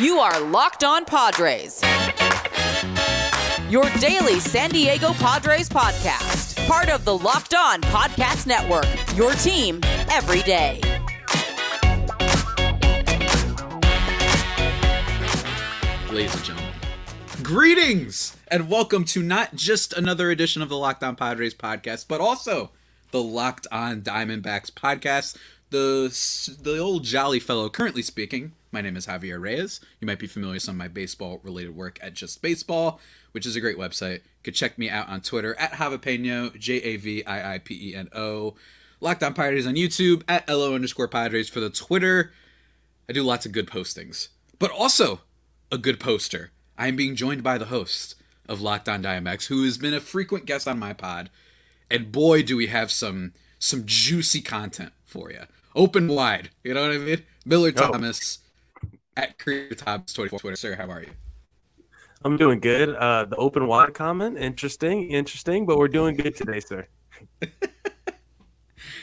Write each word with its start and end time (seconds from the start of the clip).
You 0.00 0.18
are 0.18 0.40
Locked 0.40 0.82
On 0.82 1.04
Padres. 1.04 1.80
Your 3.70 3.88
daily 4.00 4.40
San 4.40 4.70
Diego 4.70 5.12
Padres 5.12 5.68
podcast. 5.68 6.66
Part 6.66 6.88
of 6.88 7.04
the 7.04 7.16
Locked 7.16 7.54
On 7.54 7.80
Podcast 7.80 8.48
Network. 8.48 8.88
Your 9.16 9.34
team 9.34 9.78
every 10.10 10.42
day. 10.42 10.80
Ladies 16.10 16.34
and 16.34 16.44
gentlemen, 16.44 16.74
greetings 17.44 18.36
and 18.48 18.68
welcome 18.68 19.04
to 19.04 19.22
not 19.22 19.54
just 19.54 19.92
another 19.92 20.32
edition 20.32 20.60
of 20.60 20.68
the 20.68 20.76
Locked 20.76 21.04
On 21.04 21.14
Padres 21.14 21.54
podcast, 21.54 22.06
but 22.08 22.20
also 22.20 22.72
the 23.12 23.22
Locked 23.22 23.68
On 23.70 24.02
Diamondbacks 24.02 24.72
podcast. 24.72 25.36
The 25.70 26.56
the 26.60 26.78
old 26.78 27.04
jolly 27.04 27.40
fellow 27.40 27.68
currently 27.68 28.02
speaking. 28.02 28.52
My 28.70 28.80
name 28.80 28.96
is 28.96 29.06
Javier 29.06 29.40
Reyes. 29.40 29.80
You 30.00 30.06
might 30.06 30.18
be 30.18 30.26
familiar 30.26 30.54
with 30.54 30.62
some 30.62 30.74
of 30.74 30.78
my 30.78 30.88
baseball 30.88 31.40
related 31.42 31.76
work 31.76 31.98
at 32.02 32.14
Just 32.14 32.42
Baseball, 32.42 33.00
which 33.32 33.46
is 33.46 33.56
a 33.56 33.60
great 33.60 33.78
website. 33.78 34.16
You 34.16 34.42
could 34.44 34.54
check 34.54 34.78
me 34.78 34.90
out 34.90 35.08
on 35.08 35.20
Twitter 35.20 35.54
at 35.58 35.72
Javipeno, 35.72 36.58
J 36.58 36.74
A 36.76 36.96
V 36.96 37.24
I 37.24 37.54
I 37.54 37.58
P 37.58 37.90
E 37.90 37.94
N 37.94 38.08
O. 38.14 38.54
Locked 39.00 39.22
On 39.22 39.34
Padres 39.34 39.66
on 39.66 39.74
YouTube 39.74 40.22
at 40.28 40.48
LO 40.48 40.74
underscore 40.74 41.08
Padres 41.08 41.48
for 41.48 41.60
the 41.60 41.70
Twitter. 41.70 42.32
I 43.08 43.12
do 43.12 43.22
lots 43.22 43.44
of 43.44 43.52
good 43.52 43.66
postings, 43.66 44.28
but 44.58 44.70
also 44.70 45.20
a 45.70 45.78
good 45.78 46.00
poster. 46.00 46.52
I 46.78 46.88
am 46.88 46.96
being 46.96 47.14
joined 47.14 47.42
by 47.42 47.58
the 47.58 47.66
host 47.66 48.14
of 48.48 48.64
On 48.64 48.80
Diamondbacks, 48.80 49.46
who 49.46 49.64
has 49.64 49.78
been 49.78 49.94
a 49.94 50.00
frequent 50.00 50.46
guest 50.46 50.66
on 50.66 50.78
my 50.78 50.92
pod, 50.92 51.30
and 51.90 52.12
boy, 52.12 52.42
do 52.42 52.56
we 52.56 52.68
have 52.68 52.90
some 52.90 53.32
some 53.58 53.84
juicy 53.86 54.40
content 54.40 54.92
for 55.14 55.30
you. 55.30 55.42
Open 55.76 56.08
wide, 56.08 56.50
you 56.64 56.74
know 56.74 56.82
what 56.82 56.92
I 56.92 56.98
mean? 56.98 57.22
Millard. 57.46 57.76
Thomas 57.76 58.40
at 59.16 59.38
Creator 59.38 59.76
Thomas 59.76 60.12
twenty 60.12 60.28
four 60.28 60.40
Twitter. 60.40 60.56
Sir, 60.56 60.74
how 60.74 60.90
are 60.90 61.02
you? 61.02 61.10
I'm 62.24 62.36
doing 62.36 62.58
good. 62.58 62.90
Uh, 62.90 63.24
the 63.24 63.36
open 63.36 63.66
wide 63.66 63.94
comment, 63.94 64.38
interesting, 64.38 65.10
interesting, 65.10 65.66
but 65.66 65.78
we're 65.78 65.88
doing 65.88 66.16
good 66.16 66.34
today, 66.34 66.60
sir. 66.60 66.86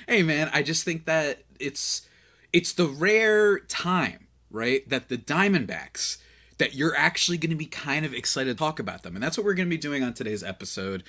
Hey 0.08 0.24
man, 0.24 0.50
I 0.52 0.64
just 0.64 0.84
think 0.84 1.06
that 1.06 1.44
it's 1.60 2.08
it's 2.52 2.74
the 2.74 2.88
rare 2.88 3.60
time, 3.60 4.28
right, 4.50 4.88
that 4.90 5.10
the 5.10 5.18
Diamondbacks 5.18 6.18
that 6.58 6.76
you're 6.76 6.96
actually 6.96 7.38
going 7.38 7.52
to 7.52 7.56
be 7.56 7.66
kind 7.66 8.06
of 8.06 8.14
excited 8.14 8.52
to 8.52 8.58
talk 8.58 8.80
about 8.80 9.04
them. 9.04 9.16
And 9.16 9.24
that's 9.24 9.38
what 9.38 9.46
we're 9.46 9.54
going 9.54 9.68
to 9.70 9.76
be 9.76 9.82
doing 9.82 10.04
on 10.04 10.14
today's 10.14 10.44
episode, 10.44 11.04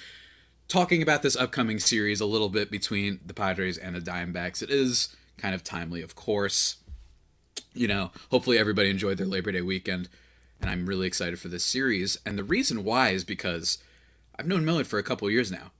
talking 0.72 1.02
about 1.02 1.20
this 1.20 1.36
upcoming 1.36 1.78
series 1.78 2.18
a 2.22 2.26
little 2.26 2.48
bit 2.48 2.70
between 2.70 3.20
the 3.26 3.34
Padres 3.34 3.76
and 3.76 3.94
the 3.94 4.00
Diamondbacks. 4.00 4.62
It 4.62 4.70
is 4.70 5.14
kind 5.36 5.54
of 5.54 5.62
timely, 5.62 6.00
of 6.00 6.14
course. 6.14 6.76
You 7.74 7.88
know, 7.88 8.10
hopefully 8.30 8.56
everybody 8.56 8.88
enjoyed 8.88 9.18
their 9.18 9.26
Labor 9.26 9.52
Day 9.52 9.60
weekend, 9.60 10.08
and 10.62 10.70
I'm 10.70 10.86
really 10.86 11.06
excited 11.06 11.38
for 11.38 11.48
this 11.48 11.62
series. 11.62 12.18
And 12.24 12.38
the 12.38 12.42
reason 12.42 12.84
why 12.84 13.10
is 13.10 13.22
because 13.22 13.76
I've 14.38 14.46
known 14.46 14.64
Millard 14.64 14.86
for 14.86 14.98
a 14.98 15.02
couple 15.02 15.30
years 15.30 15.52
now. 15.52 15.72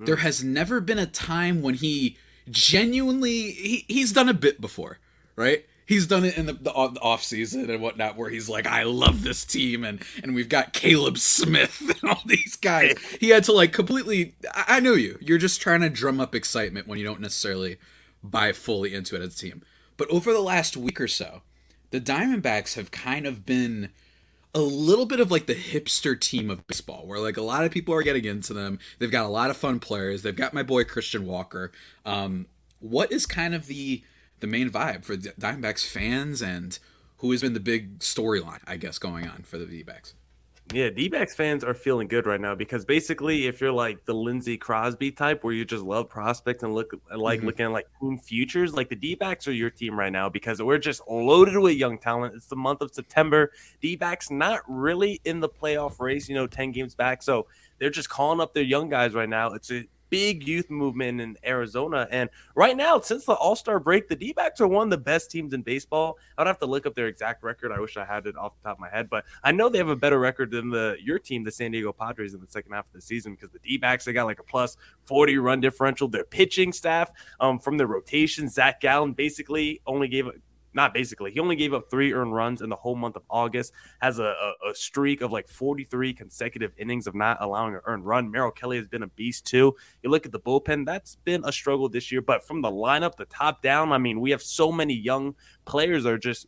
Mm. 0.00 0.06
There 0.06 0.16
has 0.16 0.42
never 0.42 0.80
been 0.80 0.98
a 0.98 1.06
time 1.06 1.60
when 1.60 1.74
he 1.74 2.16
genuinely 2.50 3.50
he, 3.50 3.84
he's 3.86 4.14
done 4.14 4.30
a 4.30 4.34
bit 4.34 4.62
before, 4.62 4.98
right? 5.36 5.66
He's 5.92 6.06
done 6.06 6.24
it 6.24 6.38
in 6.38 6.46
the, 6.46 6.54
the 6.54 6.72
off- 6.72 7.22
season 7.22 7.68
and 7.68 7.82
whatnot, 7.82 8.16
where 8.16 8.30
he's 8.30 8.48
like, 8.48 8.66
"I 8.66 8.84
love 8.84 9.22
this 9.22 9.44
team," 9.44 9.84
and 9.84 10.02
and 10.22 10.34
we've 10.34 10.48
got 10.48 10.72
Caleb 10.72 11.18
Smith 11.18 11.82
and 12.02 12.10
all 12.10 12.22
these 12.24 12.56
guys. 12.56 12.96
He 13.20 13.28
had 13.28 13.44
to 13.44 13.52
like 13.52 13.74
completely. 13.74 14.34
I, 14.54 14.76
I 14.76 14.80
know 14.80 14.94
you. 14.94 15.18
You're 15.20 15.36
just 15.36 15.60
trying 15.60 15.82
to 15.82 15.90
drum 15.90 16.18
up 16.18 16.34
excitement 16.34 16.88
when 16.88 16.98
you 16.98 17.04
don't 17.04 17.20
necessarily 17.20 17.76
buy 18.24 18.52
fully 18.52 18.94
into 18.94 19.16
it 19.16 19.20
as 19.20 19.34
a 19.34 19.38
team. 19.38 19.62
But 19.98 20.08
over 20.08 20.32
the 20.32 20.40
last 20.40 20.78
week 20.78 20.98
or 20.98 21.08
so, 21.08 21.42
the 21.90 22.00
Diamondbacks 22.00 22.74
have 22.76 22.90
kind 22.90 23.26
of 23.26 23.44
been 23.44 23.90
a 24.54 24.60
little 24.60 25.04
bit 25.04 25.20
of 25.20 25.30
like 25.30 25.44
the 25.44 25.54
hipster 25.54 26.18
team 26.18 26.48
of 26.48 26.66
baseball 26.66 27.06
where 27.06 27.18
like 27.18 27.36
a 27.36 27.42
lot 27.42 27.64
of 27.64 27.70
people 27.70 27.94
are 27.94 28.02
getting 28.02 28.24
into 28.24 28.52
them 28.52 28.78
they've 28.98 29.10
got 29.10 29.24
a 29.24 29.28
lot 29.28 29.48
of 29.48 29.56
fun 29.56 29.80
players 29.80 30.20
they've 30.20 30.36
got 30.36 30.52
my 30.52 30.62
boy 30.62 30.84
christian 30.84 31.24
walker 31.24 31.72
um, 32.04 32.44
what 32.80 33.10
is 33.10 33.24
kind 33.24 33.54
of 33.54 33.66
the 33.66 34.02
the 34.42 34.46
main 34.46 34.68
vibe 34.68 35.04
for 35.04 35.16
the 35.16 35.30
diamondbacks 35.40 35.86
fans 35.90 36.42
and 36.42 36.78
who 37.18 37.30
has 37.30 37.40
been 37.40 37.54
the 37.54 37.60
big 37.60 37.98
storyline 38.00 38.60
i 38.66 38.76
guess 38.76 38.98
going 38.98 39.26
on 39.26 39.42
for 39.42 39.56
the 39.56 39.64
d-backs 39.64 40.14
Yeah, 40.72 40.90
D-backs 40.90 41.34
fans 41.34 41.64
are 41.64 41.74
feeling 41.74 42.08
good 42.08 42.24
right 42.24 42.40
now 42.40 42.54
because 42.54 42.84
basically, 42.86 43.46
if 43.46 43.60
you're 43.60 43.72
like 43.72 44.06
the 44.06 44.14
Lindsey 44.14 44.56
Crosby 44.56 45.10
type, 45.10 45.42
where 45.44 45.52
you 45.52 45.64
just 45.66 45.82
love 45.84 46.08
prospects 46.08 46.62
and 46.62 46.72
look 46.72 46.94
like 47.14 47.40
Mhm. 47.40 47.44
looking 47.44 47.66
at 47.66 47.72
like 47.72 47.86
team 48.00 48.16
futures, 48.16 48.72
like 48.72 48.88
the 48.88 48.96
D-backs 48.96 49.46
are 49.48 49.52
your 49.52 49.70
team 49.70 49.98
right 49.98 50.12
now 50.12 50.28
because 50.30 50.62
we're 50.62 50.78
just 50.78 51.02
loaded 51.08 51.58
with 51.58 51.74
young 51.76 51.98
talent. 51.98 52.34
It's 52.36 52.46
the 52.46 52.56
month 52.56 52.80
of 52.80 52.94
September. 52.94 53.52
D-backs 53.82 54.30
not 54.30 54.60
really 54.68 55.20
in 55.24 55.40
the 55.40 55.48
playoff 55.48 56.00
race, 56.00 56.28
you 56.28 56.34
know, 56.36 56.46
ten 56.46 56.70
games 56.72 56.94
back, 56.94 57.22
so 57.22 57.48
they're 57.78 57.90
just 57.90 58.08
calling 58.08 58.40
up 58.40 58.54
their 58.54 58.62
young 58.74 58.88
guys 58.88 59.12
right 59.14 59.28
now. 59.28 59.52
It's 59.52 59.70
a 59.70 59.84
big 60.12 60.46
youth 60.46 60.68
movement 60.68 61.22
in 61.22 61.38
Arizona. 61.42 62.06
And 62.10 62.28
right 62.54 62.76
now, 62.76 63.00
since 63.00 63.24
the 63.24 63.32
All 63.32 63.56
Star 63.56 63.80
break, 63.80 64.08
the 64.08 64.14
D 64.14 64.34
backs 64.34 64.60
are 64.60 64.68
one 64.68 64.88
of 64.88 64.90
the 64.90 64.98
best 64.98 65.30
teams 65.30 65.54
in 65.54 65.62
baseball. 65.62 66.18
I'd 66.36 66.46
have 66.46 66.58
to 66.58 66.66
look 66.66 66.84
up 66.84 66.94
their 66.94 67.06
exact 67.06 67.42
record. 67.42 67.72
I 67.72 67.80
wish 67.80 67.96
I 67.96 68.04
had 68.04 68.26
it 68.26 68.36
off 68.36 68.52
the 68.62 68.68
top 68.68 68.76
of 68.76 68.80
my 68.80 68.90
head, 68.90 69.08
but 69.08 69.24
I 69.42 69.52
know 69.52 69.70
they 69.70 69.78
have 69.78 69.88
a 69.88 69.96
better 69.96 70.20
record 70.20 70.50
than 70.50 70.68
the 70.68 70.96
your 71.02 71.18
team, 71.18 71.44
the 71.44 71.50
San 71.50 71.70
Diego 71.70 71.94
Padres, 71.94 72.34
in 72.34 72.42
the 72.42 72.46
second 72.46 72.72
half 72.72 72.84
of 72.84 72.92
the 72.92 73.00
season 73.00 73.32
because 73.32 73.50
the 73.50 73.58
D 73.60 73.78
backs, 73.78 74.04
they 74.04 74.12
got 74.12 74.26
like 74.26 74.38
a 74.38 74.44
plus 74.44 74.76
40 75.06 75.38
run 75.38 75.60
differential. 75.60 76.08
Their 76.08 76.24
pitching 76.24 76.74
staff 76.74 77.10
um, 77.40 77.58
from 77.58 77.78
the 77.78 77.86
rotation, 77.86 78.50
Zach 78.50 78.80
Gallen 78.82 79.14
basically 79.14 79.80
only 79.86 80.08
gave 80.08 80.28
not 80.74 80.94
basically, 80.94 81.30
he 81.32 81.40
only 81.40 81.56
gave 81.56 81.74
up 81.74 81.90
three 81.90 82.12
earned 82.12 82.34
runs 82.34 82.62
in 82.62 82.70
the 82.70 82.76
whole 82.76 82.96
month 82.96 83.16
of 83.16 83.22
August. 83.28 83.72
Has 84.00 84.18
a, 84.18 84.24
a, 84.24 84.70
a 84.70 84.74
streak 84.74 85.20
of 85.20 85.32
like 85.32 85.48
43 85.48 86.14
consecutive 86.14 86.72
innings 86.78 87.06
of 87.06 87.14
not 87.14 87.38
allowing 87.40 87.74
an 87.74 87.80
earned 87.84 88.06
run. 88.06 88.30
Merrill 88.30 88.50
Kelly 88.50 88.76
has 88.76 88.86
been 88.86 89.02
a 89.02 89.08
beast 89.08 89.46
too. 89.46 89.74
You 90.02 90.10
look 90.10 90.26
at 90.26 90.32
the 90.32 90.40
bullpen, 90.40 90.86
that's 90.86 91.16
been 91.24 91.42
a 91.44 91.52
struggle 91.52 91.88
this 91.88 92.10
year. 92.10 92.22
But 92.22 92.46
from 92.46 92.62
the 92.62 92.70
lineup, 92.70 93.16
the 93.16 93.26
top 93.26 93.62
down, 93.62 93.92
I 93.92 93.98
mean, 93.98 94.20
we 94.20 94.30
have 94.30 94.42
so 94.42 94.72
many 94.72 94.94
young 94.94 95.34
players 95.64 96.04
that 96.04 96.12
are 96.12 96.18
just 96.18 96.46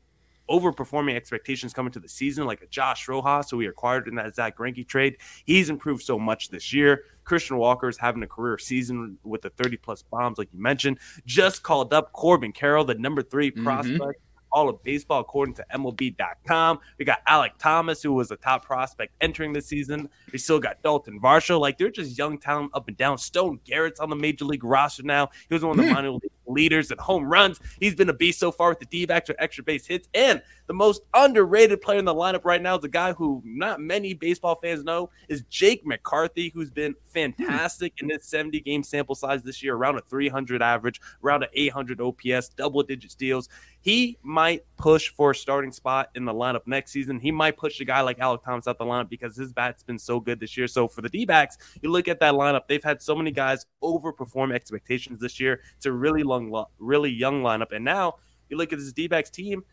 overperforming 0.51 1.15
expectations 1.17 1.73
coming 1.73 1.93
to 1.93 1.99
the 2.01 2.09
season, 2.09 2.47
like 2.47 2.63
a 2.63 2.67
Josh 2.67 3.09
Rojas, 3.09 3.51
who 3.51 3.57
we 3.57 3.67
acquired 3.67 4.09
in 4.09 4.15
that 4.17 4.35
Zack 4.35 4.57
Greinke 4.59 4.87
trade. 4.87 5.17
He's 5.45 5.71
improved 5.71 6.03
so 6.03 6.19
much 6.19 6.51
this 6.51 6.73
year. 6.73 7.05
Christian 7.25 7.57
Walker 7.57 7.89
is 7.89 7.97
having 7.97 8.23
a 8.23 8.27
career 8.27 8.59
season 8.59 9.19
with 9.25 9.43
the 9.43 9.51
30 9.51 9.79
plus 9.79 10.03
bombs, 10.03 10.37
like 10.39 10.49
you 10.53 10.61
mentioned. 10.61 10.99
Just 11.25 11.63
called 11.63 11.93
up 11.95 12.13
Corbin 12.13 12.53
Carroll, 12.53 12.85
the 12.85 12.95
number 12.95 13.23
3 13.23 13.51
Mhm. 13.51 13.63
prospect. 13.65 14.21
All 14.53 14.69
of 14.69 14.81
baseball, 14.85 15.21
according 15.21 15.55
to 15.57 15.65
MLB.com. 15.75 16.79
We 16.99 17.05
got 17.05 17.25
Alek 17.27 17.59
Thomas, 17.59 18.03
who 18.03 18.13
was 18.13 18.31
a 18.31 18.37
top 18.37 18.65
prospect 18.65 19.13
entering 19.21 19.53
the 19.53 19.61
season. 19.61 20.09
We 20.33 20.39
still 20.39 20.61
got 20.61 20.81
Dalton 20.83 21.19
Varsho. 21.21 21.59
Like 21.59 21.77
they're 21.77 21.91
just 21.91 22.17
young 22.17 22.39
talent 22.39 22.71
up 22.73 22.87
and 22.87 22.97
down. 22.97 23.19
Stone 23.19 23.61
Garrett's 23.65 23.99
on 23.99 24.11
the 24.11 24.17
major 24.17 24.45
league 24.45 24.63
roster 24.63 25.03
now. 25.03 25.31
He 25.49 25.55
was 25.55 25.65
one 25.65 25.77
of 25.79 25.85
the 25.85 25.89
Hmm. 25.91 25.95
minor 25.95 26.11
league 26.13 26.31
leaders 26.47 26.91
in 26.91 26.99
home 26.99 27.25
runs. 27.25 27.61
He's 27.81 27.95
been 27.95 28.09
a 28.09 28.15
beast 28.15 28.39
so 28.39 28.53
far 28.53 28.71
with 28.71 28.81
the 28.81 28.87
D 28.87 29.07
backs 29.07 29.31
or 29.31 29.37
extra 29.39 29.65
base 29.65 29.87
hits. 29.87 30.09
And 30.15 30.43
the 30.67 30.75
most 30.75 31.03
underrated 31.15 31.81
player 31.81 31.99
in 31.99 32.05
the 32.05 32.15
lineup 32.15 32.45
right 32.45 32.63
now 32.63 32.79
is 32.79 32.85
a 32.85 32.89
guy 32.89 33.13
who 33.13 33.43
not 33.45 33.81
many 33.81 34.15
baseball 34.15 34.57
fans 34.57 34.85
know 34.85 35.11
is 35.29 35.43
Jake 35.51 35.85
McCarthy, 35.85 36.51
who's 36.55 36.71
been 36.71 36.95
fantastic 37.05 37.95
in 38.01 38.09
this 38.09 38.27
70 38.27 38.61
game 38.61 38.83
sample 38.83 39.15
size 39.15 39.43
this 39.43 39.63
year, 39.63 39.75
around 39.75 39.99
a 39.99 40.03
300 40.03 40.63
average, 40.63 41.01
around 41.23 41.43
an 41.43 41.51
800 41.53 42.01
OPS, 42.01 42.49
double 42.51 42.83
digit 42.83 43.11
steals. 43.11 43.49
He 43.81 44.19
might 44.23 44.65
push 44.77 45.09
for 45.09 45.31
a 45.31 45.35
starting 45.35 45.73
spot 45.73 46.11
in 46.15 46.25
the 46.25 46.33
lineup 46.33 46.67
next 46.67 46.93
season. 46.93 47.19
He 47.19 47.31
might 47.31 47.57
push 47.57 47.81
a 47.81 47.85
guy 47.85 48.01
like 48.01 48.19
Alek 48.19 48.45
Thomas 48.45 48.67
out 48.67 48.79
the 48.79 48.85
lineup 48.85 49.09
because 49.09 49.37
his 49.37 49.53
bat's 49.53 49.83
been 49.83 49.99
so 49.99 50.21
good 50.21 50.41
this 50.41 50.57
year. 50.57 50.67
So 50.67 50.89
for 50.89 51.03
the 51.03 51.09
D 51.09 51.25
backs, 51.25 51.57
you 51.83 51.91
look 51.91 52.09
at 52.09 52.21
that 52.21 52.35
lineup, 52.35 52.63
they've 52.69 52.83
had 52.83 53.01
so 53.01 53.15
many 53.15 53.31
guys 53.31 53.67
overperform 53.83 54.53
expectations 54.55 55.21
this 55.21 55.39
year. 55.39 55.61
It's 55.77 55.87
a 55.87 55.93
really 55.93 56.23
long, 56.23 56.65
really 56.79 57.11
young 57.11 57.43
lineup. 57.43 57.73
And 57.73 57.85
now 57.85 58.15
you 58.49 58.57
look 58.57 58.73
at 58.73 58.79
this 58.79 58.93
D 58.93 59.07
backs 59.07 59.31
team, 59.31 59.65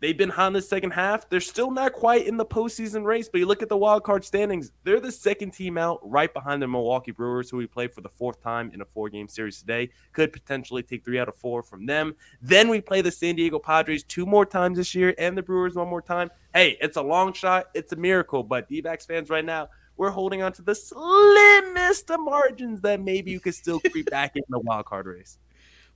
they've 0.00 0.16
been 0.16 0.30
hot 0.30 0.48
in 0.48 0.52
the 0.52 0.62
second 0.62 0.92
half. 0.92 1.28
They're 1.28 1.40
still 1.40 1.70
not 1.70 1.92
quite 1.92 2.26
in 2.26 2.36
the 2.36 2.44
postseason 2.44 3.04
race, 3.04 3.28
but 3.28 3.38
you 3.38 3.46
look 3.46 3.62
at 3.62 3.68
the 3.68 3.76
wild 3.76 4.04
card 4.04 4.24
standings, 4.24 4.72
they're 4.84 5.00
the 5.00 5.12
second 5.12 5.52
team 5.52 5.78
out 5.78 6.00
right 6.02 6.32
behind 6.32 6.62
the 6.62 6.68
Milwaukee 6.68 7.10
Brewers, 7.10 7.50
who 7.50 7.56
we 7.56 7.66
play 7.66 7.88
for 7.88 8.00
the 8.00 8.08
fourth 8.08 8.42
time 8.42 8.70
in 8.74 8.80
a 8.80 8.84
four 8.84 9.08
game 9.08 9.28
series 9.28 9.60
today. 9.60 9.90
Could 10.12 10.32
potentially 10.32 10.82
take 10.82 11.04
three 11.04 11.18
out 11.18 11.28
of 11.28 11.36
four 11.36 11.62
from 11.62 11.86
them. 11.86 12.14
Then 12.40 12.68
we 12.68 12.80
play 12.80 13.00
the 13.00 13.10
San 13.10 13.36
Diego 13.36 13.58
Padres 13.58 14.02
two 14.02 14.26
more 14.26 14.46
times 14.46 14.78
this 14.78 14.94
year 14.94 15.14
and 15.18 15.36
the 15.36 15.42
Brewers 15.42 15.74
one 15.74 15.88
more 15.88 16.02
time. 16.02 16.30
Hey, 16.54 16.76
it's 16.80 16.96
a 16.96 17.02
long 17.02 17.32
shot. 17.32 17.66
It's 17.74 17.92
a 17.92 17.96
miracle. 17.96 18.42
But 18.42 18.68
D 18.68 18.80
backs 18.80 19.06
fans 19.06 19.30
right 19.30 19.44
now, 19.44 19.68
we're 19.96 20.10
holding 20.10 20.42
on 20.42 20.52
to 20.52 20.62
the 20.62 20.74
slimmest 20.74 22.10
of 22.10 22.20
margins 22.20 22.80
that 22.82 23.00
maybe 23.00 23.30
you 23.30 23.40
could 23.40 23.54
still 23.54 23.80
creep 23.80 24.10
back 24.10 24.36
in 24.36 24.42
the 24.48 24.60
wild 24.60 24.84
card 24.84 25.06
race. 25.06 25.38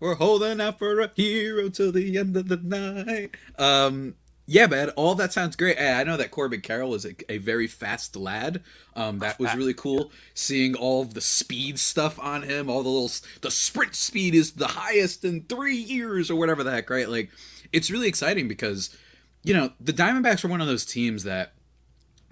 We're 0.00 0.14
holding 0.14 0.60
out 0.60 0.78
for 0.78 1.00
a 1.00 1.10
hero 1.14 1.68
till 1.68 1.92
the 1.92 2.18
end 2.18 2.36
of 2.36 2.48
the 2.48 2.56
night. 2.56 3.36
Um, 3.58 4.14
yeah, 4.46 4.66
man, 4.66 4.90
all 4.90 5.14
that 5.14 5.32
sounds 5.32 5.54
great. 5.54 5.78
I 5.78 6.02
know 6.02 6.16
that 6.16 6.32
Corbin 6.32 6.62
Carroll 6.62 6.94
is 6.94 7.04
a, 7.04 7.14
a 7.30 7.38
very 7.38 7.68
fast 7.68 8.16
lad. 8.16 8.62
Um, 8.96 9.20
that 9.20 9.38
was 9.38 9.54
really 9.54 9.74
cool 9.74 10.10
seeing 10.34 10.74
all 10.74 11.02
of 11.02 11.14
the 11.14 11.20
speed 11.20 11.78
stuff 11.78 12.18
on 12.18 12.42
him. 12.42 12.68
All 12.68 12.82
the 12.82 12.88
little 12.88 13.12
the 13.42 13.50
sprint 13.50 13.94
speed 13.94 14.34
is 14.34 14.52
the 14.52 14.66
highest 14.66 15.24
in 15.24 15.42
three 15.42 15.76
years 15.76 16.30
or 16.30 16.34
whatever 16.34 16.64
the 16.64 16.72
heck, 16.72 16.90
right? 16.90 17.08
Like, 17.08 17.30
it's 17.72 17.90
really 17.90 18.08
exciting 18.08 18.48
because 18.48 18.96
you 19.42 19.54
know, 19.54 19.70
the 19.80 19.92
Diamondbacks 19.92 20.44
are 20.44 20.48
one 20.48 20.60
of 20.60 20.66
those 20.66 20.84
teams 20.84 21.24
that 21.24 21.52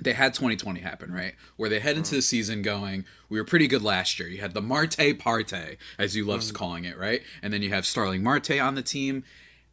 they 0.01 0.13
had 0.13 0.35
2020 0.35 0.81
happen, 0.81 1.13
right? 1.13 1.35
Where 1.57 1.69
they 1.69 1.81
head 1.81 1.97
into 1.97 2.15
the 2.15 2.23
season 2.23 2.63
going, 2.63 3.05
we 3.29 3.39
were 3.39 3.45
pretty 3.45 3.67
good 3.67 3.83
last 3.83 4.19
year. 4.19 4.29
You 4.29 4.41
had 4.41 4.55
the 4.55 4.63
Marte 4.63 5.19
Parte, 5.19 5.77
as 5.99 6.15
you 6.15 6.25
love 6.25 6.41
mm. 6.41 6.55
calling 6.55 6.85
it, 6.85 6.97
right? 6.97 7.23
And 7.43 7.53
then 7.53 7.63
you 7.63 7.71
have 7.71 7.85
Starling 7.85 8.23
Marte 8.23 8.59
on 8.59 8.75
the 8.75 8.83
team, 8.83 9.25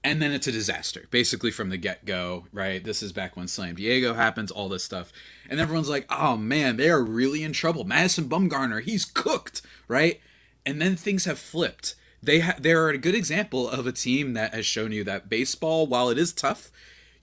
and 0.04 0.22
then 0.22 0.32
it's 0.32 0.48
a 0.48 0.52
disaster, 0.52 1.06
basically 1.10 1.52
from 1.52 1.70
the 1.70 1.78
get 1.78 2.06
go, 2.06 2.46
right? 2.52 2.84
This 2.84 3.02
is 3.02 3.12
back 3.12 3.36
when 3.36 3.48
Slam 3.48 3.76
Diego 3.76 4.14
happens, 4.14 4.52
all 4.52 4.70
this 4.70 4.84
stuff. 4.84 5.12
And 5.50 5.60
everyone's 5.60 5.90
like, 5.90 6.06
oh 6.10 6.38
man, 6.38 6.78
they 6.78 6.90
are 6.90 7.04
really 7.04 7.44
in 7.44 7.54
trouble. 7.54 7.84
Madison 7.84 8.30
Bumgarner, 8.30 8.82
he's 8.82 9.06
cooked, 9.06 9.62
right? 9.88 10.22
And 10.66 10.82
then 10.82 10.96
things 10.96 11.26
have 11.26 11.40
flipped. 11.40 11.96
They 12.22 12.40
ha- 12.40 12.56
they 12.60 12.72
are 12.72 12.90
a 12.90 12.98
good 12.98 13.16
example 13.16 13.70
of 13.70 13.86
a 13.86 13.92
team 13.92 14.34
that 14.34 14.54
has 14.54 14.66
shown 14.66 14.92
you 14.92 15.04
that 15.04 15.30
baseball, 15.30 15.86
while 15.86 16.10
it 16.10 16.18
is 16.18 16.34
tough, 16.34 16.72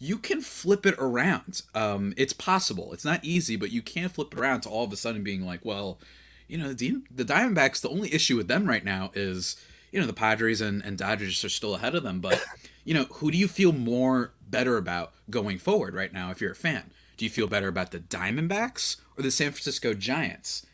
you 0.02 0.18
can 0.18 0.40
flip 0.40 0.84
it 0.84 0.96
around. 0.98 1.62
Um, 1.76 2.12
it's 2.16 2.32
possible. 2.32 2.92
It's 2.92 3.04
not 3.04 3.24
easy, 3.24 3.54
but 3.54 3.70
you 3.70 3.80
can 3.82 4.08
flip 4.08 4.32
it 4.32 4.40
around 4.40 4.62
to 4.62 4.68
all 4.68 4.82
of 4.82 4.92
a 4.92 4.96
sudden 4.96 5.22
being 5.22 5.46
like, 5.46 5.64
well, 5.64 6.00
you 6.48 6.58
know, 6.58 6.72
the, 6.72 6.96
the 7.08 7.24
Diamondbacks, 7.24 7.80
the 7.80 7.88
only 7.88 8.12
issue 8.12 8.36
with 8.36 8.48
them 8.48 8.66
right 8.66 8.84
now 8.84 9.12
is, 9.14 9.56
you 9.92 10.00
know, 10.00 10.06
the 10.08 10.12
Padres 10.12 10.60
and, 10.60 10.82
and 10.84 10.98
Dodgers 10.98 11.44
are 11.44 11.48
still 11.48 11.76
ahead 11.76 11.94
of 11.94 12.02
them. 12.02 12.18
But, 12.18 12.44
you 12.84 12.94
know, 12.94 13.04
who 13.04 13.30
do 13.30 13.38
you 13.38 13.46
feel 13.46 13.70
more 13.70 14.32
better 14.50 14.76
about 14.76 15.12
going 15.30 15.58
forward 15.58 15.94
right 15.94 16.12
now 16.12 16.32
if 16.32 16.40
you're 16.40 16.50
a 16.50 16.56
fan? 16.56 16.90
Do 17.16 17.24
you 17.24 17.30
feel 17.30 17.46
better 17.46 17.68
about 17.68 17.92
the 17.92 18.00
Diamondbacks 18.00 18.96
or 19.16 19.22
the 19.22 19.30
San 19.30 19.52
Francisco 19.52 19.94
Giants? 19.94 20.66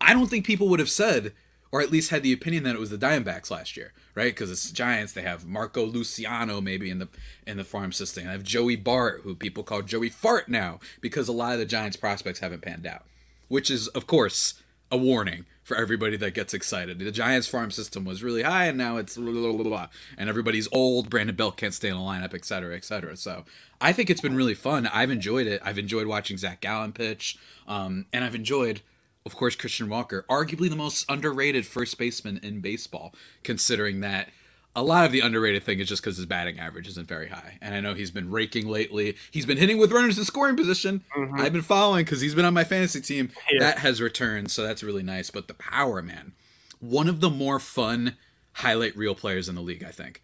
I 0.00 0.14
don't 0.14 0.28
think 0.28 0.46
people 0.46 0.68
would 0.70 0.80
have 0.80 0.88
said, 0.88 1.34
or 1.72 1.80
at 1.80 1.90
least 1.90 2.10
had 2.10 2.22
the 2.22 2.32
opinion 2.34 2.62
that 2.64 2.76
it 2.76 2.78
was 2.78 2.90
the 2.90 2.98
Diamondbacks 2.98 3.50
last 3.50 3.76
year, 3.76 3.92
right? 4.14 4.32
Because 4.32 4.50
it's 4.50 4.70
Giants. 4.70 5.14
They 5.14 5.22
have 5.22 5.46
Marco 5.46 5.84
Luciano 5.84 6.60
maybe 6.60 6.90
in 6.90 6.98
the 6.98 7.08
in 7.46 7.56
the 7.56 7.64
farm 7.64 7.90
system. 7.92 8.26
They 8.26 8.30
have 8.30 8.44
Joey 8.44 8.76
Bart, 8.76 9.22
who 9.24 9.34
people 9.34 9.64
call 9.64 9.82
Joey 9.82 10.10
Fart 10.10 10.48
now, 10.48 10.78
because 11.00 11.28
a 11.28 11.32
lot 11.32 11.54
of 11.54 11.58
the 11.58 11.64
Giants 11.64 11.96
prospects 11.96 12.40
haven't 12.40 12.62
panned 12.62 12.86
out, 12.86 13.04
which 13.48 13.70
is 13.70 13.88
of 13.88 14.06
course 14.06 14.62
a 14.90 14.96
warning 14.96 15.46
for 15.62 15.76
everybody 15.76 16.16
that 16.16 16.34
gets 16.34 16.52
excited. 16.52 16.98
The 16.98 17.10
Giants 17.10 17.46
farm 17.46 17.70
system 17.70 18.04
was 18.04 18.22
really 18.22 18.42
high, 18.42 18.66
and 18.66 18.76
now 18.76 18.96
it's 18.96 19.16
blah, 19.16 19.32
blah, 19.32 19.52
blah, 19.52 19.62
blah, 19.62 19.88
and 20.18 20.28
everybody's 20.28 20.68
old. 20.72 21.08
Brandon 21.08 21.36
Belt 21.36 21.56
can't 21.56 21.72
stay 21.72 21.88
in 21.88 21.94
the 21.94 22.00
lineup, 22.00 22.34
et 22.34 22.44
cetera, 22.44 22.76
et 22.76 22.84
cetera. 22.84 23.16
So 23.16 23.44
I 23.80 23.92
think 23.92 24.10
it's 24.10 24.20
been 24.20 24.34
really 24.34 24.54
fun. 24.54 24.88
I've 24.88 25.10
enjoyed 25.10 25.46
it. 25.46 25.62
I've 25.64 25.78
enjoyed 25.78 26.08
watching 26.08 26.36
Zach 26.36 26.60
Gallen 26.60 26.92
pitch, 26.92 27.38
um, 27.66 28.06
and 28.12 28.24
I've 28.24 28.34
enjoyed 28.34 28.82
of 29.24 29.36
course, 29.36 29.54
Christian 29.54 29.88
Walker, 29.88 30.24
arguably 30.28 30.68
the 30.68 30.76
most 30.76 31.04
underrated 31.08 31.66
first 31.66 31.98
baseman 31.98 32.40
in 32.42 32.60
baseball, 32.60 33.14
considering 33.44 34.00
that 34.00 34.28
a 34.74 34.82
lot 34.82 35.04
of 35.04 35.12
the 35.12 35.20
underrated 35.20 35.62
thing 35.62 35.80
is 35.80 35.88
just 35.88 36.02
because 36.02 36.16
his 36.16 36.26
batting 36.26 36.58
average 36.58 36.88
isn't 36.88 37.06
very 37.06 37.28
high. 37.28 37.58
And 37.60 37.74
I 37.74 37.80
know 37.80 37.94
he's 37.94 38.10
been 38.10 38.30
raking 38.30 38.66
lately. 38.68 39.16
He's 39.30 39.46
been 39.46 39.58
hitting 39.58 39.78
with 39.78 39.92
runners 39.92 40.18
in 40.18 40.24
scoring 40.24 40.56
position. 40.56 41.04
Mm-hmm. 41.16 41.40
I've 41.40 41.52
been 41.52 41.62
following 41.62 42.04
because 42.04 42.20
he's 42.20 42.34
been 42.34 42.46
on 42.46 42.54
my 42.54 42.64
fantasy 42.64 43.00
team. 43.00 43.30
Yeah. 43.50 43.60
That 43.60 43.78
has 43.78 44.00
returned, 44.00 44.50
so 44.50 44.62
that's 44.62 44.82
really 44.82 45.02
nice. 45.02 45.30
But 45.30 45.46
the 45.46 45.54
power, 45.54 46.00
man, 46.00 46.32
one 46.80 47.08
of 47.08 47.20
the 47.20 47.30
more 47.30 47.58
fun 47.58 48.16
highlight 48.54 48.96
reel 48.96 49.14
players 49.14 49.48
in 49.48 49.54
the 49.54 49.60
league, 49.60 49.84
I 49.84 49.90
think. 49.90 50.22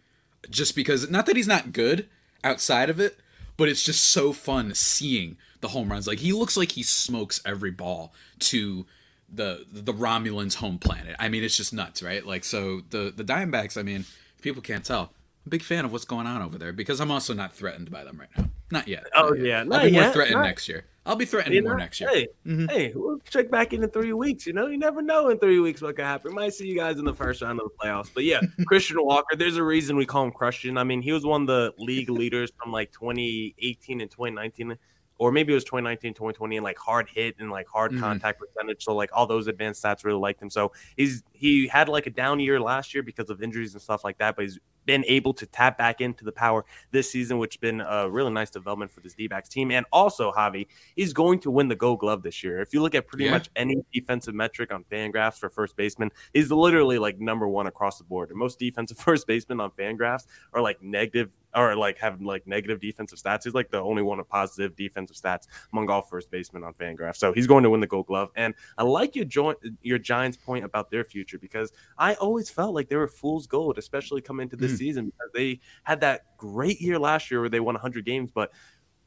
Just 0.49 0.75
because, 0.75 1.09
not 1.09 1.25
that 1.27 1.35
he's 1.35 1.47
not 1.47 1.71
good 1.71 2.07
outside 2.43 2.89
of 2.89 2.99
it, 2.99 3.19
but 3.55 3.69
it's 3.69 3.83
just 3.83 4.05
so 4.05 4.33
fun 4.33 4.73
seeing 4.73 5.37
the 5.61 5.69
home 5.69 5.89
runs. 5.89 6.07
Like 6.07 6.19
he 6.19 6.33
looks 6.33 6.57
like 6.57 6.71
he 6.71 6.83
smokes 6.83 7.41
every 7.45 7.71
ball 7.71 8.13
to 8.39 8.85
the 9.31 9.65
the 9.71 9.93
Romulans' 9.93 10.55
home 10.55 10.77
planet. 10.77 11.15
I 11.19 11.29
mean, 11.29 11.43
it's 11.43 11.57
just 11.57 11.73
nuts, 11.73 12.01
right? 12.01 12.25
Like 12.25 12.43
so 12.43 12.81
the 12.89 13.13
the 13.15 13.23
Diamondbacks. 13.23 13.77
I 13.77 13.83
mean, 13.83 14.05
people 14.41 14.61
can't 14.61 14.85
tell. 14.85 15.13
I'm 15.45 15.47
a 15.47 15.49
big 15.49 15.63
fan 15.63 15.85
of 15.85 15.91
what's 15.91 16.05
going 16.05 16.27
on 16.27 16.41
over 16.41 16.57
there 16.57 16.73
because 16.73 16.99
I'm 16.99 17.11
also 17.11 17.33
not 17.33 17.53
threatened 17.53 17.89
by 17.91 18.03
them 18.03 18.19
right 18.19 18.29
now. 18.37 18.49
Not 18.71 18.87
yet. 18.87 19.05
Oh 19.15 19.29
not 19.29 19.39
yet. 19.39 19.67
yeah, 19.67 19.75
I'll 19.75 19.85
be 19.85 19.91
more 19.91 20.11
threatened 20.11 20.37
not... 20.37 20.43
next 20.43 20.67
year. 20.67 20.85
I'll 21.05 21.15
be 21.15 21.25
threatened 21.25 21.55
you 21.55 21.61
know, 21.61 21.69
more 21.69 21.77
next 21.79 21.99
year. 21.99 22.09
Hey, 22.11 22.27
mm-hmm. 22.45 22.67
hey, 22.67 22.91
we'll 22.93 23.17
check 23.27 23.49
back 23.49 23.73
in 23.73 23.81
in 23.81 23.89
three 23.89 24.13
weeks. 24.13 24.45
You 24.45 24.53
know, 24.53 24.67
you 24.67 24.77
never 24.77 25.01
know 25.01 25.29
in 25.29 25.39
three 25.39 25.59
weeks 25.59 25.81
what 25.81 25.95
could 25.95 26.05
happen. 26.05 26.31
We 26.31 26.35
might 26.35 26.53
see 26.53 26.67
you 26.67 26.75
guys 26.75 26.99
in 26.99 27.05
the 27.05 27.15
first 27.15 27.41
round 27.41 27.59
of 27.59 27.67
the 27.67 27.83
playoffs. 27.83 28.11
But 28.13 28.25
yeah, 28.25 28.41
Christian 28.67 28.97
Walker. 29.03 29.35
There's 29.35 29.57
a 29.57 29.63
reason 29.63 29.95
we 29.95 30.05
call 30.05 30.25
him 30.25 30.31
Christian. 30.31 30.77
I 30.77 30.83
mean, 30.83 31.01
he 31.01 31.11
was 31.11 31.25
one 31.25 31.41
of 31.41 31.47
the 31.47 31.73
league 31.79 32.09
leaders 32.09 32.51
from 32.61 32.71
like 32.71 32.91
2018 32.91 34.01
and 34.01 34.11
2019 34.11 34.77
or 35.19 35.31
maybe 35.31 35.51
it 35.51 35.55
was 35.55 35.65
2019, 35.65 36.13
2020, 36.13 36.57
and 36.57 36.63
like 36.63 36.79
hard 36.79 37.07
hit 37.13 37.35
and 37.39 37.51
like 37.51 37.67
hard 37.67 37.91
mm-hmm. 37.91 37.99
contact 37.99 38.39
percentage. 38.39 38.83
So 38.83 38.95
like 38.95 39.11
all 39.13 39.27
those 39.27 39.47
advanced 39.47 39.83
stats 39.83 40.03
really 40.03 40.19
liked 40.19 40.41
him. 40.41 40.49
So 40.49 40.71
he's 40.97 41.23
he 41.33 41.67
had 41.67 41.89
like 41.89 42.07
a 42.07 42.09
down 42.09 42.39
year 42.39 42.59
last 42.59 42.93
year 42.93 43.03
because 43.03 43.29
of 43.29 43.43
injuries 43.43 43.73
and 43.73 43.81
stuff 43.81 44.03
like 44.03 44.17
that, 44.17 44.35
but 44.35 44.45
he's 44.45 44.59
been 44.85 45.05
able 45.07 45.35
to 45.35 45.45
tap 45.45 45.77
back 45.77 46.01
into 46.01 46.25
the 46.25 46.31
power 46.31 46.65
this 46.89 47.11
season, 47.11 47.37
which 47.37 47.55
has 47.55 47.59
been 47.59 47.79
a 47.81 48.09
really 48.09 48.31
nice 48.31 48.49
development 48.49 48.89
for 48.89 49.01
this 49.01 49.13
D 49.13 49.27
backs 49.27 49.47
team. 49.47 49.69
And 49.69 49.85
also, 49.91 50.31
Javi, 50.31 50.65
he's 50.95 51.13
going 51.13 51.39
to 51.41 51.51
win 51.51 51.67
the 51.67 51.75
Gold 51.75 51.99
Glove 51.99 52.23
this 52.23 52.43
year. 52.43 52.59
If 52.59 52.73
you 52.73 52.81
look 52.81 52.95
at 52.95 53.05
pretty 53.05 53.25
yeah. 53.25 53.31
much 53.31 53.49
any 53.55 53.83
defensive 53.93 54.33
metric 54.33 54.73
on 54.73 54.83
Fangraphs 54.85 55.37
for 55.37 55.49
first 55.49 55.75
baseman, 55.75 56.09
he's 56.33 56.49
literally 56.49 56.97
like 56.97 57.19
number 57.19 57.47
one 57.47 57.67
across 57.67 57.99
the 57.99 58.03
board. 58.03 58.29
And 58.29 58.39
most 58.39 58.57
defensive 58.57 58.97
first 59.09 59.27
basemen 59.27 59.59
on 59.59 59.69
Fangraphs 59.71 60.25
are 60.53 60.61
like 60.61 60.81
negative 60.81 61.29
or 61.55 61.75
like 61.75 61.97
have 61.97 62.21
like 62.21 62.45
negative 62.47 62.79
defensive 62.79 63.19
stats. 63.19 63.43
He's 63.43 63.53
like 63.53 63.71
the 63.71 63.79
only 63.79 64.01
one 64.01 64.17
with 64.17 64.29
positive 64.29 64.75
defensive 64.75 65.15
stats 65.15 65.47
among 65.71 65.89
all 65.89 66.01
first 66.01 66.29
basemen 66.29 66.63
on 66.63 66.73
Fangraphs. 66.73 67.17
So 67.17 67.33
he's 67.33 67.47
going 67.47 67.63
to 67.63 67.69
win 67.69 67.81
the 67.81 67.87
Gold 67.87 68.07
Glove. 68.07 68.29
And 68.35 68.53
I 68.77 68.83
like 68.83 69.15
your 69.15 69.25
joint 69.25 69.57
your 69.81 69.97
Giants 69.97 70.37
point 70.37 70.65
about 70.65 70.91
their 70.91 71.03
future 71.03 71.37
because 71.37 71.71
I 71.97 72.15
always 72.15 72.49
felt 72.49 72.75
like 72.75 72.89
they 72.89 72.95
were 72.95 73.07
fool's 73.07 73.47
gold, 73.47 73.77
especially 73.77 74.21
coming 74.21 74.43
into 74.43 74.55
this 74.55 74.73
mm. 74.73 74.77
season 74.77 75.05
because 75.05 75.31
they 75.33 75.59
had 75.83 76.01
that 76.01 76.37
great 76.37 76.79
year 76.81 76.99
last 76.99 77.31
year 77.31 77.41
where 77.41 77.49
they 77.49 77.59
won 77.59 77.75
100 77.75 78.05
games. 78.05 78.31
But 78.31 78.51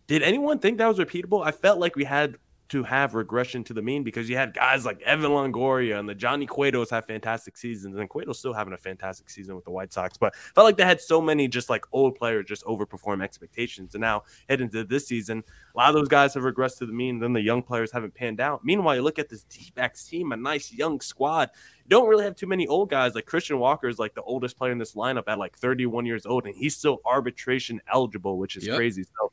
did 0.06 0.22
anyone 0.22 0.58
think 0.58 0.78
that 0.78 0.88
was 0.88 0.98
repeatable? 0.98 1.46
I 1.46 1.52
felt 1.52 1.78
like 1.78 1.96
we 1.96 2.04
had 2.04 2.36
to 2.68 2.82
have 2.82 3.14
regression 3.14 3.62
to 3.64 3.74
the 3.74 3.82
mean 3.82 4.02
because 4.02 4.30
you 4.30 4.36
had 4.36 4.54
guys 4.54 4.86
like 4.86 5.00
Evan 5.02 5.30
Longoria 5.30 5.98
and 5.98 6.08
the 6.08 6.14
Johnny 6.14 6.46
Cuetos 6.46 6.90
have 6.90 7.04
fantastic 7.04 7.56
seasons, 7.56 7.98
and 7.98 8.08
Cueto's 8.08 8.38
still 8.38 8.54
having 8.54 8.72
a 8.72 8.78
fantastic 8.78 9.28
season 9.28 9.54
with 9.54 9.64
the 9.64 9.70
White 9.70 9.92
Sox. 9.92 10.16
But 10.16 10.34
felt 10.54 10.64
like 10.64 10.78
they 10.78 10.84
had 10.84 11.00
so 11.00 11.20
many 11.20 11.48
just 11.48 11.68
like 11.68 11.84
old 11.92 12.14
players 12.14 12.46
just 12.46 12.64
overperform 12.64 13.22
expectations. 13.22 13.94
And 13.94 14.00
now 14.00 14.22
heading 14.48 14.64
into 14.66 14.84
this 14.84 15.06
season, 15.06 15.44
a 15.74 15.78
lot 15.78 15.90
of 15.90 15.94
those 15.94 16.08
guys 16.08 16.32
have 16.34 16.44
regressed 16.44 16.78
to 16.78 16.86
the 16.86 16.92
mean. 16.92 17.18
Then 17.18 17.34
the 17.34 17.42
young 17.42 17.62
players 17.62 17.92
haven't 17.92 18.14
panned 18.14 18.40
out. 18.40 18.64
Meanwhile, 18.64 18.96
you 18.96 19.02
look 19.02 19.18
at 19.18 19.28
this 19.28 19.44
D-backs 19.44 20.06
team, 20.06 20.32
a 20.32 20.36
nice 20.36 20.72
young 20.72 21.00
squad. 21.00 21.50
You 21.84 21.90
don't 21.90 22.08
really 22.08 22.24
have 22.24 22.36
too 22.36 22.46
many 22.46 22.66
old 22.66 22.88
guys. 22.88 23.14
Like 23.14 23.26
Christian 23.26 23.58
Walker 23.58 23.88
is 23.88 23.98
like 23.98 24.14
the 24.14 24.22
oldest 24.22 24.56
player 24.56 24.72
in 24.72 24.78
this 24.78 24.94
lineup 24.94 25.24
at 25.26 25.38
like 25.38 25.58
31 25.58 26.06
years 26.06 26.24
old, 26.24 26.46
and 26.46 26.54
he's 26.54 26.76
still 26.76 27.00
arbitration 27.04 27.82
eligible, 27.92 28.38
which 28.38 28.56
is 28.56 28.66
yep. 28.66 28.76
crazy. 28.76 29.02
So 29.02 29.32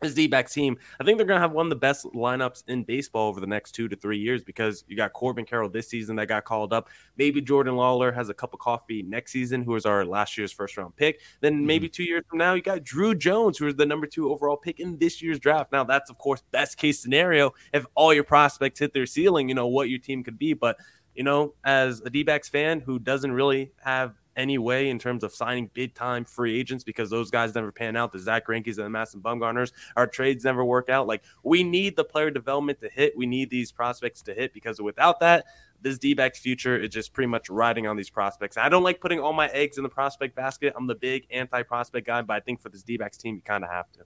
this 0.00 0.14
D 0.14 0.26
back 0.26 0.50
team, 0.50 0.78
I 0.98 1.04
think 1.04 1.18
they're 1.18 1.26
going 1.26 1.36
to 1.36 1.42
have 1.42 1.52
one 1.52 1.66
of 1.66 1.70
the 1.70 1.76
best 1.76 2.06
lineups 2.06 2.64
in 2.68 2.84
baseball 2.84 3.28
over 3.28 3.40
the 3.40 3.46
next 3.46 3.72
two 3.72 3.88
to 3.88 3.96
three 3.96 4.18
years 4.18 4.42
because 4.42 4.84
you 4.88 4.96
got 4.96 5.12
Corbin 5.12 5.44
Carroll 5.44 5.68
this 5.68 5.88
season 5.88 6.16
that 6.16 6.26
got 6.26 6.44
called 6.44 6.72
up. 6.72 6.88
Maybe 7.16 7.40
Jordan 7.40 7.74
Lawlar 7.74 8.14
has 8.14 8.28
a 8.28 8.34
cup 8.34 8.54
of 8.54 8.60
coffee 8.60 9.02
next 9.02 9.32
season, 9.32 9.62
who 9.62 9.72
was 9.72 9.84
our 9.84 10.04
last 10.04 10.38
year's 10.38 10.52
first 10.52 10.76
round 10.76 10.96
pick. 10.96 11.20
Then 11.40 11.54
mm-hmm. 11.54 11.66
maybe 11.66 11.88
two 11.88 12.04
years 12.04 12.24
from 12.28 12.38
now, 12.38 12.54
you 12.54 12.62
got 12.62 12.82
Drew 12.82 13.14
Jones, 13.14 13.58
who 13.58 13.66
is 13.66 13.76
the 13.76 13.86
number 13.86 14.06
two 14.06 14.30
overall 14.30 14.56
pick 14.56 14.80
in 14.80 14.98
this 14.98 15.20
year's 15.20 15.38
draft. 15.38 15.72
Now, 15.72 15.84
that's, 15.84 16.10
of 16.10 16.18
course, 16.18 16.42
best 16.50 16.78
case 16.78 17.00
scenario 17.00 17.52
if 17.72 17.84
all 17.94 18.14
your 18.14 18.24
prospects 18.24 18.80
hit 18.80 18.94
their 18.94 19.06
ceiling, 19.06 19.48
you 19.48 19.54
know, 19.54 19.66
what 19.66 19.90
your 19.90 19.98
team 19.98 20.24
could 20.24 20.38
be. 20.38 20.54
But, 20.54 20.76
you 21.14 21.24
know, 21.24 21.54
as 21.64 22.00
a 22.00 22.10
D 22.10 22.22
backs 22.22 22.48
fan 22.48 22.80
who 22.80 22.98
doesn't 22.98 23.32
really 23.32 23.72
have 23.84 24.14
any 24.36 24.58
way 24.58 24.90
in 24.90 24.98
terms 24.98 25.24
of 25.24 25.34
signing 25.34 25.70
big 25.74 25.94
time 25.94 26.24
free 26.24 26.58
agents 26.58 26.84
because 26.84 27.10
those 27.10 27.30
guys 27.30 27.54
never 27.54 27.72
pan 27.72 27.96
out. 27.96 28.12
The 28.12 28.18
Zack 28.18 28.46
Greinke's 28.46 28.78
and 28.78 28.86
the 28.86 28.90
Madison 28.90 29.20
Bumgarners, 29.20 29.72
our 29.96 30.06
trades 30.06 30.44
never 30.44 30.64
work 30.64 30.88
out. 30.88 31.06
Like 31.06 31.22
we 31.42 31.62
need 31.62 31.96
the 31.96 32.04
player 32.04 32.30
development 32.30 32.80
to 32.80 32.88
hit. 32.88 33.16
We 33.16 33.26
need 33.26 33.50
these 33.50 33.72
prospects 33.72 34.22
to 34.22 34.34
hit 34.34 34.52
because 34.52 34.80
without 34.80 35.20
that, 35.20 35.44
this 35.82 35.98
D 35.98 36.14
backs 36.14 36.38
future 36.38 36.78
is 36.78 36.90
just 36.90 37.12
pretty 37.12 37.28
much 37.28 37.48
riding 37.48 37.86
on 37.86 37.96
these 37.96 38.10
prospects. 38.10 38.56
I 38.56 38.68
don't 38.68 38.82
like 38.82 39.00
putting 39.00 39.20
all 39.20 39.32
my 39.32 39.48
eggs 39.48 39.78
in 39.78 39.82
the 39.82 39.88
prospect 39.88 40.34
basket. 40.34 40.74
I'm 40.76 40.86
the 40.86 40.94
big 40.94 41.26
anti 41.30 41.62
prospect 41.62 42.06
guy, 42.06 42.22
but 42.22 42.34
I 42.34 42.40
think 42.40 42.60
for 42.60 42.68
this 42.68 42.82
D 42.82 42.96
backs 42.96 43.16
team, 43.16 43.36
you 43.36 43.42
kind 43.42 43.64
of 43.64 43.70
have 43.70 43.90
to. 43.92 44.00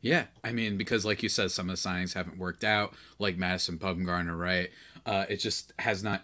Yeah, 0.00 0.24
I 0.42 0.50
mean, 0.50 0.76
because 0.76 1.04
like 1.04 1.22
you 1.22 1.28
said, 1.28 1.52
some 1.52 1.70
of 1.70 1.80
the 1.80 1.88
signings 1.88 2.12
haven't 2.12 2.36
worked 2.36 2.64
out, 2.64 2.94
like 3.20 3.36
Madison 3.36 3.78
Bumgarner, 3.78 4.36
right? 4.36 4.70
Uh, 5.06 5.26
it 5.28 5.36
just 5.36 5.72
has 5.78 6.02
not 6.02 6.22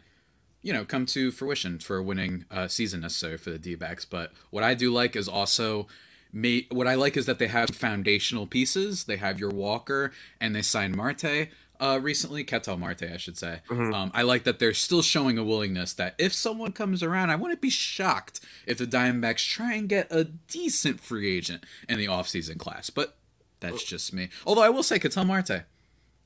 you 0.62 0.72
know, 0.72 0.84
come 0.84 1.06
to 1.06 1.30
fruition 1.30 1.78
for 1.78 1.96
a 1.96 2.02
winning 2.02 2.44
uh, 2.50 2.68
season 2.68 3.00
necessary 3.00 3.38
for 3.38 3.50
the 3.50 3.58
D 3.58 3.74
backs. 3.74 4.04
But 4.04 4.32
what 4.50 4.64
I 4.64 4.74
do 4.74 4.92
like 4.92 5.16
is 5.16 5.28
also. 5.28 5.86
me. 6.32 6.66
what 6.70 6.86
I 6.86 6.94
like 6.94 7.16
is 7.16 7.26
that 7.26 7.38
they 7.38 7.48
have 7.48 7.70
foundational 7.70 8.46
pieces. 8.46 9.04
They 9.04 9.16
have 9.16 9.40
your 9.40 9.50
Walker, 9.50 10.12
and 10.40 10.54
they 10.54 10.62
signed 10.62 10.96
Marte 10.96 11.48
uh, 11.80 11.98
recently, 12.02 12.44
Ketel 12.44 12.76
Marte, 12.76 13.04
I 13.04 13.16
should 13.16 13.38
say. 13.38 13.60
Mm-hmm. 13.68 13.94
Um, 13.94 14.10
I 14.14 14.22
like 14.22 14.44
that 14.44 14.58
they're 14.58 14.74
still 14.74 15.02
showing 15.02 15.38
a 15.38 15.44
willingness 15.44 15.92
that 15.94 16.14
if 16.18 16.32
someone 16.32 16.72
comes 16.72 17.02
around, 17.02 17.30
I 17.30 17.36
wouldn't 17.36 17.60
be 17.60 17.70
shocked 17.70 18.40
if 18.66 18.78
the 18.78 18.86
Diamondbacks 18.86 19.48
try 19.48 19.74
and 19.74 19.88
get 19.88 20.08
a 20.10 20.24
decent 20.24 21.00
free 21.00 21.36
agent 21.36 21.64
in 21.88 21.98
the 21.98 22.06
offseason 22.06 22.58
class. 22.58 22.90
But 22.90 23.16
that's 23.60 23.84
just 23.84 24.12
me. 24.12 24.28
Although 24.46 24.62
I 24.62 24.70
will 24.70 24.82
say, 24.82 24.98
Ketel 24.98 25.24
Marte, 25.24 25.62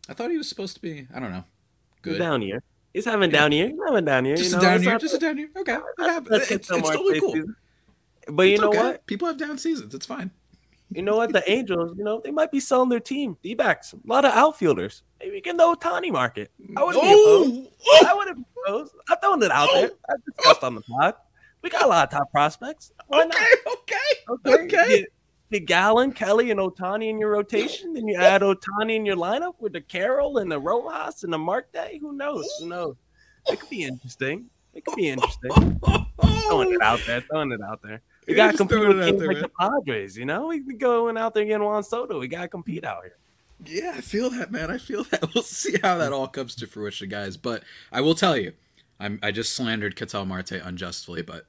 I 0.09 0.15
thought 0.15 0.31
he 0.31 0.39
was 0.39 0.49
supposed 0.49 0.75
to 0.75 0.83
be, 0.83 1.07
I 1.15 1.21
don't 1.21 1.33
know, 1.33 1.45
good. 2.03 2.19
Down 2.19 2.41
here. 2.41 2.63
He's 2.93 3.05
having 3.05 3.31
down 3.31 3.53
here. 3.53 3.69
He's 3.69 3.79
having 3.87 4.05
down 4.05 4.25
here. 4.25 4.37
Just 4.37 4.51
you 4.51 4.57
know? 4.57 4.63
a 4.63 4.71
down 4.71 4.83
here. 4.83 4.99
Just 4.99 5.15
a 5.15 5.19
down 5.19 5.39
here. 5.39 5.49
Okay. 5.57 5.79
It 5.99 6.27
it's, 6.31 6.51
it's 6.51 6.69
totally 6.69 7.21
cool. 7.21 7.45
But 8.29 8.45
you 8.45 8.59
know 8.59 8.69
okay. 8.69 8.79
what? 8.79 9.07
People 9.07 9.29
have 9.29 9.39
down 9.39 9.59
seasons. 9.59 9.95
It's 9.95 10.07
fine. 10.07 10.31
you 10.91 11.03
know 11.03 11.17
what? 11.17 11.33
The 11.33 11.49
Angels, 11.51 11.97
you 11.97 12.05
know, 12.05 12.21
they 12.23 12.31
might 12.31 12.53
be 12.53 12.61
selling 12.61 12.89
their 12.89 13.01
team. 13.01 13.37
D 13.43 13.55
backs, 13.55 13.93
a 13.93 13.99
lot 14.05 14.25
of 14.25 14.33
outfielders. 14.33 15.03
Maybe 15.21 15.41
get 15.41 15.57
the 15.57 15.65
Ohtani 15.65 16.13
market. 16.13 16.51
I 16.77 16.85
wouldn't 16.85 17.03
be 17.03 17.11
opposed. 17.11 17.69
Oh, 17.87 18.07
I 18.09 18.15
wouldn't 18.15 18.37
be 18.37 18.45
opposed. 18.67 18.95
I'm 19.09 19.19
throwing 19.19 19.43
it 19.43 19.51
out 19.51 19.69
there. 19.73 19.91
Oh! 19.93 19.99
I 20.11 20.15
discussed 20.25 20.63
on 20.63 20.75
the 20.75 20.83
pod. 20.83 21.15
We 21.63 21.71
got 21.71 21.85
a 21.85 21.87
lot 21.87 22.13
of 22.13 22.19
top 22.19 22.31
prospects. 22.31 22.93
Why 23.07 23.25
not? 23.25 23.37
okay, 23.37 23.47
okay, 23.67 23.97
Okay. 24.29 24.65
okay. 24.65 24.67
Get, 24.67 24.89
get 24.89 25.09
Gallen, 25.61 26.13
Kelly, 26.13 26.51
and 26.51 26.61
Ohtani 26.61 27.09
in 27.09 27.19
your 27.19 27.31
rotation. 27.31 27.93
Then 27.93 28.09
you 28.09 28.17
add 28.17 28.43
Ohtani 28.43 28.97
in 28.97 29.07
your 29.07 29.17
lineup 29.17 29.55
with 29.61 29.73
the 29.73 29.81
Carroll 29.81 30.39
and 30.39 30.51
the 30.51 30.59
Rojas 30.59 31.25
and 31.25 31.33
the 31.33 31.39
Marte. 31.39 31.99
Who 32.01 32.13
knows? 32.13 32.49
Who 32.61 32.69
knows? 32.69 32.97
It 33.49 33.61
could 33.61 33.71
be 33.71 33.85
interesting. 33.85 34.51
It 34.75 34.85
could 34.85 34.97
be 34.97 35.09
interesting. 35.09 35.81
Throwing 36.47 36.73
it 36.73 36.83
out 36.83 37.01
there. 37.07 37.21
Throwing 37.21 37.53
it 37.53 37.61
out 37.61 37.81
there. 37.83 38.01
We 38.27 38.35
got 38.35 38.53
to 38.53 38.57
compete 38.57 38.79
with 38.79 39.05
teams 39.05 39.19
there, 39.19 39.29
like 39.29 39.37
man. 39.39 39.43
the 39.43 39.51
Padres. 39.59 40.17
You 40.17 40.25
know, 40.25 40.47
we 40.49 40.61
can 40.63 40.79
going 40.79 41.17
out 41.17 41.35
there 41.35 41.45
getting 41.45 41.65
Juan 41.65 41.83
Soto. 41.83 42.19
We 42.19 42.29
got 42.29 42.43
to 42.43 42.49
compete 42.49 42.85
out 42.85 43.03
here. 43.03 43.17
Yeah, 43.65 43.95
I 43.97 44.01
feel 44.01 44.31
that, 44.31 44.51
man. 44.51 44.71
I 44.71 44.79
feel 44.79 45.05
that. 45.05 45.31
We'll 45.35 45.45
see 45.45 45.79
how 45.83 45.99
that 45.99 46.13
all 46.13 46.29
comes 46.29 46.55
to 46.57 46.67
fruition, 46.67 47.09
guys. 47.09 47.37
But 47.37 47.63
I 47.91 48.01
will 48.01 48.15
tell 48.15 48.37
you, 48.37 48.53
I'm 49.01 49.19
I 49.23 49.33
just 49.33 49.55
slandered 49.55 49.97
Ketel 49.97 50.25
Marte 50.25 50.53
unjustly, 50.53 51.23
but 51.23 51.47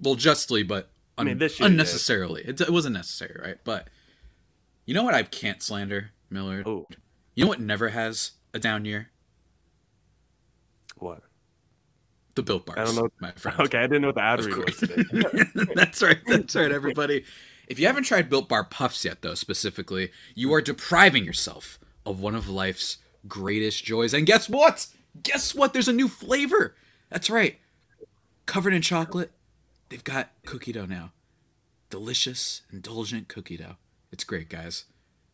well, 0.00 0.14
justly, 0.14 0.62
but 0.62 0.90
I 1.16 1.24
mean, 1.24 1.38
this 1.38 1.60
year 1.60 1.68
unnecessarily. 1.68 2.42
It, 2.42 2.60
it 2.60 2.70
wasn't 2.70 2.94
necessary, 2.94 3.40
right? 3.42 3.56
But 3.64 3.88
you 4.86 4.94
know 4.94 5.02
what? 5.04 5.14
I 5.14 5.22
can't 5.22 5.62
slander 5.62 6.10
Millard. 6.30 6.66
Oh, 6.66 6.86
You 7.34 7.44
know 7.44 7.48
what 7.48 7.60
never 7.60 7.88
has 7.90 8.32
a 8.52 8.58
down 8.58 8.84
year? 8.84 9.10
what? 10.98 11.22
The 12.34 12.42
Built 12.42 12.66
Bars. 12.66 12.78
I 12.78 12.84
don't 12.84 12.96
know. 12.96 13.08
my 13.20 13.30
friend. 13.32 13.60
Okay, 13.60 13.78
I 13.78 13.82
didn't 13.82 14.02
know 14.02 14.08
what 14.08 14.16
the 14.16 14.22
ad 14.22 14.44
read 14.44 14.56
was 14.56 15.68
that's 15.74 16.02
right. 16.02 16.18
That's 16.26 16.56
right, 16.56 16.72
everybody. 16.72 17.24
If 17.68 17.78
you 17.78 17.86
haven't 17.86 18.04
tried 18.04 18.28
Built 18.28 18.48
Bar 18.48 18.64
Puffs 18.64 19.04
yet, 19.04 19.22
though, 19.22 19.34
specifically, 19.34 20.10
you 20.34 20.52
are 20.52 20.60
depriving 20.60 21.24
yourself 21.24 21.78
of 22.04 22.20
one 22.20 22.34
of 22.34 22.48
life's 22.48 22.98
greatest 23.28 23.84
joys. 23.84 24.12
And 24.12 24.26
guess 24.26 24.48
what? 24.48 24.88
Guess 25.22 25.54
what? 25.54 25.72
There's 25.72 25.88
a 25.88 25.92
new 25.92 26.08
flavor. 26.08 26.74
That's 27.08 27.30
right. 27.30 27.58
Covered 28.46 28.74
in 28.74 28.82
chocolate, 28.82 29.30
they've 29.94 30.02
got 30.02 30.30
cookie 30.44 30.72
dough 30.72 30.86
now. 30.86 31.12
Delicious, 31.88 32.62
indulgent 32.72 33.28
cookie 33.28 33.56
dough. 33.56 33.76
It's 34.10 34.24
great, 34.24 34.48
guys. 34.48 34.86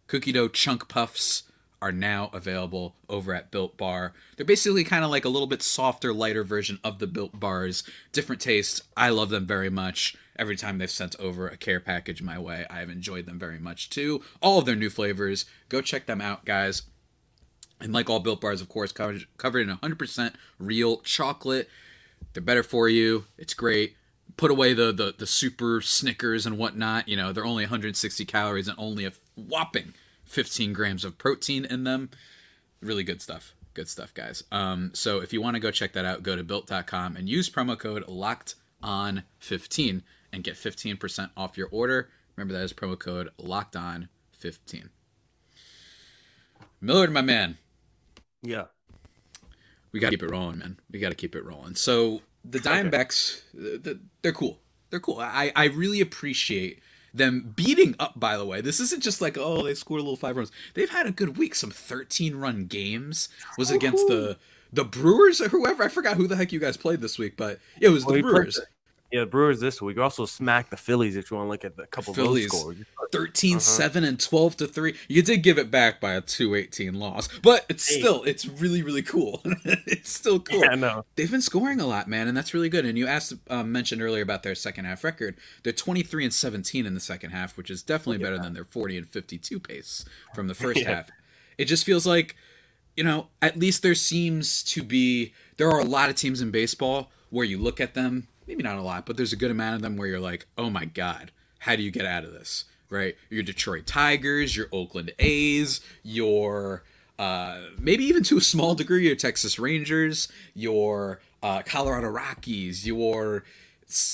Cookie 0.06 0.32
dough 0.32 0.48
chunk 0.48 0.86
puffs 0.86 1.44
are 1.80 1.92
now 1.92 2.28
available 2.34 2.94
over 3.08 3.34
at 3.34 3.50
Built 3.50 3.78
Bar. 3.78 4.12
They're 4.36 4.44
basically 4.44 4.84
kind 4.84 5.02
of 5.02 5.10
like 5.10 5.24
a 5.24 5.30
little 5.30 5.46
bit 5.46 5.62
softer, 5.62 6.12
lighter 6.12 6.44
version 6.44 6.78
of 6.84 6.98
the 6.98 7.06
Built 7.06 7.40
Bars. 7.40 7.84
Different 8.12 8.42
taste. 8.42 8.82
I 8.98 9.08
love 9.08 9.30
them 9.30 9.46
very 9.46 9.70
much. 9.70 10.14
Every 10.38 10.56
time 10.56 10.76
they've 10.76 10.90
sent 10.90 11.16
over 11.18 11.48
a 11.48 11.56
care 11.56 11.80
package 11.80 12.20
my 12.20 12.38
way, 12.38 12.66
I 12.68 12.80
have 12.80 12.90
enjoyed 12.90 13.24
them 13.24 13.38
very 13.38 13.58
much 13.58 13.88
too. 13.88 14.20
All 14.42 14.58
of 14.58 14.66
their 14.66 14.76
new 14.76 14.90
flavors. 14.90 15.46
Go 15.70 15.80
check 15.80 16.04
them 16.04 16.20
out, 16.20 16.44
guys. 16.44 16.82
And 17.80 17.94
like 17.94 18.10
all 18.10 18.20
Built 18.20 18.42
Bars, 18.42 18.60
of 18.60 18.68
course, 18.68 18.92
covered, 18.92 19.24
covered 19.38 19.66
in 19.66 19.74
100% 19.74 20.34
real 20.58 20.98
chocolate. 20.98 21.70
They're 22.34 22.42
better 22.42 22.62
for 22.62 22.90
you. 22.90 23.24
It's 23.38 23.54
great. 23.54 23.96
Put 24.36 24.50
away 24.50 24.72
the, 24.74 24.92
the 24.92 25.14
the 25.16 25.26
super 25.26 25.80
Snickers 25.80 26.46
and 26.46 26.58
whatnot. 26.58 27.08
You 27.08 27.16
know, 27.16 27.32
they're 27.32 27.44
only 27.44 27.64
160 27.64 28.24
calories 28.24 28.68
and 28.68 28.78
only 28.78 29.04
a 29.04 29.12
whopping 29.34 29.94
15 30.24 30.72
grams 30.72 31.04
of 31.04 31.18
protein 31.18 31.64
in 31.64 31.84
them. 31.84 32.10
Really 32.80 33.02
good 33.02 33.20
stuff. 33.20 33.54
Good 33.74 33.88
stuff, 33.88 34.14
guys. 34.14 34.44
Um, 34.50 34.90
so 34.94 35.20
if 35.20 35.32
you 35.32 35.40
want 35.40 35.54
to 35.54 35.60
go 35.60 35.70
check 35.70 35.92
that 35.94 36.04
out, 36.04 36.22
go 36.22 36.36
to 36.36 36.44
built.com 36.44 37.16
and 37.16 37.28
use 37.28 37.50
promo 37.50 37.78
code 37.78 38.04
locked 38.08 38.54
on 38.82 39.24
15 39.38 40.02
and 40.32 40.44
get 40.44 40.54
15% 40.54 41.30
off 41.36 41.58
your 41.58 41.68
order. 41.70 42.10
Remember 42.36 42.54
that 42.54 42.64
is 42.64 42.72
promo 42.72 42.98
code 42.98 43.30
locked 43.38 43.76
on 43.76 44.08
15. 44.38 44.90
Millard, 46.80 47.12
my 47.12 47.20
man, 47.20 47.58
yeah. 48.42 48.64
we 49.92 50.00
got 50.00 50.10
to 50.10 50.16
keep 50.16 50.22
it 50.22 50.30
rolling, 50.30 50.58
man. 50.58 50.78
We 50.90 50.98
got 50.98 51.10
to 51.10 51.14
keep 51.14 51.34
it 51.36 51.44
rolling. 51.44 51.74
So 51.74 52.22
the 52.44 52.58
Diamondbacks, 52.58 53.42
th- 53.84 53.98
they're 54.22 54.32
cool. 54.32 54.58
They're 54.90 55.00
cool. 55.00 55.18
I 55.20 55.52
I 55.54 55.66
really 55.66 56.00
appreciate 56.00 56.80
them 57.14 57.52
beating 57.54 57.94
up. 57.98 58.18
By 58.18 58.36
the 58.36 58.46
way, 58.46 58.60
this 58.60 58.80
isn't 58.80 59.02
just 59.02 59.20
like 59.20 59.36
oh 59.38 59.62
they 59.64 59.74
scored 59.74 60.00
a 60.00 60.02
little 60.02 60.16
five 60.16 60.36
runs. 60.36 60.50
They've 60.74 60.90
had 60.90 61.06
a 61.06 61.12
good 61.12 61.36
week. 61.36 61.54
Some 61.54 61.70
thirteen 61.70 62.36
run 62.36 62.66
games 62.66 63.28
was 63.56 63.70
oh, 63.70 63.76
against 63.76 64.06
the 64.08 64.38
the 64.72 64.84
Brewers 64.84 65.40
or 65.40 65.48
whoever. 65.48 65.82
I 65.82 65.88
forgot 65.88 66.16
who 66.16 66.26
the 66.26 66.36
heck 66.36 66.52
you 66.52 66.60
guys 66.60 66.76
played 66.76 67.00
this 67.00 67.18
week, 67.18 67.36
but 67.36 67.58
it 67.80 67.88
was 67.90 68.04
Well, 68.04 68.16
the 68.16 68.22
Brewers. 68.22 68.60
Yeah, 69.12 69.24
Brewers 69.24 69.58
this 69.60 69.82
week. 69.82 69.96
We 69.96 70.02
also 70.02 70.24
smacked 70.26 70.70
the 70.70 70.76
Phillies 70.76 71.16
if 71.16 71.30
you 71.30 71.36
want 71.36 71.46
to 71.46 71.50
look 71.50 71.64
at 71.64 71.76
the 71.76 71.86
couple 71.86 72.14
Phillies. 72.14 72.46
of 72.46 72.50
those 72.52 72.60
scores. 72.60 72.76
13 73.12 73.52
Uh-huh. 73.56 73.60
7 73.60 74.04
and 74.04 74.20
12 74.20 74.56
to 74.58 74.66
3 74.68 74.94
you 75.08 75.20
did 75.20 75.38
give 75.42 75.58
it 75.58 75.68
back 75.68 76.00
by 76.00 76.12
a 76.12 76.20
218 76.20 76.94
loss 76.94 77.28
but 77.42 77.66
it's 77.68 77.88
Hey. 77.88 77.98
still 77.98 78.22
it's 78.22 78.46
really 78.46 78.84
really 78.84 79.02
cool 79.02 79.42
it's 79.64 80.12
still 80.12 80.38
cool 80.48 80.60
Yeah, 80.62 80.76
no. 80.76 81.04
they've 81.16 81.28
been 81.30 81.42
scoring 81.42 81.80
a 81.80 81.86
lot 81.88 82.06
man 82.06 82.28
and 82.28 82.36
that's 82.36 82.54
really 82.54 82.68
good 82.68 82.84
and 82.86 82.96
you 82.96 83.08
asked 83.08 83.32
um, 83.48 83.72
mentioned 83.72 84.00
earlier 84.00 84.22
about 84.22 84.44
their 84.44 84.54
second 84.54 84.84
half 84.84 85.02
record 85.02 85.36
they're 85.64 85.72
23 85.72 86.22
and 86.26 86.32
17 86.32 86.86
in 86.86 86.94
the 86.94 87.00
second 87.00 87.30
half 87.32 87.56
which 87.56 87.68
is 87.68 87.82
definitely 87.82 88.16
at 88.16 88.22
better 88.22 88.38
than 88.38 88.54
their 88.54 88.64
40 88.64 88.98
and 88.98 89.08
52 89.08 89.58
pace 89.58 90.04
from 90.32 90.46
the 90.46 90.54
first 90.62 90.78
Yeah. 90.80 90.94
half 90.94 91.10
it 91.58 91.64
just 91.64 91.84
feels 91.84 92.06
like 92.06 92.36
you 92.96 93.02
know 93.02 93.26
at 93.42 93.58
least 93.58 93.82
there 93.82 93.96
seems 93.96 94.62
to 94.62 94.84
be 94.84 95.34
there 95.56 95.68
are 95.68 95.80
a 95.80 95.84
lot 95.84 96.10
of 96.10 96.14
teams 96.14 96.40
in 96.40 96.52
baseball 96.52 97.10
where 97.30 97.44
you 97.44 97.58
look 97.58 97.80
at 97.80 97.94
them 97.94 98.28
maybe 98.50 98.64
not 98.64 98.78
a 98.78 98.82
lot 98.82 99.06
but 99.06 99.16
there's 99.16 99.32
a 99.32 99.36
good 99.36 99.52
amount 99.52 99.76
of 99.76 99.82
them 99.82 99.96
where 99.96 100.08
you're 100.08 100.18
like 100.18 100.44
oh 100.58 100.68
my 100.68 100.84
god 100.84 101.30
how 101.60 101.76
do 101.76 101.82
you 101.84 101.90
get 101.92 102.04
out 102.04 102.24
of 102.24 102.32
this 102.32 102.64
right 102.90 103.14
your 103.28 103.44
detroit 103.44 103.86
tigers 103.86 104.56
your 104.56 104.66
oakland 104.72 105.12
a's 105.20 105.80
your 106.02 106.82
uh, 107.20 107.60
maybe 107.78 108.02
even 108.02 108.24
to 108.24 108.38
a 108.38 108.40
small 108.40 108.74
degree 108.74 109.06
your 109.06 109.14
texas 109.14 109.56
rangers 109.56 110.26
your 110.52 111.20
uh, 111.44 111.62
colorado 111.62 112.08
rockies 112.08 112.84
your 112.84 113.44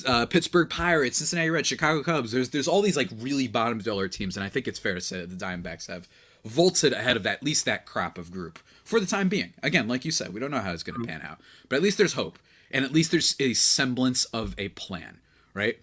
uh, 0.06 0.24
Pittsburgh 0.24 0.70
Pirates, 0.70 1.18
Cincinnati 1.18 1.50
Reds, 1.50 1.68
Chicago 1.68 2.02
Cubs. 2.02 2.32
There's 2.32 2.48
there's 2.48 2.66
all 2.66 2.80
these 2.80 2.96
like 2.96 3.10
really 3.18 3.46
bottom 3.46 3.78
dollar 3.78 4.08
teams, 4.08 4.34
and 4.34 4.42
I 4.42 4.48
think 4.48 4.66
it's 4.66 4.78
fair 4.78 4.94
to 4.94 5.02
say 5.02 5.20
that 5.20 5.38
the 5.38 5.44
Diamondbacks 5.44 5.88
have 5.88 6.08
vaulted 6.46 6.94
ahead 6.94 7.16
of 7.16 7.26
at 7.26 7.42
least 7.42 7.66
that 7.66 7.84
crop 7.84 8.16
of 8.16 8.30
group 8.30 8.58
for 8.84 9.00
the 9.00 9.06
time 9.06 9.28
being. 9.28 9.52
Again, 9.62 9.86
like 9.86 10.06
you 10.06 10.10
said, 10.10 10.32
we 10.32 10.40
don't 10.40 10.50
know 10.50 10.60
how 10.60 10.72
it's 10.72 10.82
going 10.82 10.98
to 10.98 11.06
pan 11.06 11.20
out, 11.22 11.40
but 11.68 11.76
at 11.76 11.82
least 11.82 11.98
there's 11.98 12.14
hope, 12.14 12.38
and 12.70 12.84
at 12.84 12.92
least 12.92 13.10
there's 13.10 13.36
a 13.40 13.54
semblance 13.54 14.24
of 14.26 14.54
a 14.58 14.68
plan, 14.70 15.18
right? 15.54 15.78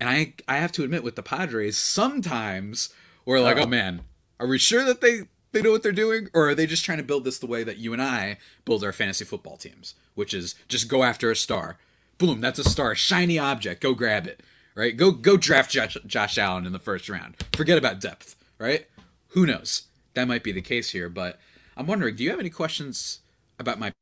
And 0.00 0.08
I 0.08 0.34
I 0.46 0.58
have 0.58 0.72
to 0.72 0.84
admit, 0.84 1.02
with 1.02 1.16
the 1.16 1.22
Padres, 1.22 1.76
sometimes 1.76 2.90
we're 3.24 3.40
like, 3.40 3.56
uh-huh. 3.56 3.66
oh 3.66 3.70
man, 3.70 4.02
are 4.38 4.46
we 4.46 4.58
sure 4.58 4.84
that 4.84 5.00
they 5.00 5.22
they 5.52 5.62
know 5.62 5.72
what 5.72 5.82
they're 5.82 5.92
doing, 5.92 6.28
or 6.34 6.50
are 6.50 6.54
they 6.54 6.66
just 6.66 6.84
trying 6.84 6.98
to 6.98 7.04
build 7.04 7.24
this 7.24 7.38
the 7.38 7.46
way 7.46 7.64
that 7.64 7.78
you 7.78 7.92
and 7.92 8.02
I 8.02 8.38
build 8.64 8.84
our 8.84 8.92
fantasy 8.92 9.24
football 9.24 9.56
teams, 9.56 9.94
which 10.14 10.34
is 10.34 10.54
just 10.68 10.88
go 10.88 11.02
after 11.02 11.30
a 11.30 11.36
star 11.36 11.78
boom, 12.18 12.40
that's 12.40 12.58
a 12.58 12.64
star, 12.64 12.94
shiny 12.94 13.38
object. 13.38 13.80
Go 13.80 13.94
grab 13.94 14.26
it, 14.26 14.42
right? 14.74 14.96
Go 14.96 15.12
go 15.12 15.36
draft 15.36 15.70
Josh, 15.70 15.96
Josh 16.06 16.36
Allen 16.36 16.66
in 16.66 16.72
the 16.72 16.78
first 16.78 17.08
round. 17.08 17.36
Forget 17.54 17.78
about 17.78 18.00
depth, 18.00 18.36
right? 18.58 18.86
Who 19.28 19.46
knows? 19.46 19.84
That 20.14 20.28
might 20.28 20.42
be 20.42 20.52
the 20.52 20.60
case 20.60 20.90
here, 20.90 21.08
but 21.08 21.38
I'm 21.76 21.86
wondering, 21.86 22.16
do 22.16 22.24
you 22.24 22.30
have 22.30 22.40
any 22.40 22.50
questions 22.50 23.20
about 23.58 23.78
my 23.78 23.92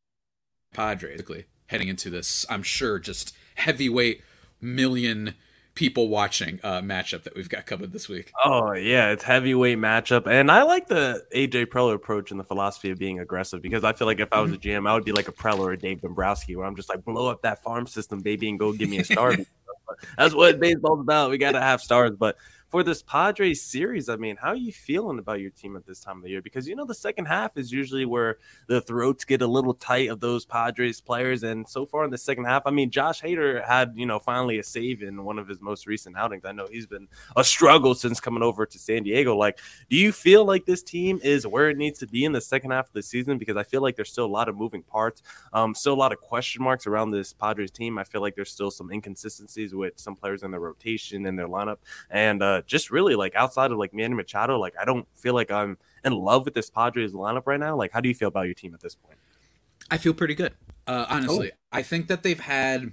Padres 0.72 1.20
heading 1.66 1.88
into 1.88 2.10
this? 2.10 2.46
I'm 2.48 2.62
sure 2.62 2.98
just 2.98 3.34
heavyweight 3.54 4.22
million 4.60 5.34
people 5.74 6.08
watching 6.08 6.58
uh, 6.64 6.80
matchup 6.80 7.22
that 7.24 7.36
we've 7.36 7.48
got 7.48 7.66
coming 7.66 7.90
this 7.90 8.08
week. 8.08 8.32
Oh 8.44 8.72
yeah, 8.72 9.10
it's 9.10 9.22
heavyweight 9.22 9.78
matchup, 9.78 10.26
and 10.26 10.50
I 10.50 10.62
like 10.62 10.88
the 10.88 11.24
AJ 11.34 11.66
Preller 11.66 11.94
approach 11.94 12.30
and 12.30 12.40
the 12.40 12.44
philosophy 12.44 12.90
of 12.90 12.98
being 12.98 13.20
aggressive 13.20 13.62
because 13.62 13.84
I 13.84 13.92
feel 13.92 14.06
like 14.06 14.18
if 14.18 14.32
I 14.32 14.40
was 14.40 14.52
a 14.52 14.58
GM, 14.58 14.88
I 14.88 14.94
would 14.94 15.04
be 15.04 15.12
like 15.12 15.28
a 15.28 15.32
Preller 15.32 15.66
or 15.66 15.76
Dave 15.76 16.00
Dombrowski, 16.00 16.56
where 16.56 16.66
I'm 16.66 16.74
just 16.74 16.88
like 16.88 17.04
blow 17.04 17.28
up 17.28 17.42
that 17.42 17.62
farm 17.62 17.86
system, 17.86 18.20
baby, 18.20 18.48
and 18.48 18.58
go 18.58 18.72
give 18.72 18.88
me 18.88 18.98
a 18.98 19.04
star. 19.04 19.36
That's 20.18 20.34
what 20.34 20.58
baseball's 20.58 21.00
about. 21.00 21.30
We 21.30 21.38
got 21.38 21.52
to 21.52 21.60
have 21.60 21.80
stars, 21.80 22.12
but. 22.18 22.36
For 22.68 22.82
this 22.82 23.00
Padres 23.00 23.62
series, 23.62 24.08
I 24.08 24.16
mean, 24.16 24.34
how 24.34 24.48
are 24.48 24.56
you 24.56 24.72
feeling 24.72 25.20
about 25.20 25.38
your 25.38 25.50
team 25.50 25.76
at 25.76 25.86
this 25.86 26.00
time 26.00 26.16
of 26.16 26.24
the 26.24 26.30
year? 26.30 26.42
Because 26.42 26.66
you 26.66 26.74
know 26.74 26.84
the 26.84 26.96
second 26.96 27.26
half 27.26 27.56
is 27.56 27.70
usually 27.70 28.04
where 28.04 28.38
the 28.66 28.80
throats 28.80 29.24
get 29.24 29.40
a 29.40 29.46
little 29.46 29.72
tight 29.72 30.10
of 30.10 30.18
those 30.18 30.44
Padres 30.44 31.00
players, 31.00 31.44
and 31.44 31.68
so 31.68 31.86
far 31.86 32.04
in 32.04 32.10
the 32.10 32.18
second 32.18 32.44
half, 32.44 32.62
I 32.66 32.72
mean, 32.72 32.90
Josh 32.90 33.22
Hader 33.22 33.64
had 33.64 33.92
you 33.94 34.04
know 34.04 34.18
finally 34.18 34.58
a 34.58 34.64
save 34.64 35.04
in 35.04 35.22
one 35.22 35.38
of 35.38 35.46
his 35.46 35.60
most 35.60 35.86
recent 35.86 36.16
outings. 36.16 36.44
I 36.44 36.50
know 36.50 36.66
he's 36.68 36.88
been 36.88 37.06
a 37.36 37.44
struggle 37.44 37.94
since 37.94 38.18
coming 38.18 38.42
over 38.42 38.66
to 38.66 38.78
San 38.80 39.04
Diego. 39.04 39.36
Like, 39.36 39.60
do 39.88 39.96
you 39.96 40.10
feel 40.10 40.44
like 40.44 40.66
this 40.66 40.82
team 40.82 41.20
is 41.22 41.46
where 41.46 41.70
it 41.70 41.76
needs 41.76 42.00
to 42.00 42.08
be 42.08 42.24
in 42.24 42.32
the 42.32 42.40
second 42.40 42.72
half 42.72 42.88
of 42.88 42.92
the 42.94 43.02
season? 43.02 43.38
Because 43.38 43.56
I 43.56 43.62
feel 43.62 43.80
like 43.80 43.94
there's 43.94 44.10
still 44.10 44.26
a 44.26 44.26
lot 44.26 44.48
of 44.48 44.56
moving 44.56 44.82
parts, 44.82 45.22
um, 45.52 45.72
still 45.72 45.94
a 45.94 45.94
lot 45.94 46.10
of 46.10 46.18
question 46.18 46.64
marks 46.64 46.88
around 46.88 47.12
this 47.12 47.32
Padres 47.32 47.70
team. 47.70 47.96
I 47.96 48.02
feel 48.02 48.22
like 48.22 48.34
there's 48.34 48.50
still 48.50 48.72
some 48.72 48.90
inconsistencies 48.90 49.72
with 49.72 49.92
some 49.94 50.16
players 50.16 50.42
in 50.42 50.50
their 50.50 50.58
rotation 50.58 51.26
and 51.26 51.38
their 51.38 51.48
lineup, 51.48 51.76
and 52.10 52.42
uh, 52.42 52.55
just 52.62 52.90
really 52.90 53.14
like 53.14 53.34
outside 53.34 53.70
of 53.70 53.78
like 53.78 53.92
Manny 53.92 54.14
Machado, 54.14 54.58
like 54.58 54.74
I 54.80 54.84
don't 54.84 55.06
feel 55.14 55.34
like 55.34 55.50
I'm 55.50 55.78
in 56.04 56.12
love 56.12 56.44
with 56.44 56.54
this 56.54 56.70
Padres 56.70 57.12
lineup 57.12 57.46
right 57.46 57.60
now. 57.60 57.76
Like, 57.76 57.92
how 57.92 58.00
do 58.00 58.08
you 58.08 58.14
feel 58.14 58.28
about 58.28 58.46
your 58.46 58.54
team 58.54 58.74
at 58.74 58.80
this 58.80 58.94
point? 58.94 59.18
I 59.90 59.98
feel 59.98 60.14
pretty 60.14 60.34
good. 60.34 60.54
Uh, 60.86 61.06
honestly, 61.08 61.52
I 61.72 61.82
think 61.82 62.06
that 62.08 62.22
they've 62.22 62.40
had 62.40 62.92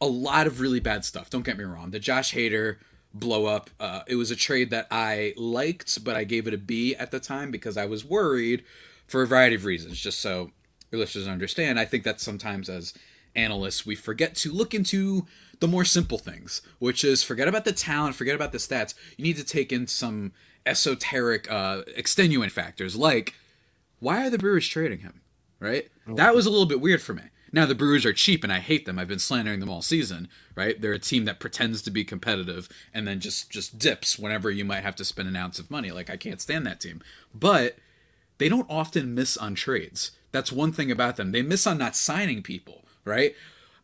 a 0.00 0.06
lot 0.06 0.46
of 0.46 0.60
really 0.60 0.80
bad 0.80 1.04
stuff. 1.04 1.30
Don't 1.30 1.44
get 1.44 1.58
me 1.58 1.64
wrong. 1.64 1.90
The 1.90 1.98
Josh 1.98 2.34
Hader 2.34 2.76
blow 3.12 3.46
up. 3.46 3.70
Uh, 3.80 4.02
it 4.06 4.16
was 4.16 4.30
a 4.30 4.36
trade 4.36 4.70
that 4.70 4.86
I 4.90 5.34
liked, 5.36 6.04
but 6.04 6.16
I 6.16 6.24
gave 6.24 6.46
it 6.46 6.54
a 6.54 6.58
B 6.58 6.94
at 6.94 7.10
the 7.10 7.20
time 7.20 7.50
because 7.50 7.76
I 7.76 7.86
was 7.86 8.04
worried 8.04 8.64
for 9.06 9.22
a 9.22 9.26
variety 9.26 9.56
of 9.56 9.64
reasons. 9.64 10.00
Just 10.00 10.20
so 10.20 10.50
your 10.90 11.00
listeners 11.00 11.28
understand, 11.28 11.78
I 11.78 11.84
think 11.84 12.04
that 12.04 12.20
sometimes 12.20 12.68
as 12.68 12.94
analysts 13.34 13.86
we 13.86 13.94
forget 13.94 14.34
to 14.36 14.52
look 14.52 14.74
into 14.74 15.26
the 15.60 15.68
more 15.68 15.84
simple 15.84 16.18
things, 16.18 16.62
which 16.78 17.04
is 17.04 17.22
forget 17.22 17.48
about 17.48 17.64
the 17.64 17.72
talent, 17.72 18.14
forget 18.14 18.34
about 18.34 18.52
the 18.52 18.58
stats. 18.58 18.94
You 19.16 19.24
need 19.24 19.36
to 19.36 19.44
take 19.44 19.72
in 19.72 19.86
some 19.86 20.32
esoteric, 20.66 21.50
uh, 21.50 21.82
extenuant 21.96 22.52
factors 22.52 22.94
like 22.94 23.34
why 24.00 24.24
are 24.24 24.30
the 24.30 24.38
Brewers 24.38 24.68
trading 24.68 25.00
him? 25.00 25.22
Right? 25.60 25.88
That 26.06 26.34
was 26.34 26.46
a 26.46 26.50
little 26.50 26.66
bit 26.66 26.80
weird 26.80 27.02
for 27.02 27.14
me. 27.14 27.24
Now 27.52 27.66
the 27.66 27.74
Brewers 27.74 28.04
are 28.04 28.12
cheap 28.12 28.44
and 28.44 28.52
I 28.52 28.60
hate 28.60 28.86
them. 28.86 28.98
I've 28.98 29.08
been 29.08 29.18
slandering 29.18 29.60
them 29.60 29.70
all 29.70 29.82
season, 29.82 30.28
right? 30.54 30.80
They're 30.80 30.92
a 30.92 30.98
team 30.98 31.24
that 31.24 31.40
pretends 31.40 31.82
to 31.82 31.90
be 31.90 32.04
competitive 32.04 32.68
and 32.92 33.08
then 33.08 33.20
just 33.20 33.50
just 33.50 33.78
dips 33.78 34.18
whenever 34.18 34.50
you 34.50 34.64
might 34.64 34.82
have 34.82 34.96
to 34.96 35.04
spend 35.04 35.28
an 35.28 35.36
ounce 35.36 35.58
of 35.58 35.70
money. 35.70 35.90
Like 35.90 36.10
I 36.10 36.16
can't 36.16 36.40
stand 36.40 36.66
that 36.66 36.80
team. 36.80 37.00
But 37.34 37.76
they 38.36 38.48
don't 38.48 38.70
often 38.70 39.14
miss 39.14 39.36
on 39.36 39.54
trades. 39.54 40.12
That's 40.30 40.52
one 40.52 40.72
thing 40.72 40.90
about 40.90 41.16
them. 41.16 41.32
They 41.32 41.42
miss 41.42 41.66
on 41.66 41.78
not 41.78 41.96
signing 41.96 42.42
people, 42.42 42.84
right? 43.08 43.34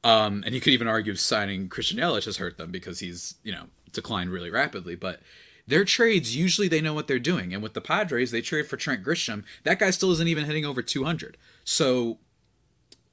Um, 0.04 0.43
and 0.45 0.54
you 0.54 0.61
could 0.61 0.75
even 0.75 0.87
argue 0.87 1.14
signing 1.14 1.69
Christian 1.69 1.99
Yelich 1.99 2.26
has 2.26 2.37
hurt 2.37 2.59
them 2.59 2.71
because 2.71 3.00
he's, 3.00 3.37
you 3.43 3.52
know, 3.52 3.64
declined 3.93 4.31
really 4.31 4.50
rapidly. 4.50 4.95
But 4.95 5.21
their 5.66 5.85
trades, 5.85 6.37
usually 6.37 6.69
they 6.69 6.83
know 6.83 6.93
what 6.93 7.09
they're 7.09 7.19
doing. 7.19 7.54
And 7.54 7.62
with 7.62 7.73
the 7.73 7.81
Padres, 7.81 8.31
they 8.31 8.43
trade 8.43 8.66
for 8.66 8.76
Trent 8.76 9.02
Grisham. 9.02 9.45
That 9.62 9.78
guy 9.78 9.90
still 9.90 10.12
isn't 10.12 10.28
even 10.28 10.45
hitting 10.45 10.66
over 10.66 10.83
200. 10.83 11.38
So 11.64 12.19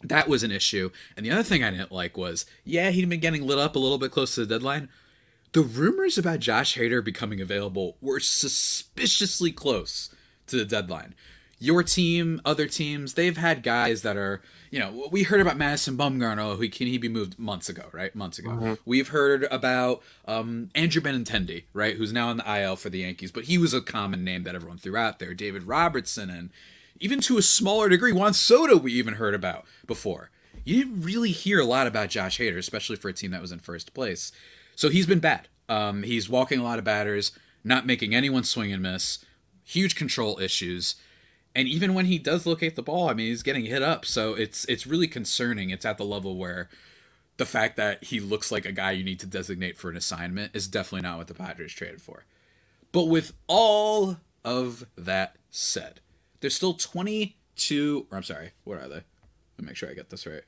that 0.03 0.27
was 0.27 0.44
an 0.44 0.51
issue. 0.51 0.91
And 1.15 1.25
the 1.25 1.32
other 1.32 1.44
thing 1.44 1.63
I 1.63 1.72
didn't 1.72 1.91
like 1.91 2.18
was, 2.18 2.46
yeah, 2.65 2.89
he'd 2.89 3.08
been 3.08 3.20
getting 3.20 3.48
lit 3.48 3.60
up 3.60 3.75
a 3.75 3.80
little 3.80 3.98
bit 3.98 4.12
close 4.12 4.36
to 4.36 4.46
the 4.46 4.56
deadline. 4.56 4.89
The 5.53 5.62
rumors 5.62 6.18
about 6.18 6.39
Josh 6.39 6.77
Hader 6.77 7.03
becoming 7.03 7.41
available 7.41 7.98
were 8.01 8.20
suspiciously 8.20 9.51
close 9.51 10.13
to 10.48 10.58
the 10.58 10.65
deadline. 10.65 11.13
Your 11.62 11.84
team, 11.84 12.41
other 12.44 12.65
teams, 12.65 13.13
they've 13.13 13.38
had 13.38 13.62
guys 13.62 14.01
that 14.01 14.18
are, 14.18 14.41
you 14.72 14.80
know, 14.80 15.08
we 15.12 15.22
heard 15.24 15.39
about 15.41 15.58
Madison 15.58 15.96
Bumgarner, 15.96 16.58
who 16.58 16.68
can 16.70 16.88
he 16.88 16.98
be 16.98 17.08
moved 17.08 17.38
months 17.38 17.70
ago, 17.70 17.86
right? 17.94 18.13
Months 18.15 18.39
ago. 18.39 18.50
We've 18.84 19.10
heard 19.10 19.44
about 19.51 20.01
um, 20.25 20.72
Andrew 20.74 21.01
Benintendi, 21.03 21.65
right, 21.72 21.96
who's 21.96 22.12
now 22.12 22.32
in 22.32 22.38
the 22.38 22.62
IL 22.62 22.75
for 22.77 22.89
the 22.89 23.00
Yankees, 23.00 23.32
but 23.32 23.44
he 23.44 23.60
was 23.60 23.75
a 23.75 23.82
common 23.82 24.24
name 24.24 24.41
that 24.44 24.56
everyone 24.56 24.80
threw 24.80 24.98
out 24.98 25.20
there. 25.20 25.36
David 25.36 25.63
Robertson 25.63 26.32
and 26.32 26.50
even 27.00 27.20
to 27.22 27.38
a 27.38 27.41
smaller 27.41 27.89
degree, 27.89 28.12
Juan 28.12 28.34
Soto 28.34 28.77
we 28.77 28.94
even 28.94 29.15
heard 29.15 29.36
about 29.36 29.65
before. 29.86 30.32
You 30.63 30.84
didn't 30.84 31.01
really 31.01 31.32
hear 31.32 31.60
a 31.60 31.65
lot 31.65 31.88
about 31.88 32.10
Josh 32.10 32.39
Hader, 32.39 32.58
especially 32.58 32.96
for 32.96 33.10
a 33.10 33.13
team 33.13 33.32
that 33.32 33.41
was 33.41 33.51
in 33.51 33.60
first 33.60 33.94
place. 33.94 34.32
So 34.75 34.89
he's 34.89 35.08
been 35.08 35.20
bad. 35.20 35.48
Um, 35.70 36.03
he's 36.03 36.30
walking 36.30 36.60
a 36.60 36.63
lot 36.63 36.80
of 36.80 36.86
batters, 36.86 37.32
not 37.63 37.86
making 37.86 38.13
anyone 38.13 38.44
swing 38.44 38.74
and 38.74 38.82
miss, 38.82 39.24
huge 39.63 39.96
control 39.96 40.39
issues. 40.39 40.96
And 41.53 41.67
even 41.67 41.93
when 41.93 42.05
he 42.05 42.17
does 42.17 42.46
locate 42.46 42.75
the 42.75 42.81
ball, 42.81 43.10
I 43.10 43.13
mean, 43.13 43.27
he's 43.27 43.43
getting 43.43 43.65
hit 43.65 43.81
up. 43.81 44.05
So 44.05 44.34
it's 44.34 44.65
it's 44.65 44.88
really 44.88 45.08
concerning. 45.08 45.70
It's 45.70 45.86
at 45.86 45.98
the 45.98 46.05
level 46.05 46.38
where 46.38 46.70
the 47.38 47.46
fact 47.46 47.75
that 47.77 48.03
he 48.03 48.20
looks 48.20 48.51
like 48.51 48.65
a 48.65 48.72
guy 48.72 48.91
you 48.91 49.03
need 49.03 49.20
to 49.20 49.25
designate 49.25 49.77
for 49.77 49.89
an 49.89 49.98
assignment 49.98 50.55
is 50.55 50.67
definitely 50.67 51.08
not 51.08 51.17
what 51.17 51.27
the 51.27 51.34
Padres 51.34 51.74
traded 51.74 52.01
for. 52.01 52.25
But 52.91 53.05
with 53.05 53.34
all 53.48 54.17
of 54.43 54.86
that 54.96 55.38
said, 55.50 56.01
there's 56.39 56.55
still 56.55 56.74
22, 56.74 58.08
or 58.12 58.17
I'm 58.17 58.24
sorry, 58.24 58.51
what 58.63 58.77
are 58.77 58.88
they? 58.88 58.96
Let 58.96 59.03
me 59.60 59.65
make 59.65 59.75
sure 59.75 59.89
I 59.89 59.93
get 59.93 60.10
this 60.10 60.27
right. 60.27 60.43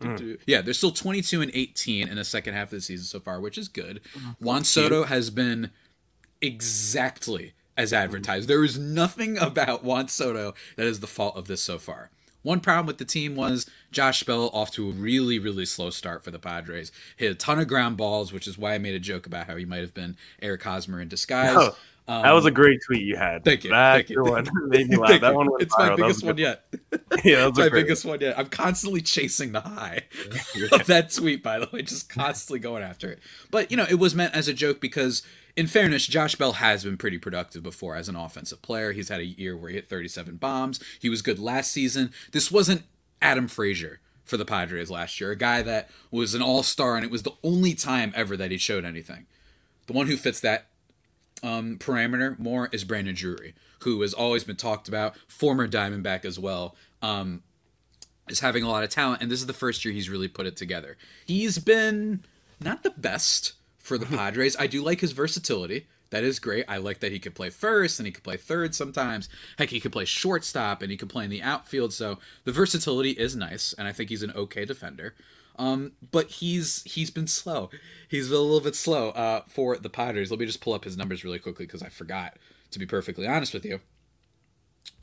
Hmm. 0.00 0.34
Yeah, 0.46 0.60
there's 0.60 0.76
still 0.76 0.90
22 0.90 1.40
and 1.40 1.50
18 1.54 2.08
in 2.08 2.16
the 2.16 2.24
second 2.24 2.54
half 2.54 2.64
of 2.64 2.70
the 2.72 2.80
season 2.80 3.06
so 3.06 3.18
far, 3.18 3.40
which 3.40 3.56
is 3.56 3.68
good. 3.68 4.00
Mm-hmm. 4.14 4.44
Juan 4.44 4.64
Soto 4.64 5.04
has 5.04 5.30
been 5.30 5.70
exactly 6.42 7.54
as 7.76 7.92
advertised. 7.92 8.48
There 8.48 8.64
is 8.64 8.78
nothing 8.78 9.38
about 9.38 9.84
Juan 9.84 10.08
Soto 10.08 10.54
that 10.76 10.86
is 10.86 11.00
the 11.00 11.06
fault 11.06 11.36
of 11.36 11.46
this 11.46 11.62
so 11.62 11.78
far. 11.78 12.10
One 12.42 12.60
problem 12.60 12.86
with 12.86 12.98
the 12.98 13.04
team 13.04 13.34
was 13.34 13.68
Josh 13.90 14.22
Bell 14.22 14.50
off 14.52 14.70
to 14.72 14.88
a 14.88 14.92
really, 14.92 15.38
really 15.38 15.66
slow 15.66 15.90
start 15.90 16.22
for 16.22 16.30
the 16.30 16.38
Padres. 16.38 16.92
Hit 17.16 17.32
a 17.32 17.34
ton 17.34 17.58
of 17.58 17.66
ground 17.66 17.96
balls, 17.96 18.32
which 18.32 18.46
is 18.46 18.56
why 18.56 18.74
I 18.74 18.78
made 18.78 18.94
a 18.94 19.00
joke 19.00 19.26
about 19.26 19.48
how 19.48 19.56
he 19.56 19.64
might 19.64 19.80
have 19.80 19.94
been 19.94 20.16
Eric 20.40 20.62
Hosmer 20.62 21.00
in 21.00 21.08
disguise. 21.08 21.56
Oh, 21.56 21.74
that 22.06 22.30
was 22.32 22.44
a 22.44 22.48
um, 22.48 22.54
great 22.54 22.80
tweet 22.86 23.02
you 23.02 23.16
had. 23.16 23.44
Thank 23.44 23.64
you. 23.64 23.70
That 23.70 23.94
thank 23.94 24.10
you. 24.10 24.22
one 24.22 24.46
made 24.68 24.88
me 24.88 24.96
laugh. 24.96 25.20
That 25.20 25.34
one 25.34 25.50
went 25.50 25.62
it's 25.62 25.76
my 25.76 25.88
viral. 25.88 25.96
That 25.96 26.02
biggest 26.02 26.24
one 26.24 26.36
good. 26.36 26.42
yet. 26.42 26.64
Yeah, 27.24 27.38
that 27.38 27.48
was 27.48 27.58
my 27.58 27.66
a 27.66 27.70
great 27.70 27.82
biggest 27.82 28.04
one 28.04 28.20
yet. 28.20 28.38
I'm 28.38 28.46
constantly 28.46 29.00
chasing 29.00 29.52
the 29.52 29.60
high 29.60 30.02
of 30.70 30.86
that 30.86 31.10
tweet, 31.12 31.42
by 31.42 31.58
the 31.58 31.68
way, 31.72 31.82
just 31.82 32.08
constantly 32.08 32.58
going 32.60 32.82
after 32.82 33.10
it. 33.10 33.20
But 33.50 33.70
you 33.70 33.76
know, 33.76 33.86
it 33.88 33.98
was 33.98 34.14
meant 34.14 34.34
as 34.34 34.48
a 34.48 34.52
joke 34.52 34.80
because, 34.80 35.22
in 35.56 35.66
fairness, 35.66 36.06
Josh 36.06 36.34
Bell 36.34 36.52
has 36.52 36.84
been 36.84 36.98
pretty 36.98 37.18
productive 37.18 37.62
before 37.62 37.96
as 37.96 38.08
an 38.08 38.16
offensive 38.16 38.60
player. 38.60 38.92
He's 38.92 39.08
had 39.08 39.20
a 39.20 39.24
year 39.24 39.56
where 39.56 39.70
he 39.70 39.76
hit 39.76 39.88
37 39.88 40.36
bombs. 40.36 40.80
He 41.00 41.08
was 41.08 41.22
good 41.22 41.38
last 41.38 41.70
season. 41.70 42.12
This 42.32 42.50
wasn't 42.50 42.82
Adam 43.22 43.48
Frazier 43.48 44.00
for 44.24 44.36
the 44.36 44.44
Padres 44.44 44.90
last 44.90 45.20
year, 45.20 45.30
a 45.30 45.36
guy 45.36 45.62
that 45.62 45.88
was 46.10 46.34
an 46.34 46.42
all 46.42 46.62
star, 46.62 46.96
and 46.96 47.04
it 47.04 47.10
was 47.10 47.22
the 47.22 47.32
only 47.42 47.74
time 47.74 48.12
ever 48.14 48.36
that 48.36 48.50
he 48.50 48.58
showed 48.58 48.84
anything. 48.84 49.26
The 49.86 49.92
one 49.92 50.08
who 50.08 50.16
fits 50.16 50.40
that 50.40 50.66
um, 51.42 51.78
parameter 51.78 52.38
more 52.38 52.68
is 52.72 52.84
Brandon 52.84 53.14
Drury, 53.14 53.54
who 53.80 54.00
has 54.02 54.12
always 54.12 54.44
been 54.44 54.56
talked 54.56 54.88
about, 54.88 55.16
former 55.28 55.68
Diamondback 55.68 56.24
as 56.24 56.38
well, 56.38 56.74
um, 57.00 57.42
is 58.28 58.40
having 58.40 58.64
a 58.64 58.68
lot 58.68 58.82
of 58.82 58.90
talent, 58.90 59.22
and 59.22 59.30
this 59.30 59.40
is 59.40 59.46
the 59.46 59.52
first 59.52 59.84
year 59.84 59.94
he's 59.94 60.10
really 60.10 60.28
put 60.28 60.46
it 60.46 60.56
together. 60.56 60.96
He's 61.24 61.58
been 61.58 62.24
not 62.60 62.82
the 62.82 62.90
best 62.90 63.52
for 63.86 63.98
the 63.98 64.06
Padres. 64.06 64.56
I 64.58 64.66
do 64.66 64.82
like 64.82 65.00
his 65.00 65.12
versatility. 65.12 65.86
That 66.10 66.24
is 66.24 66.38
great. 66.38 66.64
I 66.68 66.76
like 66.76 67.00
that 67.00 67.12
he 67.12 67.18
could 67.18 67.34
play 67.34 67.50
first 67.50 67.98
and 67.98 68.06
he 68.06 68.12
could 68.12 68.24
play 68.24 68.36
third 68.36 68.74
sometimes. 68.74 69.28
Heck, 69.58 69.70
he 69.70 69.80
could 69.80 69.92
play 69.92 70.04
shortstop 70.04 70.82
and 70.82 70.90
he 70.90 70.96
could 70.96 71.08
play 71.08 71.24
in 71.24 71.30
the 71.30 71.42
outfield. 71.42 71.92
So 71.92 72.18
the 72.44 72.52
versatility 72.52 73.10
is 73.10 73.34
nice, 73.34 73.72
and 73.76 73.88
I 73.88 73.92
think 73.92 74.10
he's 74.10 74.22
an 74.22 74.32
okay 74.32 74.64
defender. 74.64 75.14
Um, 75.58 75.92
but 76.12 76.28
he's 76.28 76.82
he's 76.82 77.10
been 77.10 77.26
slow. 77.26 77.70
He's 78.08 78.28
been 78.28 78.36
a 78.36 78.40
little 78.40 78.60
bit 78.60 78.76
slow 78.76 79.10
uh, 79.10 79.42
for 79.48 79.78
the 79.78 79.88
Padres. 79.88 80.30
Let 80.30 80.38
me 80.38 80.46
just 80.46 80.60
pull 80.60 80.74
up 80.74 80.84
his 80.84 80.96
numbers 80.96 81.24
really 81.24 81.38
quickly 81.38 81.66
because 81.66 81.82
I 81.82 81.88
forgot. 81.88 82.36
To 82.72 82.80
be 82.80 82.86
perfectly 82.86 83.28
honest 83.28 83.54
with 83.54 83.64
you, 83.64 83.80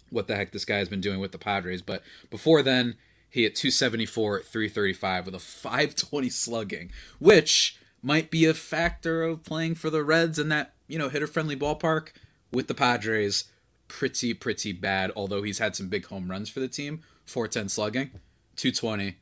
what 0.09 0.27
the 0.27 0.35
heck 0.35 0.51
this 0.51 0.65
guy 0.65 0.77
has 0.77 0.89
been 0.89 1.01
doing 1.01 1.19
with 1.19 1.31
the 1.31 1.37
Padres. 1.37 1.81
But 1.81 2.03
before 2.29 2.61
then, 2.61 2.95
he 3.29 3.43
hit 3.43 3.55
274, 3.55 4.41
335 4.41 5.25
with 5.25 5.33
a 5.33 5.39
520 5.39 6.29
slugging, 6.29 6.91
which 7.19 7.79
might 8.03 8.29
be 8.29 8.45
a 8.45 8.53
factor 8.53 9.23
of 9.23 9.43
playing 9.43 9.75
for 9.75 9.89
the 9.89 10.03
Reds 10.03 10.37
in 10.37 10.49
that 10.49 10.73
you 10.87 10.99
know 10.99 11.09
hitter 11.09 11.25
friendly 11.25 11.55
ballpark 11.55 12.09
with 12.51 12.67
the 12.67 12.75
Padres. 12.75 13.45
Pretty 13.87 14.33
pretty 14.33 14.73
bad. 14.73 15.11
Although 15.15 15.41
he's 15.41 15.59
had 15.59 15.75
some 15.75 15.87
big 15.87 16.05
home 16.05 16.29
runs 16.29 16.49
for 16.49 16.59
the 16.59 16.67
team, 16.67 17.01
410 17.25 17.69
slugging, 17.69 18.11
220 18.57 19.17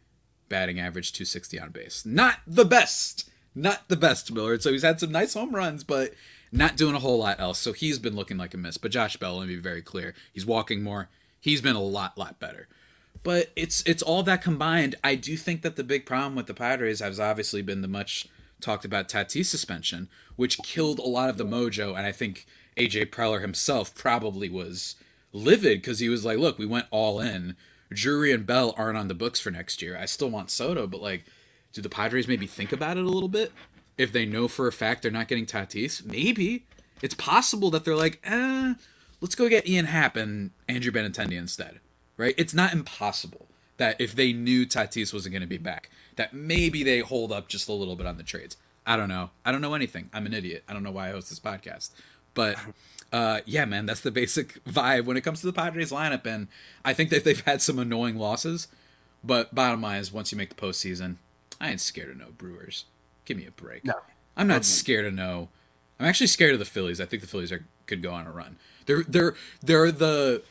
batting 0.49 0.79
average 0.79 1.13
260 1.13 1.59
on 1.59 1.69
base. 1.69 2.05
Not 2.05 2.39
the 2.45 2.65
best. 2.65 3.29
Not 3.53 3.87
the 3.89 3.97
best, 3.97 4.31
Millard. 4.31 4.63
So 4.63 4.71
he's 4.71 4.83
had 4.83 4.99
some 4.99 5.11
nice 5.11 5.33
home 5.33 5.55
runs, 5.55 5.83
but 5.83 6.13
not 6.51 6.77
doing 6.77 6.95
a 6.95 6.99
whole 6.99 7.19
lot 7.19 7.39
else. 7.39 7.59
So 7.59 7.73
he's 7.73 7.99
been 7.99 8.15
looking 8.15 8.37
like 8.37 8.53
a 8.53 8.57
miss. 8.57 8.77
But 8.77 8.91
Josh 8.91 9.17
Bell, 9.17 9.37
let 9.37 9.47
me 9.47 9.55
be 9.55 9.61
very 9.61 9.81
clear. 9.81 10.13
He's 10.33 10.45
walking 10.45 10.83
more. 10.83 11.09
He's 11.39 11.61
been 11.61 11.75
a 11.75 11.81
lot, 11.81 12.17
lot 12.17 12.39
better. 12.39 12.67
But 13.23 13.51
it's 13.55 13.83
it's 13.85 14.01
all 14.01 14.23
that 14.23 14.41
combined. 14.41 14.95
I 15.03 15.15
do 15.15 15.37
think 15.37 15.61
that 15.61 15.75
the 15.75 15.83
big 15.83 16.05
problem 16.05 16.35
with 16.35 16.47
the 16.47 16.53
Padres 16.53 16.99
has 16.99 17.19
obviously 17.19 17.61
been 17.61 17.81
the 17.81 17.87
much 17.87 18.27
talked 18.61 18.85
about 18.85 19.09
Tatis 19.09 19.45
suspension, 19.45 20.09
which 20.35 20.59
killed 20.59 20.99
a 20.99 21.03
lot 21.03 21.29
of 21.29 21.37
the 21.37 21.45
mojo. 21.45 21.97
And 21.97 22.05
I 22.05 22.11
think 22.11 22.45
AJ 22.77 23.07
Preller 23.07 23.41
himself 23.41 23.93
probably 23.95 24.49
was 24.49 24.95
livid 25.33 25.81
because 25.81 25.99
he 25.99 26.09
was 26.09 26.25
like, 26.25 26.37
"Look, 26.37 26.57
we 26.57 26.65
went 26.65 26.87
all 26.91 27.19
in. 27.19 27.55
Drury 27.93 28.31
and 28.31 28.45
Bell 28.45 28.73
aren't 28.77 28.97
on 28.97 29.07
the 29.07 29.13
books 29.13 29.39
for 29.39 29.51
next 29.51 29.81
year. 29.81 29.97
I 29.97 30.05
still 30.05 30.29
want 30.29 30.49
Soto, 30.49 30.87
but 30.87 31.01
like, 31.01 31.25
do 31.73 31.81
the 31.81 31.89
Padres 31.89 32.27
maybe 32.27 32.47
think 32.47 32.71
about 32.71 32.97
it 32.97 33.03
a 33.03 33.09
little 33.09 33.29
bit? 33.29 33.51
If 33.97 34.11
they 34.11 34.25
know 34.25 34.47
for 34.47 34.67
a 34.67 34.71
fact 34.71 35.01
they're 35.01 35.11
not 35.11 35.27
getting 35.27 35.45
Tatis, 35.45 36.03
maybe 36.05 36.65
it's 37.01 37.15
possible 37.15 37.69
that 37.71 37.83
they're 37.83 37.95
like, 37.95 38.19
eh, 38.23 38.75
let's 39.19 39.35
go 39.35 39.49
get 39.49 39.67
Ian 39.67 39.85
Happ 39.85 40.15
and 40.15 40.51
Andrew 40.67 40.91
Benintendi 40.91 41.33
instead, 41.33 41.79
right? 42.17 42.33
It's 42.37 42.53
not 42.53 42.73
impossible 42.73 43.47
that 43.77 43.99
if 43.99 44.15
they 44.15 44.31
knew 44.31 44.65
Tatis 44.65 45.13
wasn't 45.13 45.33
going 45.33 45.41
to 45.41 45.47
be 45.47 45.57
back, 45.57 45.89
that 46.21 46.35
maybe 46.35 46.83
they 46.83 46.99
hold 46.99 47.31
up 47.31 47.47
just 47.47 47.67
a 47.67 47.73
little 47.73 47.95
bit 47.95 48.05
on 48.05 48.17
the 48.17 48.23
trades. 48.23 48.55
I 48.85 48.95
don't 48.95 49.09
know. 49.09 49.31
I 49.43 49.51
don't 49.51 49.61
know 49.61 49.73
anything. 49.73 50.11
I'm 50.13 50.27
an 50.27 50.35
idiot. 50.35 50.63
I 50.69 50.73
don't 50.73 50.83
know 50.83 50.91
why 50.91 51.09
I 51.09 51.11
host 51.13 51.29
this 51.29 51.39
podcast, 51.39 51.89
but 52.35 52.57
uh, 53.11 53.39
yeah, 53.47 53.65
man, 53.65 53.87
that's 53.87 54.01
the 54.01 54.11
basic 54.11 54.63
vibe 54.65 55.05
when 55.05 55.17
it 55.17 55.21
comes 55.21 55.39
to 55.41 55.47
the 55.47 55.53
Padres 55.53 55.91
lineup. 55.91 56.27
And 56.27 56.47
I 56.85 56.93
think 56.93 57.09
that 57.09 57.23
they've 57.23 57.41
had 57.41 57.59
some 57.59 57.79
annoying 57.79 58.17
losses, 58.17 58.67
but 59.23 59.55
bottom 59.55 59.81
line 59.81 59.99
is 59.99 60.13
once 60.13 60.31
you 60.31 60.37
make 60.37 60.49
the 60.49 60.55
postseason, 60.55 61.15
I 61.59 61.71
ain't 61.71 61.81
scared 61.81 62.11
of 62.11 62.17
no 62.17 62.27
Brewers. 62.37 62.85
Give 63.25 63.35
me 63.37 63.47
a 63.47 63.51
break. 63.51 63.83
No. 63.83 63.95
I'm 64.37 64.47
not 64.47 64.63
scared 64.63 65.07
of 65.07 65.15
no. 65.15 65.49
I'm 65.99 66.05
actually 66.05 66.27
scared 66.27 66.53
of 66.53 66.59
the 66.59 66.65
Phillies. 66.65 67.01
I 67.01 67.05
think 67.05 67.23
the 67.23 67.27
Phillies 67.27 67.51
are 67.51 67.65
could 67.87 68.03
go 68.03 68.13
on 68.13 68.27
a 68.27 68.31
run. 68.31 68.57
They're 68.85 69.03
they're 69.07 69.35
they're 69.61 69.91
the 69.91 70.43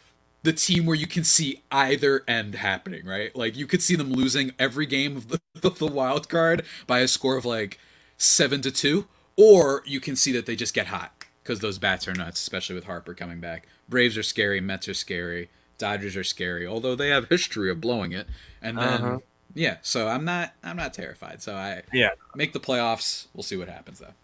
the 0.43 0.53
team 0.53 0.87
where 0.87 0.97
you 0.97 1.07
can 1.07 1.25
see 1.25 1.63
either 1.71 2.23
end 2.27 2.55
happening, 2.57 3.05
right? 3.07 3.35
Like 3.37 3.57
you 3.57 3.67
could 3.67 3.83
see 3.83 3.97
them 3.97 4.13
losing 4.13 4.53
every 4.59 4.87
game 4.87 5.17
of 5.17 5.29
the, 5.29 5.41
of 5.63 5.79
the 5.79 5.87
wild 5.87 6.29
card 6.29 6.65
by 6.87 7.01
a 7.01 7.09
score 7.09 7.37
of 7.37 7.45
like 7.45 7.79
seven 8.17 8.61
to 8.63 8.71
two, 8.71 9.07
or 9.37 9.83
you 9.87 10.01
can 10.01 10.17
see 10.17 10.33
that 10.33 10.47
they 10.47 10.57
just 10.57 10.75
get 10.75 10.89
hot 10.89 11.25
because 11.43 11.61
those 11.61 11.79
bats 11.79 12.07
are 12.09 12.15
nuts, 12.15 12.41
especially 12.41 12.75
with 12.75 12.85
Harper 12.85 13.15
coming 13.15 13.41
back. 13.41 13.67
Braves 13.89 14.17
are 14.17 14.23
scary, 14.23 14.61
Mets 14.61 14.89
are 14.89 14.95
scary, 14.95 15.49
Dodgers 15.79 16.17
are 16.17 16.25
scary, 16.25 16.67
although 16.67 16.95
they 16.95 17.09
have 17.09 17.29
history 17.29 17.71
of 17.71 17.81
blowing 17.81 18.13
it. 18.13 18.27
And 18.63 18.81
then 18.81 19.01
Uh-huh. 19.03 19.19
yeah, 19.55 19.79
so 19.83 20.09
I'm 20.09 20.25
not 20.25 20.55
I'm 20.63 20.77
not 20.77 20.95
terrified. 20.95 21.43
So 21.43 21.55
I 21.55 21.83
Yeah. 21.93 22.11
make 22.35 22.53
the 22.53 22.61
playoffs. 22.61 23.27
We'll 23.35 23.43
see 23.43 23.57
what 23.57 23.69
happens 23.69 23.99
though. 23.99 24.15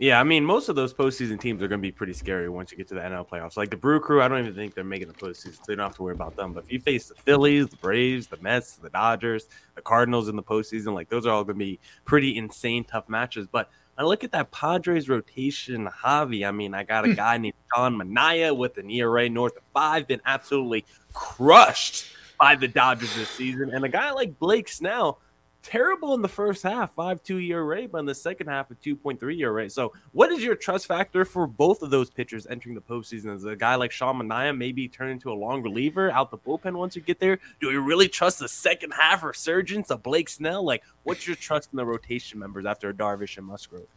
Yeah, 0.00 0.18
I 0.18 0.24
mean, 0.24 0.46
most 0.46 0.70
of 0.70 0.76
those 0.76 0.94
postseason 0.94 1.38
teams 1.38 1.62
are 1.62 1.68
going 1.68 1.78
to 1.78 1.86
be 1.86 1.92
pretty 1.92 2.14
scary 2.14 2.48
once 2.48 2.72
you 2.72 2.78
get 2.78 2.88
to 2.88 2.94
the 2.94 3.00
NL 3.00 3.28
playoffs. 3.28 3.58
Like 3.58 3.68
the 3.68 3.76
Brew 3.76 4.00
Crew, 4.00 4.22
I 4.22 4.28
don't 4.28 4.38
even 4.38 4.54
think 4.54 4.72
they're 4.72 4.82
making 4.82 5.08
the 5.08 5.14
postseason, 5.14 5.56
so 5.56 5.64
you 5.68 5.76
don't 5.76 5.84
have 5.84 5.96
to 5.96 6.02
worry 6.02 6.14
about 6.14 6.36
them. 6.36 6.54
But 6.54 6.64
if 6.64 6.72
you 6.72 6.80
face 6.80 7.08
the 7.08 7.16
Phillies, 7.16 7.68
the 7.68 7.76
Braves, 7.76 8.26
the 8.26 8.38
Mets, 8.38 8.76
the 8.76 8.88
Dodgers, 8.88 9.46
the 9.74 9.82
Cardinals 9.82 10.30
in 10.30 10.36
the 10.36 10.42
postseason, 10.42 10.94
like 10.94 11.10
those 11.10 11.26
are 11.26 11.34
all 11.34 11.44
going 11.44 11.58
to 11.58 11.64
be 11.66 11.78
pretty 12.06 12.38
insane 12.38 12.82
tough 12.82 13.10
matches. 13.10 13.46
But 13.46 13.68
I 13.98 14.04
look 14.04 14.24
at 14.24 14.32
that 14.32 14.50
Padres 14.50 15.10
rotation, 15.10 15.86
Javi. 15.86 16.48
I 16.48 16.50
mean, 16.50 16.72
I 16.72 16.82
got 16.82 17.04
a 17.04 17.08
hmm. 17.08 17.14
guy 17.14 17.36
named 17.36 17.54
Sean 17.74 17.94
Manaea 17.98 18.56
with 18.56 18.78
an 18.78 18.88
ERA 18.88 19.28
north 19.28 19.58
of 19.58 19.62
five, 19.74 20.08
been 20.08 20.22
absolutely 20.24 20.86
crushed 21.12 22.06
by 22.38 22.54
the 22.54 22.68
Dodgers 22.68 23.14
this 23.16 23.28
season, 23.28 23.68
and 23.74 23.84
a 23.84 23.88
guy 23.90 24.12
like 24.12 24.38
Blake 24.38 24.68
Snell 24.68 25.20
terrible 25.62 26.14
in 26.14 26.22
the 26.22 26.28
first 26.28 26.62
half, 26.62 26.94
five 26.94 27.22
two 27.22 27.38
ERA, 27.38 27.88
but 27.88 27.98
in 27.98 28.06
the 28.06 28.14
second 28.14 28.48
half, 28.48 28.70
a 28.70 28.74
two 28.74 28.96
point 28.96 29.20
three 29.20 29.40
ERA. 29.42 29.68
So, 29.70 29.92
what 30.12 30.30
is 30.32 30.42
your 30.42 30.54
trust 30.54 30.86
factor 30.86 31.24
for 31.24 31.46
both 31.46 31.82
of 31.82 31.90
those 31.90 32.10
pitchers 32.10 32.46
entering 32.46 32.74
the 32.74 32.80
postseason? 32.80 33.34
Is 33.34 33.44
a 33.44 33.56
guy 33.56 33.74
like 33.74 33.92
Sean 33.92 34.16
Manaea 34.16 34.56
maybe 34.56 34.88
turn 34.88 35.10
into 35.10 35.32
a 35.32 35.34
long 35.34 35.62
reliever 35.62 36.10
out 36.10 36.30
the 36.30 36.38
bullpen 36.38 36.74
once 36.74 36.96
you 36.96 37.02
get 37.02 37.20
there? 37.20 37.38
Do 37.60 37.68
we 37.68 37.76
really 37.76 38.08
trust 38.08 38.38
the 38.38 38.48
second 38.48 38.92
half 38.92 39.22
resurgence 39.22 39.90
of 39.90 40.02
Blake 40.02 40.28
Snell? 40.28 40.64
Like, 40.64 40.82
what's 41.02 41.26
your 41.26 41.36
trust 41.36 41.70
in 41.72 41.76
the 41.76 41.86
rotation 41.86 42.38
members 42.38 42.66
after 42.66 42.92
Darvish 42.92 43.36
and 43.36 43.46
Musgrove? 43.46 43.88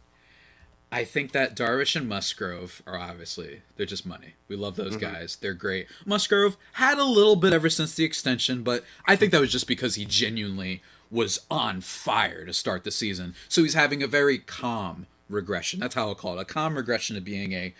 I 0.94 1.02
think 1.02 1.32
that 1.32 1.56
Darvish 1.56 1.96
and 1.96 2.08
Musgrove 2.08 2.80
are 2.86 2.96
obviously 2.96 3.62
they're 3.74 3.84
just 3.84 4.06
money. 4.06 4.34
We 4.46 4.54
love 4.54 4.76
those 4.76 4.96
mm-hmm. 4.96 5.12
guys. 5.12 5.34
They're 5.34 5.52
great. 5.52 5.88
Musgrove 6.06 6.56
had 6.74 6.98
a 6.98 7.04
little 7.04 7.34
bit 7.34 7.52
ever 7.52 7.68
since 7.68 7.96
the 7.96 8.04
extension, 8.04 8.62
but 8.62 8.84
I 9.04 9.16
think 9.16 9.32
that 9.32 9.40
was 9.40 9.50
just 9.50 9.66
because 9.66 9.96
he 9.96 10.04
genuinely 10.04 10.82
was 11.14 11.40
on 11.50 11.80
fire 11.80 12.44
to 12.44 12.52
start 12.52 12.82
the 12.82 12.90
season. 12.90 13.34
So 13.48 13.62
he's 13.62 13.74
having 13.74 14.02
a 14.02 14.08
very 14.08 14.38
calm 14.38 15.06
regression. 15.30 15.78
That's 15.80 15.94
how 15.94 16.08
I'll 16.08 16.14
call 16.14 16.38
it. 16.38 16.42
A 16.42 16.44
calm 16.44 16.76
regression 16.76 17.14
to 17.14 17.22
being 17.22 17.52
a 17.52 17.72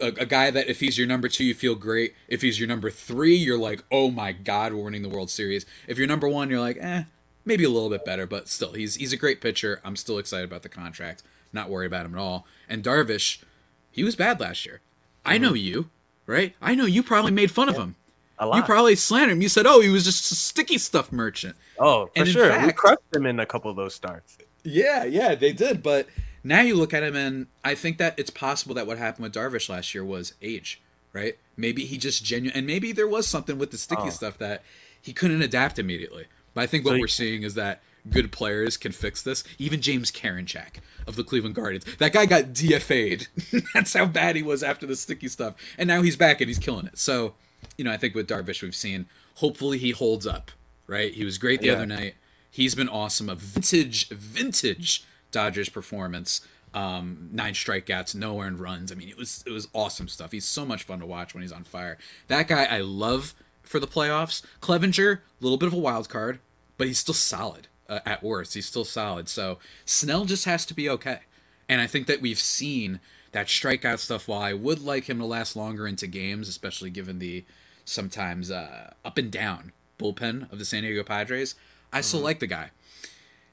a, 0.00 0.06
a 0.06 0.26
guy 0.26 0.52
that 0.52 0.68
if 0.68 0.78
he's 0.78 0.96
your 0.96 1.08
number 1.08 1.26
two, 1.28 1.44
you 1.44 1.54
feel 1.54 1.74
great. 1.74 2.14
If 2.28 2.42
he's 2.42 2.60
your 2.60 2.68
number 2.68 2.88
three, 2.88 3.34
you're 3.34 3.58
like, 3.58 3.82
oh 3.90 4.12
my 4.12 4.30
god, 4.30 4.72
we're 4.72 4.84
winning 4.84 5.02
the 5.02 5.08
World 5.08 5.28
Series. 5.28 5.66
If 5.88 5.98
you're 5.98 6.06
number 6.06 6.28
one, 6.28 6.50
you're 6.50 6.60
like, 6.60 6.78
eh, 6.80 7.02
maybe 7.44 7.64
a 7.64 7.68
little 7.68 7.90
bit 7.90 8.04
better, 8.04 8.24
but 8.24 8.46
still, 8.46 8.74
he's 8.74 8.94
he's 8.94 9.12
a 9.12 9.16
great 9.16 9.40
pitcher. 9.40 9.80
I'm 9.84 9.96
still 9.96 10.18
excited 10.18 10.44
about 10.44 10.62
the 10.62 10.68
contract. 10.68 11.24
Not 11.52 11.68
worried 11.68 11.86
about 11.86 12.06
him 12.06 12.14
at 12.14 12.20
all. 12.20 12.46
And 12.68 12.84
Darvish, 12.84 13.42
he 13.90 14.04
was 14.04 14.14
bad 14.14 14.38
last 14.38 14.64
year. 14.64 14.80
I 15.24 15.36
know 15.36 15.54
you, 15.54 15.90
right? 16.26 16.54
I 16.62 16.76
know 16.76 16.86
you 16.86 17.02
probably 17.02 17.32
made 17.32 17.50
fun 17.50 17.68
of 17.68 17.76
him. 17.76 17.96
A 18.40 18.46
lot. 18.46 18.56
You 18.56 18.62
probably 18.62 18.94
slandered 18.96 19.32
him. 19.36 19.42
You 19.42 19.48
said, 19.48 19.66
"Oh, 19.66 19.80
he 19.80 19.88
was 19.88 20.04
just 20.04 20.30
a 20.30 20.34
sticky 20.34 20.78
stuff 20.78 21.10
merchant." 21.12 21.56
oh, 21.78 22.08
for 22.16 22.24
sure. 22.26 22.66
we 22.66 22.72
crushed 22.72 22.98
him 23.14 23.26
in 23.26 23.40
a 23.40 23.46
couple 23.46 23.70
of 23.70 23.76
those 23.76 23.94
starts. 23.94 24.38
Yeah, 24.64 25.04
yeah, 25.04 25.34
they 25.34 25.52
did. 25.52 25.82
But 25.82 26.06
now 26.44 26.60
you 26.60 26.74
look 26.76 26.94
at 26.94 27.02
him, 27.02 27.16
and 27.16 27.46
I 27.64 27.74
think 27.74 27.98
that 27.98 28.18
it's 28.18 28.30
possible 28.30 28.74
that 28.76 28.86
what 28.86 28.98
happened 28.98 29.24
with 29.24 29.34
Darvish 29.34 29.68
last 29.68 29.94
year 29.94 30.04
was 30.04 30.34
age, 30.42 30.80
right? 31.12 31.36
Maybe 31.56 31.84
he 31.84 31.98
just 31.98 32.24
genuine, 32.24 32.56
and 32.56 32.66
maybe 32.66 32.92
there 32.92 33.08
was 33.08 33.26
something 33.26 33.58
with 33.58 33.70
the 33.72 33.78
sticky 33.78 34.02
Oh. 34.06 34.10
stuff 34.10 34.38
that 34.38 34.62
he 35.00 35.12
couldn't 35.12 35.42
adapt 35.42 35.78
immediately. 35.78 36.26
But 36.54 36.62
I 36.62 36.66
think 36.66 36.84
what 36.84 36.92
So 36.94 36.98
we're 37.00 37.08
seeing 37.08 37.42
is 37.42 37.54
that 37.54 37.80
good 38.10 38.30
players 38.32 38.76
can 38.76 38.92
fix 38.92 39.20
this. 39.22 39.42
Even 39.58 39.80
James 39.80 40.10
Karinchak 40.10 40.76
of 41.06 41.16
the 41.16 41.24
Cleveland 41.24 41.54
Guardians, 41.56 41.84
that 41.98 42.12
guy 42.12 42.26
got 42.26 42.52
DFA'd. 42.52 43.28
That's 43.74 43.94
how 43.94 44.06
bad 44.06 44.36
he 44.36 44.42
was 44.42 44.62
after 44.62 44.86
the 44.86 44.96
sticky 44.96 45.28
stuff, 45.28 45.54
and 45.76 45.88
now 45.88 46.02
he's 46.02 46.16
back 46.16 46.40
and 46.40 46.48
he's 46.48 46.58
killing 46.58 46.86
it. 46.86 46.98
So, 46.98 47.34
you 47.76 47.84
know, 47.84 47.92
I 47.92 47.96
think 47.96 48.14
with 48.14 48.28
Darvish, 48.28 48.62
we've 48.62 48.74
seen. 48.74 49.06
Hopefully, 49.36 49.78
he 49.78 49.90
holds 49.92 50.26
up. 50.26 50.50
Right? 50.86 51.12
He 51.12 51.24
was 51.24 51.36
great 51.38 51.60
the 51.60 51.66
Yeah. 51.66 51.74
other 51.74 51.86
night. 51.86 52.14
He's 52.50 52.74
been 52.74 52.88
awesome. 52.88 53.28
A 53.28 53.34
vintage, 53.34 54.08
vintage 54.08 55.04
Dodgers 55.30 55.68
performance. 55.68 56.40
Um, 56.72 57.28
nine 57.32 57.54
strikeouts, 57.54 58.14
no 58.14 58.40
earned 58.40 58.58
runs. 58.60 58.90
I 58.92 58.94
mean, 58.94 59.08
it 59.08 59.16
was 59.16 59.42
it 59.46 59.50
was 59.50 59.68
awesome 59.74 60.08
stuff. 60.08 60.32
He's 60.32 60.44
so 60.46 60.64
much 60.64 60.82
fun 60.84 61.00
to 61.00 61.06
watch 61.06 61.34
when 61.34 61.42
he's 61.42 61.52
on 61.52 61.64
fire. 61.64 61.98
That 62.28 62.48
guy 62.48 62.64
I 62.64 62.80
love 62.80 63.34
for 63.62 63.78
the 63.80 63.86
playoffs. 63.86 64.42
Clevinger, 64.62 65.18
a 65.18 65.20
little 65.40 65.58
bit 65.58 65.66
of 65.66 65.72
a 65.74 65.78
wild 65.78 66.08
card, 66.08 66.40
but 66.78 66.86
he's 66.86 66.98
still 66.98 67.14
solid 67.14 67.68
uh, 67.88 68.00
at 68.06 68.22
worst. 68.22 68.54
He's 68.54 68.66
still 68.66 68.84
solid. 68.84 69.28
So 69.28 69.58
Snell 69.84 70.24
just 70.24 70.44
has 70.46 70.64
to 70.66 70.74
be 70.74 70.88
okay. 70.90 71.20
And 71.68 71.80
I 71.82 71.86
think 71.86 72.06
that 72.06 72.20
we've 72.22 72.38
seen 72.38 73.00
that 73.32 73.46
strikeout 73.46 73.98
stuff. 73.98 74.28
While 74.28 74.42
I 74.42 74.52
would 74.52 74.82
like 74.82 75.08
him 75.08 75.18
to 75.18 75.24
last 75.24 75.56
longer 75.56 75.86
into 75.86 76.06
games, 76.06 76.48
especially 76.48 76.90
given 76.90 77.18
the 77.18 77.44
sometimes 77.84 78.50
uh, 78.50 78.92
up 79.04 79.18
and 79.18 79.30
down 79.30 79.72
bullpen 79.98 80.50
of 80.52 80.58
the 80.58 80.64
San 80.64 80.82
Diego 80.82 81.02
Padres, 81.02 81.54
I 81.92 82.00
still 82.00 82.20
like 82.20 82.40
the 82.40 82.46
guy. 82.46 82.70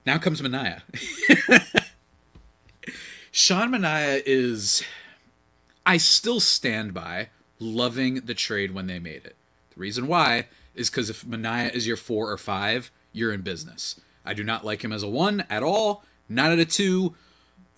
Now 0.05 0.17
comes 0.17 0.41
Manaea. 0.41 0.81
Sean 3.31 3.71
Manaea 3.71 4.21
is. 4.25 4.83
I 5.85 5.97
still 5.97 6.39
stand 6.39 6.93
by 6.93 7.29
loving 7.59 8.21
the 8.21 8.33
trade 8.33 8.73
when 8.73 8.87
they 8.87 8.99
made 8.99 9.25
it. 9.25 9.35
The 9.73 9.79
reason 9.79 10.07
why 10.07 10.47
is 10.73 10.89
because 10.89 11.09
if 11.09 11.23
Manaea 11.23 11.73
is 11.73 11.87
your 11.87 11.97
four 11.97 12.31
or 12.31 12.37
five, 12.37 12.91
you're 13.11 13.33
in 13.33 13.41
business. 13.41 13.99
I 14.25 14.33
do 14.33 14.43
not 14.43 14.65
like 14.65 14.83
him 14.83 14.91
as 14.91 15.03
a 15.03 15.07
one 15.07 15.45
at 15.49 15.63
all. 15.63 16.03
Not 16.27 16.51
at 16.51 16.59
a 16.59 16.65
two. 16.65 17.15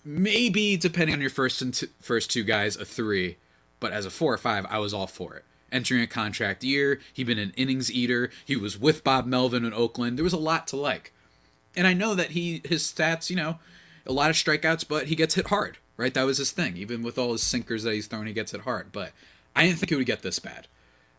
Maybe 0.08 0.76
depending 0.76 1.14
on 1.14 1.20
your 1.20 1.30
first 1.30 1.60
and 1.60 1.74
t- 1.74 1.88
first 2.00 2.30
two 2.30 2.44
guys, 2.44 2.76
a 2.76 2.84
three. 2.84 3.36
But 3.80 3.92
as 3.92 4.06
a 4.06 4.10
four 4.10 4.32
or 4.32 4.38
five, 4.38 4.66
I 4.70 4.78
was 4.78 4.94
all 4.94 5.06
for 5.06 5.34
it. 5.34 5.44
Entering 5.70 6.02
a 6.02 6.06
contract 6.06 6.64
year, 6.64 7.00
he'd 7.12 7.26
been 7.26 7.38
an 7.38 7.52
innings 7.56 7.92
eater. 7.92 8.30
He 8.44 8.56
was 8.56 8.78
with 8.78 9.04
Bob 9.04 9.26
Melvin 9.26 9.64
in 9.64 9.74
Oakland. 9.74 10.16
There 10.16 10.24
was 10.24 10.32
a 10.32 10.38
lot 10.38 10.66
to 10.68 10.76
like 10.76 11.12
and 11.78 11.86
I 11.86 11.94
know 11.94 12.14
that 12.16 12.32
he 12.32 12.60
his 12.64 12.82
stats, 12.82 13.30
you 13.30 13.36
know, 13.36 13.58
a 14.04 14.12
lot 14.12 14.30
of 14.30 14.36
strikeouts, 14.36 14.86
but 14.88 15.06
he 15.06 15.14
gets 15.14 15.34
hit 15.34 15.46
hard, 15.48 15.78
right? 15.96 16.12
That 16.12 16.26
was 16.26 16.38
his 16.38 16.50
thing. 16.50 16.76
Even 16.76 17.02
with 17.02 17.16
all 17.16 17.32
his 17.32 17.42
sinkers 17.42 17.84
that 17.84 17.94
he's 17.94 18.08
thrown, 18.08 18.26
he 18.26 18.32
gets 18.32 18.52
hit 18.52 18.62
hard. 18.62 18.90
But 18.90 19.12
I 19.54 19.64
didn't 19.64 19.78
think 19.78 19.90
he 19.90 19.96
would 19.96 20.06
get 20.06 20.22
this 20.22 20.40
bad. 20.40 20.66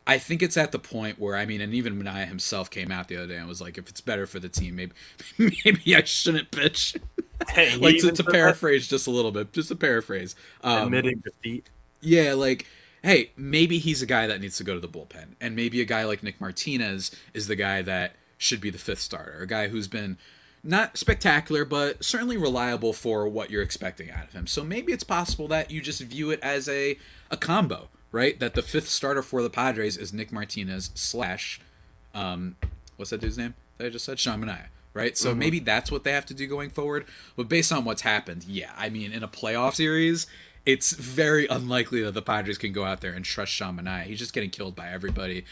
I 0.05 0.17
think 0.17 0.43
it's 0.43 0.57
at 0.57 0.71
the 0.71 0.79
point 0.79 1.17
where 1.17 1.35
I 1.35 1.45
mean, 1.45 1.61
and 1.61 1.73
even 1.73 2.01
Manaea 2.01 2.27
himself 2.27 2.69
came 2.69 2.91
out 2.91 3.07
the 3.07 3.17
other 3.17 3.27
day 3.27 3.37
and 3.37 3.47
was 3.47 3.61
like, 3.61 3.77
if 3.77 3.87
it's 3.89 4.01
better 4.01 4.27
for 4.27 4.39
the 4.39 4.49
team, 4.49 4.75
maybe 4.75 4.91
maybe 5.65 5.95
I 5.95 6.03
shouldn't 6.03 6.51
pitch. 6.51 6.95
Hey, 7.49 7.75
like 7.79 7.97
to, 7.99 8.11
to 8.11 8.23
that, 8.23 8.31
paraphrase 8.31 8.87
just 8.87 9.07
a 9.07 9.11
little 9.11 9.31
bit, 9.31 9.51
just 9.53 9.71
a 9.71 9.75
paraphrase. 9.75 10.35
Um, 10.63 10.87
admitting 10.87 11.23
defeat. 11.23 11.69
yeah, 12.01 12.33
like, 12.33 12.65
hey, 13.03 13.31
maybe 13.35 13.79
he's 13.79 14.01
a 14.01 14.05
guy 14.05 14.27
that 14.27 14.41
needs 14.41 14.57
to 14.57 14.63
go 14.63 14.73
to 14.73 14.79
the 14.79 14.87
bullpen. 14.87 15.35
And 15.39 15.55
maybe 15.55 15.81
a 15.81 15.85
guy 15.85 16.05
like 16.05 16.23
Nick 16.23 16.39
Martinez 16.39 17.11
is 17.33 17.47
the 17.47 17.55
guy 17.55 17.81
that 17.81 18.13
should 18.37 18.61
be 18.61 18.69
the 18.69 18.77
fifth 18.77 19.01
starter. 19.01 19.39
A 19.41 19.47
guy 19.47 19.67
who's 19.67 19.87
been 19.87 20.17
not 20.63 20.97
spectacular, 20.97 21.65
but 21.65 22.03
certainly 22.03 22.37
reliable 22.37 22.93
for 22.93 23.27
what 23.27 23.49
you're 23.49 23.61
expecting 23.61 24.11
out 24.11 24.25
of 24.25 24.33
him. 24.33 24.47
So 24.47 24.63
maybe 24.63 24.91
it's 24.91 25.03
possible 25.03 25.47
that 25.49 25.71
you 25.71 25.81
just 25.81 26.01
view 26.01 26.31
it 26.31 26.39
as 26.41 26.67
a, 26.67 26.97
a 27.31 27.37
combo, 27.37 27.89
right? 28.11 28.39
That 28.39 28.55
the 28.55 28.61
fifth 28.61 28.89
starter 28.89 29.21
for 29.21 29.41
the 29.41 29.49
Padres 29.49 29.97
is 29.97 30.13
Nick 30.13 30.31
Martinez 30.31 30.91
slash, 30.95 31.61
um, 32.13 32.55
what's 32.97 33.11
that 33.11 33.21
dude's 33.21 33.37
name 33.37 33.55
that 33.77 33.87
I 33.87 33.89
just 33.89 34.05
said? 34.05 34.19
Sean 34.19 34.41
Manaea. 34.43 34.67
Right, 34.99 35.17
so 35.17 35.33
maybe 35.33 35.59
that's 35.59 35.91
what 35.91 36.03
they 36.03 36.11
have 36.11 36.25
to 36.25 36.33
do 36.33 36.45
going 36.45 36.69
forward. 36.69 37.05
But 37.37 37.47
based 37.47 37.71
on 37.71 37.85
what's 37.85 38.01
happened, 38.01 38.43
yeah, 38.43 38.71
I 38.77 38.89
mean, 38.89 39.13
in 39.13 39.23
a 39.23 39.27
playoff 39.29 39.75
series, 39.75 40.27
it's 40.65 40.91
very 40.91 41.47
unlikely 41.47 42.03
that 42.03 42.13
the 42.13 42.21
Padres 42.21 42.57
can 42.57 42.73
go 42.73 42.83
out 42.83 42.99
there 42.99 43.13
and 43.13 43.23
trust 43.23 43.53
Sean 43.53 43.77
Manaea. 43.77 44.03
He's 44.03 44.19
just 44.19 44.33
getting 44.33 44.49
killed 44.49 44.75
by 44.75 44.89
everybody. 44.89 45.45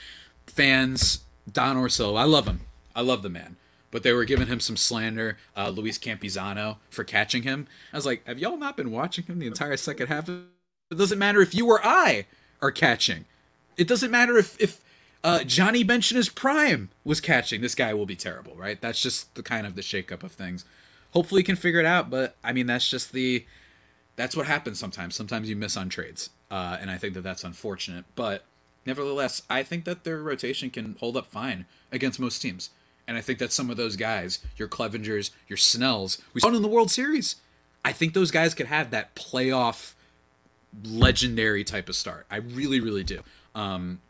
Fans, 0.47 1.21
Don 1.51 1.77
Orsillo, 1.77 2.19
I 2.19 2.25
love 2.25 2.45
him. 2.45 2.61
I 2.93 3.01
love 3.01 3.21
the 3.21 3.29
man. 3.29 3.55
But 3.89 4.03
they 4.03 4.11
were 4.11 4.25
giving 4.25 4.47
him 4.47 4.59
some 4.59 4.75
slander, 4.75 5.37
uh, 5.55 5.69
Luis 5.69 5.97
Campusano, 5.97 6.77
for 6.89 7.05
catching 7.05 7.43
him. 7.43 7.67
I 7.93 7.97
was 7.97 8.05
like, 8.05 8.27
have 8.27 8.39
y'all 8.39 8.57
not 8.57 8.75
been 8.75 8.91
watching 8.91 9.25
him 9.25 9.39
the 9.39 9.47
entire 9.47 9.77
second 9.77 10.07
half? 10.07 10.27
It 10.27 10.43
doesn't 10.97 11.17
matter 11.17 11.41
if 11.41 11.55
you 11.55 11.67
or 11.67 11.79
I 11.85 12.25
are 12.61 12.71
catching. 12.71 13.25
It 13.77 13.87
doesn't 13.87 14.11
matter 14.11 14.37
if, 14.37 14.59
if 14.59 14.81
uh, 15.23 15.43
Johnny 15.43 15.83
Bench 15.83 16.11
in 16.11 16.17
his 16.17 16.29
prime 16.29 16.89
was 17.03 17.19
catching. 17.19 17.61
This 17.61 17.75
guy 17.75 17.93
will 17.93 18.05
be 18.05 18.15
terrible, 18.15 18.55
right? 18.55 18.79
That's 18.79 19.01
just 19.01 19.33
the 19.35 19.43
kind 19.43 19.65
of 19.65 19.75
the 19.75 19.81
shakeup 19.81 20.23
of 20.23 20.31
things. 20.31 20.65
Hopefully, 21.11 21.39
he 21.39 21.43
can 21.45 21.55
figure 21.55 21.79
it 21.79 21.85
out. 21.85 22.09
But 22.09 22.35
I 22.43 22.53
mean, 22.53 22.67
that's 22.67 22.89
just 22.89 23.13
the 23.13 23.45
that's 24.15 24.35
what 24.35 24.47
happens 24.47 24.79
sometimes. 24.79 25.15
Sometimes 25.15 25.49
you 25.49 25.55
miss 25.55 25.77
on 25.77 25.89
trades, 25.89 26.29
uh, 26.51 26.77
and 26.79 26.91
I 26.91 26.97
think 26.97 27.13
that 27.15 27.21
that's 27.21 27.43
unfortunate. 27.43 28.05
But 28.15 28.43
nevertheless, 28.85 29.41
I 29.49 29.63
think 29.63 29.85
that 29.85 30.03
their 30.03 30.21
rotation 30.21 30.69
can 30.69 30.95
hold 30.99 31.17
up 31.17 31.27
fine 31.27 31.65
against 31.91 32.19
most 32.19 32.39
teams. 32.39 32.69
And 33.07 33.15
I 33.17 33.21
think 33.21 33.39
that 33.39 33.53
some 33.53 33.69
of 33.69 33.77
those 33.77 33.95
guys, 33.95 34.39
your 34.57 34.67
Clevingers, 34.67 35.31
your 35.47 35.55
Snells, 35.55 36.21
we 36.33 36.41
saw 36.41 36.49
in 36.49 36.61
the 36.61 36.67
World 36.67 36.91
Series. 36.91 37.37
I 37.85 37.93
think 37.93 38.13
those 38.13 38.31
guys 38.31 38.53
could 38.53 38.65
have 38.65 38.91
that 38.91 39.15
playoff 39.15 39.93
legendary 40.83 41.63
type 41.63 41.87
of 41.87 41.95
start. 41.95 42.25
I 42.29 42.37
really, 42.37 42.81
really 42.81 43.05
do. 43.05 43.21
Um, 43.55 44.01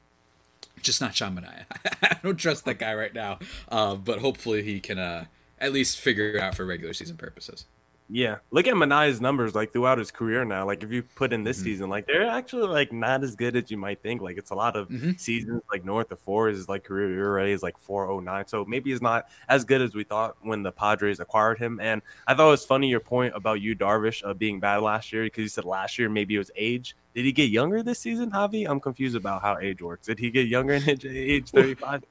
just 0.81 1.01
not 1.01 1.15
Sean 1.15 1.35
Manaea. 1.35 1.65
I 2.03 2.17
don't 2.23 2.37
trust 2.37 2.65
that 2.65 2.79
guy 2.79 2.93
right 2.93 3.13
now. 3.13 3.39
Uh, 3.69 3.95
but 3.95 4.19
hopefully 4.19 4.63
he 4.63 4.79
can 4.79 4.97
uh, 4.99 5.25
at 5.59 5.73
least 5.73 5.99
figure 5.99 6.29
it 6.31 6.41
out 6.41 6.55
for 6.55 6.65
regular 6.65 6.93
season 6.93 7.17
purposes. 7.17 7.65
Yeah, 8.09 8.37
look 8.51 8.67
at 8.67 8.75
Manaea's 8.75 9.19
numbers 9.19 9.53
like 9.53 9.73
throughout 9.73 9.97
his 9.97 10.11
career 10.11 10.45
now. 10.45 10.65
Like 10.65 10.81
if 10.81 10.93
you 10.93 11.03
put 11.03 11.33
in 11.33 11.43
this 11.43 11.59
Mhm. 11.59 11.63
season, 11.63 11.89
like 11.89 12.07
they're 12.07 12.25
actually 12.25 12.69
like 12.69 12.93
not 12.93 13.21
as 13.21 13.35
good 13.35 13.57
as 13.57 13.69
you 13.69 13.75
might 13.75 14.01
think. 14.01 14.21
Like 14.21 14.37
it's 14.37 14.51
a 14.51 14.55
lot 14.55 14.77
of 14.77 14.87
Mhm. 14.87 15.19
seasons 15.19 15.61
like 15.69 15.83
north 15.83 16.09
of 16.13 16.19
four. 16.19 16.47
His 16.47 16.69
like 16.69 16.85
career 16.85 17.09
ERA 17.19 17.49
is 17.49 17.61
like 17.61 17.77
four 17.77 18.09
oh 18.09 18.21
nine. 18.21 18.47
So 18.47 18.63
maybe 18.63 18.91
he's 18.91 19.01
not 19.01 19.27
as 19.49 19.65
good 19.65 19.81
as 19.81 19.93
we 19.93 20.05
thought 20.05 20.37
when 20.41 20.63
the 20.63 20.71
Padres 20.71 21.19
acquired 21.19 21.57
him. 21.59 21.81
And 21.81 22.01
I 22.25 22.33
thought 22.33 22.47
it 22.47 22.51
was 22.51 22.63
funny 22.65 22.87
your 22.87 23.01
point 23.01 23.35
about 23.35 23.59
Yu 23.59 23.75
Darvish 23.75 24.25
uh, 24.25 24.33
being 24.33 24.61
bad 24.61 24.77
last 24.83 25.11
year 25.11 25.23
because 25.25 25.41
you 25.41 25.49
said 25.49 25.65
last 25.65 25.99
year 25.99 26.07
maybe 26.07 26.35
it 26.35 26.39
was 26.39 26.51
age. 26.55 26.95
Did 27.13 27.25
he 27.25 27.31
get 27.31 27.49
younger 27.49 27.81
this 27.81 27.99
season, 27.99 28.29
Javi? 28.29 28.69
I'm 28.69 28.79
confused 28.79 29.15
about 29.15 29.41
how 29.41 29.57
age 29.57 29.81
works. 29.81 30.05
Did 30.05 30.19
he 30.19 30.29
get 30.29 30.47
younger 30.47 30.73
in 30.73 30.87
age- 30.87 31.05
age 31.05 31.49
35? 31.49 32.03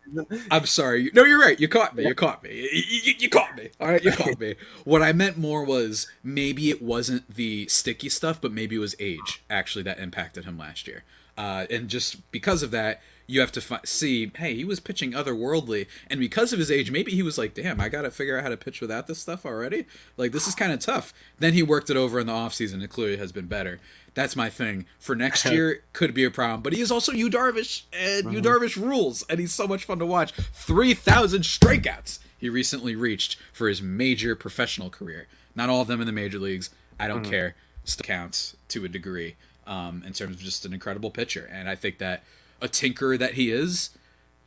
I'm 0.50 0.66
sorry. 0.66 1.10
No, 1.14 1.24
you're 1.24 1.38
right. 1.40 1.58
You 1.60 1.68
caught 1.68 1.94
me. 1.94 2.04
You 2.04 2.14
caught 2.14 2.42
me. 2.42 2.50
You, 2.52 2.82
you, 3.02 3.14
you 3.18 3.28
caught 3.28 3.56
me. 3.56 3.70
All 3.80 3.88
right, 3.88 4.02
you 4.02 4.10
caught 4.10 4.40
me. 4.40 4.56
What 4.84 5.02
I 5.02 5.12
meant 5.12 5.36
more 5.36 5.64
was 5.64 6.08
maybe 6.24 6.70
it 6.70 6.82
wasn't 6.82 7.32
the 7.32 7.68
sticky 7.68 8.08
stuff, 8.08 8.40
but 8.40 8.52
maybe 8.52 8.76
it 8.76 8.80
was 8.80 8.96
age 8.98 9.44
actually 9.48 9.82
that 9.84 9.98
impacted 9.98 10.44
him 10.44 10.58
last 10.58 10.88
year. 10.88 11.04
Uh, 11.38 11.66
and 11.70 11.88
just 11.88 12.30
because 12.32 12.62
of 12.62 12.70
that, 12.72 13.00
you 13.26 13.40
have 13.40 13.52
to 13.52 13.60
fi- 13.60 13.80
see, 13.84 14.30
hey, 14.36 14.54
he 14.54 14.64
was 14.64 14.80
pitching 14.80 15.12
otherworldly, 15.12 15.86
and 16.08 16.20
because 16.20 16.52
of 16.52 16.58
his 16.58 16.70
age, 16.70 16.90
maybe 16.90 17.12
he 17.12 17.22
was 17.22 17.38
like, 17.38 17.54
damn, 17.54 17.80
I 17.80 17.88
gotta 17.88 18.10
figure 18.10 18.36
out 18.38 18.44
how 18.44 18.50
to 18.50 18.56
pitch 18.56 18.80
without 18.80 19.06
this 19.06 19.18
stuff 19.18 19.44
already. 19.44 19.86
Like 20.16 20.32
this 20.32 20.46
is 20.46 20.54
kind 20.54 20.72
of 20.72 20.80
tough. 20.80 21.12
Then 21.38 21.52
he 21.52 21.62
worked 21.62 21.90
it 21.90 21.96
over 21.96 22.20
in 22.20 22.26
the 22.26 22.32
offseason. 22.32 22.82
It 22.82 22.88
clearly 22.90 23.16
has 23.16 23.32
been 23.32 23.46
better. 23.46 23.80
That's 24.14 24.36
my 24.36 24.48
thing. 24.48 24.86
For 24.98 25.14
next 25.14 25.44
year, 25.50 25.82
could 25.92 26.14
be 26.14 26.24
a 26.24 26.30
problem. 26.30 26.62
But 26.62 26.72
he 26.72 26.80
is 26.80 26.90
also 26.90 27.12
Yu 27.12 27.28
Darvish, 27.28 27.82
and 27.92 28.32
Yu 28.32 28.40
Darvish 28.40 28.76
rules, 28.76 29.24
and 29.28 29.40
he's 29.40 29.52
so 29.52 29.66
much 29.66 29.84
fun 29.84 29.98
to 29.98 30.06
watch. 30.06 30.32
Three 30.32 30.94
thousand 30.94 31.42
strikeouts 31.42 32.20
he 32.38 32.48
recently 32.48 32.94
reached 32.94 33.38
for 33.52 33.68
his 33.68 33.82
major 33.82 34.36
professional 34.36 34.90
career. 34.90 35.26
Not 35.54 35.68
all 35.70 35.80
of 35.80 35.88
them 35.88 36.00
in 36.00 36.06
the 36.06 36.12
major 36.12 36.38
leagues. 36.38 36.70
I 36.98 37.08
don't 37.08 37.24
care. 37.24 37.54
Still 37.84 38.04
counts 38.04 38.56
to 38.68 38.84
a 38.84 38.88
degree 38.88 39.36
um, 39.66 40.02
in 40.06 40.12
terms 40.12 40.36
of 40.36 40.42
just 40.42 40.64
an 40.64 40.72
incredible 40.72 41.10
pitcher. 41.10 41.48
And 41.52 41.68
I 41.68 41.74
think 41.74 41.98
that 41.98 42.22
a 42.60 42.68
tinker 42.68 43.16
that 43.16 43.34
he 43.34 43.50
is, 43.50 43.90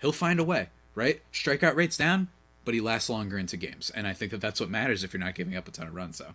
he'll 0.01 0.11
find 0.11 0.39
a 0.39 0.43
way. 0.43 0.69
Right? 0.95 1.21
Strikeout 1.31 1.75
rates 1.75 1.95
down, 1.95 2.27
but 2.65 2.73
he 2.73 2.81
lasts 2.81 3.09
longer 3.09 3.37
into 3.37 3.55
games. 3.55 3.89
And 3.89 4.05
I 4.05 4.13
think 4.13 4.31
that 4.31 4.41
that's 4.41 4.59
what 4.59 4.69
matters 4.69 5.03
if 5.03 5.13
you're 5.13 5.19
not 5.19 5.35
giving 5.35 5.55
up 5.55 5.67
a 5.67 5.71
ton 5.71 5.87
of 5.87 5.95
runs. 5.95 6.17
So 6.17 6.33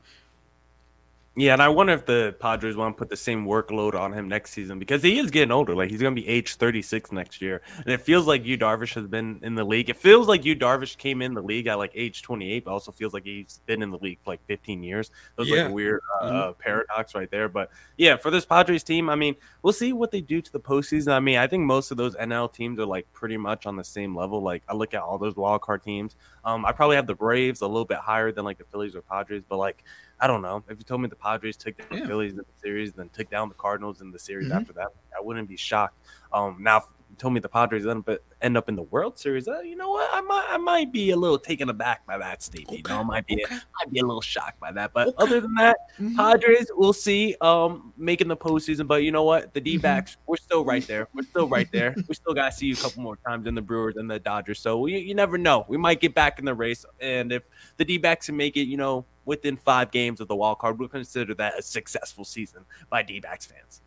Yeah, 1.37 1.55
and 1.55 1.61
I 1.61 1.67
wonder 1.69 1.93
if 1.93 2.07
the 2.07 2.37
Padres 2.39 2.77
want 2.77 2.97
to 2.97 2.99
put 2.99 3.11
the 3.11 3.17
same 3.17 3.45
workload 3.45 3.95
on 3.97 4.13
him 4.13 4.29
next 4.29 4.53
season 4.53 4.79
because 4.79 5.03
he 5.03 5.19
is 5.19 5.33
getting 5.33 5.51
older. 5.51 5.75
Like 5.75 5.91
he's 5.91 6.01
going 6.01 6.15
to 6.15 6.23
be 6.23 6.29
age 6.29 6.55
36 6.55 7.11
next 7.11 7.43
year, 7.43 7.61
and 7.79 7.89
it 7.89 8.03
feels 8.03 8.29
like 8.29 8.45
Yu 8.47 8.57
Darvish 8.57 8.95
has 8.95 9.09
been 9.09 9.41
in 9.43 9.57
the 9.57 9.65
league. 9.65 9.91
It 9.91 9.97
feels 9.97 10.29
like 10.29 10.45
Yu 10.45 10.55
Darvish 10.55 10.97
came 10.97 11.21
in 11.21 11.35
the 11.35 11.43
league 11.43 11.67
at 11.67 11.77
like 11.77 11.91
age 11.97 12.23
28, 12.23 12.65
but 12.65 12.71
also 12.71 12.93
feels 12.93 13.13
like 13.13 13.25
he's 13.25 13.59
been 13.67 13.83
in 13.83 13.91
the 13.91 13.99
league 13.99 14.19
for 14.23 14.31
like 14.31 14.47
15 14.47 14.85
years. 14.85 15.11
Those 15.35 15.49
Yeah. 15.49 15.63
like 15.63 15.71
a 15.71 15.75
weird 15.75 16.01
uh, 16.21 16.31
Mhm. 16.53 16.59
paradox 16.59 17.17
right 17.17 17.29
there. 17.33 17.49
But 17.49 17.69
yeah, 17.97 18.17
for 18.17 18.31
this 18.31 18.45
Padres 18.45 18.85
team, 18.85 19.11
I 19.11 19.17
mean, 19.17 19.35
we'll 19.63 19.73
see 19.73 19.93
what 19.93 20.13
they 20.13 20.21
do 20.21 20.41
to 20.41 20.53
the 20.53 20.61
postseason. 20.61 21.13
I 21.13 21.19
mean, 21.19 21.39
I 21.39 21.49
think 21.49 21.65
most 21.65 21.91
of 21.91 21.97
those 21.97 22.15
NL 22.15 22.47
teams 22.53 22.79
are 22.79 22.87
like 22.87 23.13
pretty 23.13 23.39
much 23.39 23.67
on 23.67 23.75
the 23.75 23.83
same 23.83 24.15
level. 24.17 24.41
Like 24.41 24.63
I 24.69 24.75
look 24.75 24.95
at 24.95 25.03
all 25.03 25.19
those 25.19 25.35
wild 25.35 25.63
card 25.63 25.83
teams. 25.83 26.15
Um, 26.45 26.65
I 26.65 26.71
probably 26.71 26.95
have 26.95 27.09
the 27.09 27.15
Braves 27.17 27.61
a 27.61 27.67
little 27.67 27.85
bit 27.87 27.99
higher 27.99 28.31
than 28.31 28.45
like 28.45 28.59
the 28.59 28.65
Phillies 28.71 28.95
or 28.95 29.01
Padres, 29.03 29.43
but 29.49 29.57
like 29.57 29.83
I 30.21 30.27
don't 30.27 30.43
know. 30.43 30.63
If 30.69 30.79
you 30.79 30.85
told 30.85 31.01
me 31.03 31.09
the 31.09 31.17
Padres 31.17 31.57
took 31.57 31.77
down 31.77 31.89
Yeah. 31.91 32.01
the 32.01 32.07
Phillies 32.07 32.33
in 32.33 32.39
the 32.39 32.45
series, 32.63 32.93
then 32.93 33.09
took 33.11 33.29
down 33.31 33.49
the 33.49 33.55
Cardinals 33.57 34.01
in 34.01 34.11
the 34.11 34.19
series 34.19 34.49
Mhm. 34.51 34.61
after 34.61 34.73
that, 34.75 34.89
I 35.17 35.21
wouldn't 35.21 35.49
be 35.49 35.57
shocked. 35.57 35.99
Um, 36.33 36.57
now, 36.63 36.85
told 37.15 37.35
me 37.35 37.41
the 37.41 37.49
Padres 37.49 37.87
end 37.87 38.09
up, 38.09 38.19
end 38.43 38.57
up 38.57 38.69
in 38.69 38.77
the 38.77 38.83
World 38.83 39.19
Series, 39.19 39.49
uh, 39.49 39.61
you 39.61 39.77
know 39.77 39.91
what? 39.91 40.09
I 40.13 40.21
might, 40.21 40.47
I 40.51 40.57
might 40.59 40.93
be 40.93 41.11
a 41.11 41.17
little 41.17 41.39
taken 41.39 41.69
aback 41.69 42.07
by 42.07 42.19
that 42.19 42.43
statement. 42.43 42.79
You 42.87 42.95
know, 42.95 43.01
I 43.01 43.03
might 43.03 43.27
be, 43.27 43.43
Okay. 43.45 43.55
might 43.55 43.93
be 43.93 44.01
a 44.01 44.05
little 44.05 44.21
shocked 44.21 44.61
by 44.61 44.73
that. 44.73 44.93
But 44.93 45.09
Okay. 45.09 45.17
other 45.19 45.41
than 45.41 45.55
that, 45.55 45.77
Mhm. 46.01 46.17
Padres, 46.17 46.71
we'll 46.75 46.93
see. 46.93 47.35
Um, 47.41 47.93
making 47.97 48.29
the 48.29 48.37
postseason, 48.37 48.87
but 48.87 49.03
you 49.03 49.13
know 49.13 49.23
what? 49.25 49.53
The 49.55 49.61
Mm-hmm. 49.61 50.21
We're 50.27 50.37
still 50.37 50.65
right 50.73 50.87
there. 50.87 51.09
We're 51.15 51.23
still 51.25 51.49
right 51.49 51.71
there. 51.73 51.95
we 52.09 52.15
still 52.15 52.35
got 52.35 52.51
to 52.51 52.57
see 52.57 52.67
you 52.67 52.75
a 52.75 52.77
couple 52.77 53.03
more 53.03 53.17
times 53.27 53.47
in 53.47 53.55
the 53.55 53.63
Brewers 53.63 53.97
and 53.97 54.11
the 54.11 54.19
Dodgers. 54.19 54.61
So 54.61 54.79
we, 54.79 54.99
you 54.99 55.15
never 55.15 55.39
know. 55.39 55.65
We 55.69 55.77
might 55.77 56.01
get 56.01 56.15
back 56.15 56.39
in 56.39 56.45
the 56.45 56.55
race, 56.55 56.85
and 57.01 57.33
if 57.33 57.43
the 57.77 57.85
D 57.85 57.99
backs 57.99 58.27
can 58.27 58.37
make 58.37 58.57
it, 58.57 58.65
you 58.65 58.77
know, 58.77 59.05
within 59.25 59.57
five 59.57 59.91
games 59.91 60.21
of 60.21 60.29
the 60.29 60.37
wild 60.37 60.59
card, 60.59 60.79
we'll 60.79 60.89
consider 60.89 61.35
that 61.35 61.59
a 61.59 61.63
successful 61.63 62.25
season 62.25 62.65
by 62.91 63.03
D 63.03 63.21
backs 63.21 63.47
fans. 63.47 63.81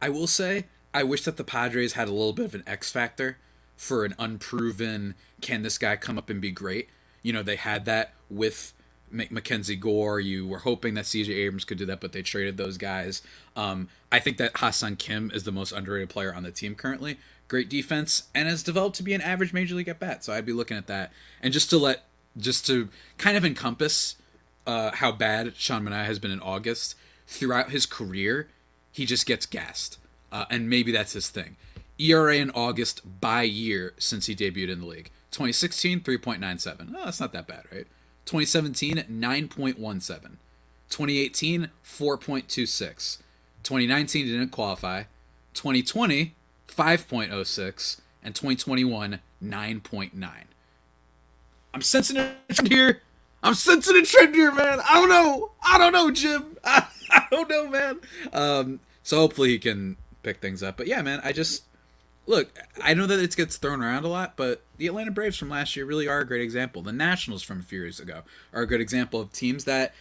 I 0.00 0.08
will 0.08 0.26
say, 0.26 0.66
I 0.94 1.02
wish 1.02 1.24
that 1.24 1.36
the 1.36 1.44
Padres 1.44 1.94
had 1.94 2.08
a 2.08 2.12
little 2.12 2.32
bit 2.32 2.46
of 2.46 2.54
an 2.54 2.64
X 2.66 2.90
factor 2.90 3.38
for 3.76 4.04
an 4.04 4.14
unproven, 4.18 5.14
can 5.40 5.62
this 5.62 5.78
guy 5.78 5.96
come 5.96 6.18
up 6.18 6.30
and 6.30 6.40
be 6.40 6.50
great? 6.50 6.88
You 7.22 7.32
know, 7.32 7.42
they 7.42 7.56
had 7.56 7.84
that 7.86 8.14
with 8.30 8.72
Mackenzie 9.10 9.76
Gore. 9.76 10.20
You 10.20 10.46
were 10.46 10.60
hoping 10.60 10.94
that 10.94 11.04
CJ 11.04 11.28
Abrams 11.28 11.64
could 11.64 11.78
do 11.78 11.86
that, 11.86 12.00
but 12.00 12.12
they 12.12 12.22
traded 12.22 12.56
those 12.56 12.78
guys. 12.78 13.22
Um, 13.56 13.88
I 14.10 14.18
think 14.18 14.36
that 14.38 14.56
Ha-Seong 14.58 14.98
Kim 14.98 15.30
is 15.34 15.44
the 15.44 15.52
most 15.52 15.72
underrated 15.72 16.10
player 16.10 16.34
on 16.34 16.42
the 16.42 16.50
team 16.50 16.74
currently. 16.74 17.18
Great 17.48 17.68
defense 17.68 18.24
and 18.34 18.48
has 18.48 18.62
developed 18.62 18.96
to 18.96 19.02
be 19.02 19.14
an 19.14 19.20
average 19.20 19.52
major 19.52 19.74
league 19.74 19.88
at 19.88 19.98
bat. 19.98 20.24
So 20.24 20.32
I'd 20.32 20.46
be 20.46 20.52
looking 20.52 20.76
at 20.76 20.86
that. 20.86 21.12
And 21.42 21.52
just 21.52 21.68
to 21.70 21.78
let, 21.78 22.04
just 22.36 22.66
to 22.66 22.88
kind 23.18 23.36
of 23.36 23.44
encompass 23.44 24.16
uh, 24.66 24.92
how 24.92 25.12
bad 25.12 25.54
Sean 25.56 25.84
Manaea 25.84 26.06
has 26.06 26.18
been 26.18 26.30
in 26.30 26.40
August 26.40 26.94
throughout 27.26 27.70
his 27.70 27.84
career, 27.84 28.48
he 28.90 29.06
just 29.06 29.26
gets 29.26 29.44
gassed, 29.44 29.98
uh, 30.32 30.46
and 30.50 30.68
maybe 30.68 30.90
that's 30.90 31.12
his 31.12 31.28
thing. 31.28 31.56
ERA 31.98 32.36
in 32.36 32.50
August 32.50 33.20
by 33.20 33.42
year 33.42 33.94
since 33.98 34.26
he 34.26 34.34
debuted 34.34 34.70
in 34.70 34.80
the 34.80 34.86
league: 34.86 35.10
2016, 35.30 36.00
3.97. 36.00 36.94
Oh, 36.96 37.04
that's 37.04 37.20
not 37.20 37.32
that 37.32 37.46
bad, 37.46 37.64
right? 37.72 37.86
2017, 38.24 39.04
9.17. 39.10 40.36
2018, 40.88 41.70
4.26. 41.84 43.18
2019 43.62 44.26
didn't 44.26 44.48
qualify. 44.48 45.04
2020, 45.54 46.34
5.06, 46.68 48.00
and 48.22 48.34
2021, 48.34 49.20
9.9. 49.42 50.30
I'm 51.74 51.82
sensing 51.82 52.16
a 52.16 52.34
trend 52.52 52.72
here. 52.72 53.02
I'm 53.42 53.54
sensing 53.54 53.96
a 53.96 54.02
trend 54.02 54.34
here, 54.34 54.52
man. 54.52 54.80
I 54.88 54.94
don't 54.94 55.08
know. 55.08 55.52
I 55.62 55.78
don't 55.78 55.92
know, 55.92 56.10
Jim. 56.10 56.56
I, 56.64 56.86
I 57.10 57.26
don't 57.30 57.48
know, 57.48 57.68
man. 57.68 58.00
Um, 58.32 58.80
so 59.02 59.18
hopefully 59.18 59.50
he 59.50 59.58
can 59.58 59.96
pick 60.22 60.40
things 60.40 60.62
up. 60.62 60.76
But 60.76 60.86
yeah, 60.86 61.02
man, 61.02 61.20
I 61.24 61.32
just 61.32 61.64
look. 62.26 62.50
I 62.82 62.94
know 62.94 63.06
that 63.06 63.18
it 63.18 63.34
gets 63.36 63.56
thrown 63.56 63.82
around 63.82 64.04
a 64.04 64.08
lot, 64.08 64.34
but 64.36 64.62
the 64.76 64.86
Atlanta 64.86 65.10
Braves 65.10 65.36
from 65.36 65.48
last 65.50 65.76
year 65.76 65.84
really 65.84 66.08
are 66.08 66.20
a 66.20 66.26
great 66.26 66.42
example. 66.42 66.82
The 66.82 66.92
Nationals 66.92 67.42
from 67.42 67.60
a 67.60 67.62
few 67.62 67.80
years 67.80 68.00
ago 68.00 68.22
are 68.52 68.62
a 68.62 68.66
good 68.66 68.80
example 68.80 69.20
of 69.20 69.32
teams 69.32 69.64
that 69.64 69.94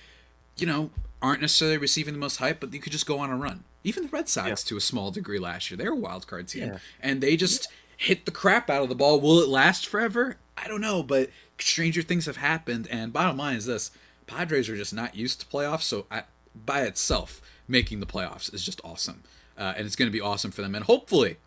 you 0.57 0.67
know 0.67 0.91
aren't 1.21 1.41
necessarily 1.41 1.77
receiving 1.77 2.13
the 2.13 2.19
most 2.19 2.37
hype, 2.37 2.59
but 2.59 2.73
you 2.73 2.79
could 2.79 2.91
just 2.91 3.05
go 3.05 3.19
on 3.19 3.29
a 3.29 3.37
run. 3.37 3.63
Even 3.83 4.03
the 4.03 4.09
Red 4.09 4.27
Sox, 4.29 4.47
Yeah. 4.47 4.55
to 4.69 4.77
a 4.77 4.81
small 4.81 5.11
degree, 5.11 5.39
last 5.39 5.69
year, 5.71 5.77
they're 5.77 5.91
a 5.91 5.95
wild 5.95 6.27
card 6.27 6.47
team, 6.47 6.67
Yeah. 6.67 6.77
and 6.99 7.21
they 7.21 7.35
just 7.35 7.67
hit 7.97 8.25
the 8.25 8.31
crap 8.31 8.69
out 8.69 8.83
of 8.83 8.89
the 8.89 8.95
ball. 8.95 9.19
Will 9.19 9.39
it 9.39 9.47
last 9.47 9.87
forever? 9.87 10.37
I 10.57 10.67
don't 10.67 10.81
know, 10.81 11.01
but 11.03 11.29
stranger 11.59 12.01
things 12.01 12.25
have 12.27 12.37
happened. 12.37 12.87
And 12.89 13.11
bottom 13.13 13.37
line 13.37 13.55
is 13.55 13.65
this: 13.65 13.91
Padres 14.27 14.69
are 14.69 14.75
just 14.77 14.93
not 14.93 15.15
used 15.15 15.39
to 15.41 15.45
playoffs, 15.47 15.83
so 15.83 16.05
I, 16.11 16.23
by 16.55 16.81
itself, 16.83 17.41
making 17.67 17.99
the 17.99 18.05
playoffs 18.05 18.53
is 18.53 18.63
just 18.65 18.81
awesome, 18.83 19.23
uh, 19.61 19.75
and 19.77 19.85
it's 19.85 19.95
going 19.95 20.07
to 20.07 20.11
be 20.11 20.19
awesome 20.19 20.49
for 20.49 20.63
them. 20.63 20.73
And 20.73 20.85
hopefully, 20.85 21.37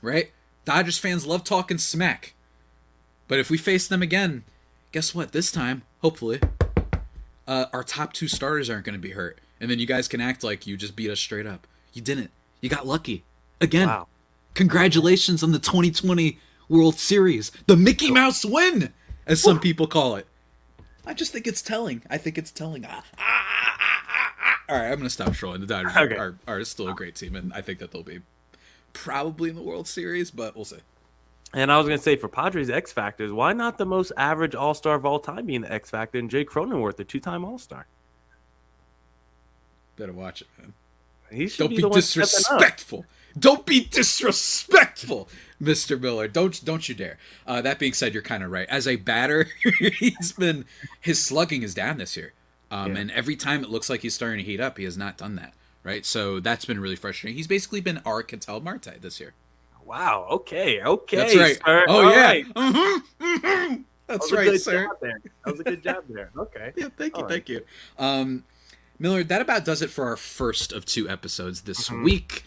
right? 0.00 0.30
Dodgers 0.64 0.98
fans 0.98 1.26
love 1.26 1.42
talking 1.42 1.78
smack, 1.78 2.34
but 3.26 3.40
if 3.40 3.50
we 3.50 3.58
face 3.58 3.88
them 3.88 4.02
again, 4.02 4.44
guess 4.92 5.14
what? 5.14 5.32
This 5.32 5.50
time, 5.50 5.82
hopefully, 6.00 6.40
uh, 7.46 7.66
our 7.72 7.82
top 7.82 8.12
two 8.12 8.28
starters 8.28 8.70
aren't 8.70 8.84
going 8.84 8.94
to 8.94 9.00
be 9.00 9.10
hurt, 9.10 9.40
and 9.60 9.68
then 9.68 9.80
you 9.80 9.86
guys 9.86 10.06
can 10.06 10.20
act 10.20 10.44
like 10.44 10.66
you 10.66 10.76
just 10.76 10.94
beat 10.94 11.10
us 11.10 11.18
straight 11.18 11.46
up. 11.46 11.66
You 11.92 12.02
didn't. 12.02 12.30
You 12.60 12.68
got 12.68 12.86
lucky 12.86 13.24
again. 13.60 13.88
Wow. 13.88 14.06
Congratulations 14.54 15.42
on 15.42 15.52
the 15.52 15.58
2020 15.58 16.38
World 16.68 16.98
Series, 16.98 17.50
the 17.66 17.76
Mickey 17.76 18.10
Mouse 18.10 18.44
win, 18.44 18.92
as 19.26 19.42
some 19.42 19.60
people 19.60 19.86
call 19.86 20.14
it. 20.16 20.26
I 21.04 21.14
just 21.14 21.32
think 21.32 21.46
it's 21.46 21.62
telling. 21.62 22.02
I 22.08 22.16
think 22.16 22.38
it's 22.38 22.50
telling. 22.50 22.84
Ah, 22.84 23.04
ah, 23.18 23.76
ah. 23.80 23.85
All 24.68 24.76
right, 24.76 24.90
I'm 24.90 24.96
gonna 24.98 25.10
stop 25.10 25.32
trolling. 25.32 25.60
The 25.60 25.66
Dodgers 25.66 25.96
Okay. 25.96 26.16
are, 26.16 26.36
are 26.48 26.64
still 26.64 26.88
a 26.88 26.94
great 26.94 27.14
team, 27.14 27.36
and 27.36 27.52
I 27.52 27.60
think 27.60 27.78
that 27.78 27.92
they'll 27.92 28.02
be 28.02 28.20
probably 28.92 29.50
in 29.50 29.56
the 29.56 29.62
World 29.62 29.86
Series, 29.86 30.30
but 30.30 30.56
we'll 30.56 30.64
see. 30.64 30.78
And 31.54 31.70
I 31.70 31.78
was 31.78 31.86
gonna 31.86 31.98
say 31.98 32.16
for 32.16 32.28
Padres 32.28 32.68
X 32.68 32.92
factors, 32.92 33.30
why 33.32 33.52
not 33.52 33.78
the 33.78 33.86
most 33.86 34.12
average 34.16 34.54
All 34.54 34.74
Star 34.74 34.96
of 34.96 35.06
all 35.06 35.20
time 35.20 35.46
being 35.46 35.60
the 35.60 35.72
X 35.72 35.90
factor 35.90 36.18
and 36.18 36.28
Jay 36.30 36.44
Cronenworth, 36.44 36.96
the 36.96 37.04
two 37.04 37.20
time 37.20 37.44
All 37.44 37.58
Star? 37.58 37.86
Better 39.96 40.12
watch 40.12 40.42
it, 40.42 40.48
man. 40.58 40.74
He 41.30 41.48
should 41.48 41.58
Don't 41.58 41.70
be, 41.70 41.82
be 41.82 41.90
disrespectful. 41.90 43.04
Don't 43.38 43.66
be 43.66 43.84
disrespectful, 43.84 45.28
Mr. 45.60 46.00
Millard. 46.00 46.32
Don't 46.32 46.62
don't 46.64 46.88
you 46.88 46.94
dare. 46.94 47.18
Uh, 47.46 47.60
that 47.62 47.78
being 47.78 47.92
said, 47.92 48.12
you're 48.14 48.22
kind 48.22 48.42
of 48.42 48.50
right. 48.50 48.68
As 48.68 48.86
a 48.88 48.96
batter, 48.96 49.48
he's 49.98 50.32
been 50.32 50.64
his 51.00 51.24
slugging 51.24 51.62
is 51.62 51.74
down 51.74 51.98
this 51.98 52.16
year, 52.16 52.32
um, 52.70 52.94
Yeah. 52.94 53.00
and 53.02 53.10
every 53.12 53.36
time 53.36 53.62
it 53.64 53.70
looks 53.70 53.88
like 53.90 54.00
he's 54.02 54.14
starting 54.14 54.38
to 54.38 54.44
heat 54.44 54.60
up, 54.60 54.78
he 54.78 54.84
has 54.84 54.96
not 54.96 55.16
done 55.16 55.36
that. 55.36 55.54
Right, 55.82 56.04
so 56.04 56.40
that's 56.40 56.64
been 56.64 56.80
really 56.80 56.96
frustrating. 56.96 57.36
He's 57.36 57.46
basically 57.46 57.80
been 57.80 58.00
our 58.04 58.22
Ketel 58.24 58.60
Marte 58.60 59.00
this 59.00 59.20
year. 59.20 59.34
Wow. 59.84 60.26
Okay. 60.30 60.82
Okay. 60.82 61.16
That's 61.16 61.36
right. 61.36 61.56
sir. 61.64 61.84
Oh 61.86 62.04
All 62.06 62.10
yeah. 62.10 62.24
right. 62.26 62.46
Mhm, 62.56 63.02
mhm. 63.20 63.84
That's 64.08 64.28
That 64.30 64.36
right, 64.36 64.60
sir. 64.60 64.88
there. 65.00 65.20
That 65.44 65.50
was 65.52 65.60
a 65.60 65.64
good 65.64 65.82
job 65.84 66.04
there. 66.08 66.30
Okay. 66.36 66.72
Yeah, 66.76 66.88
thank 66.96 67.16
you, 67.16 67.22
All 67.22 67.28
right. 67.28 67.30
thank 67.32 67.48
you. 67.48 67.64
Um, 67.98 68.42
Millard, 68.98 69.28
that 69.28 69.40
about 69.40 69.64
does 69.64 69.80
it 69.82 69.90
for 69.90 70.06
our 70.06 70.16
first 70.16 70.72
of 70.72 70.84
two 70.86 71.08
episodes 71.08 71.62
this 71.62 71.88
Mm-hmm. 71.88 72.02
week. 72.02 72.44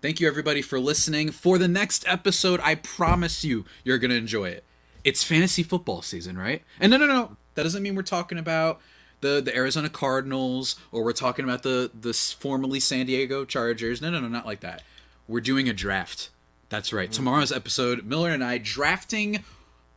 Thank 0.00 0.20
you, 0.20 0.26
everybody, 0.28 0.62
for 0.62 0.78
listening. 0.80 1.30
For 1.30 1.58
the 1.58 1.68
next 1.68 2.06
episode, 2.08 2.60
I 2.62 2.76
promise 2.76 3.44
you, 3.44 3.64
you're 3.84 3.98
going 3.98 4.10
to 4.12 4.16
enjoy 4.16 4.48
it. 4.50 4.64
It's 5.04 5.22
fantasy 5.24 5.62
football 5.62 6.00
season, 6.02 6.38
right? 6.38 6.62
And 6.80 6.90
no, 6.90 6.96
no, 6.96 7.06
no. 7.06 7.36
That 7.54 7.64
doesn't 7.64 7.82
mean 7.82 7.96
we're 7.96 8.02
talking 8.02 8.38
about 8.38 8.80
the, 9.20 9.40
the 9.40 9.54
Arizona 9.54 9.88
Cardinals 9.88 10.76
or 10.92 11.04
we're 11.04 11.12
talking 11.12 11.44
about 11.44 11.62
the, 11.62 11.90
the 11.98 12.12
formerly 12.12 12.80
San 12.80 13.06
Diego 13.06 13.44
Chargers. 13.44 14.00
No, 14.00 14.10
no, 14.10 14.20
no, 14.20 14.28
not 14.28 14.46
like 14.46 14.60
that. 14.60 14.82
We're 15.26 15.40
doing 15.40 15.68
a 15.68 15.72
draft. 15.72 16.30
That's 16.68 16.92
right. 16.92 17.10
Tomorrow's 17.10 17.52
episode, 17.52 18.04
Millard 18.04 18.32
and 18.32 18.44
I 18.44 18.58
drafting 18.58 19.42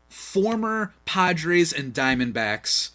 former 0.08 0.94
Padres 1.06 1.74
and 1.74 1.94
Diamondbacks 1.94 2.92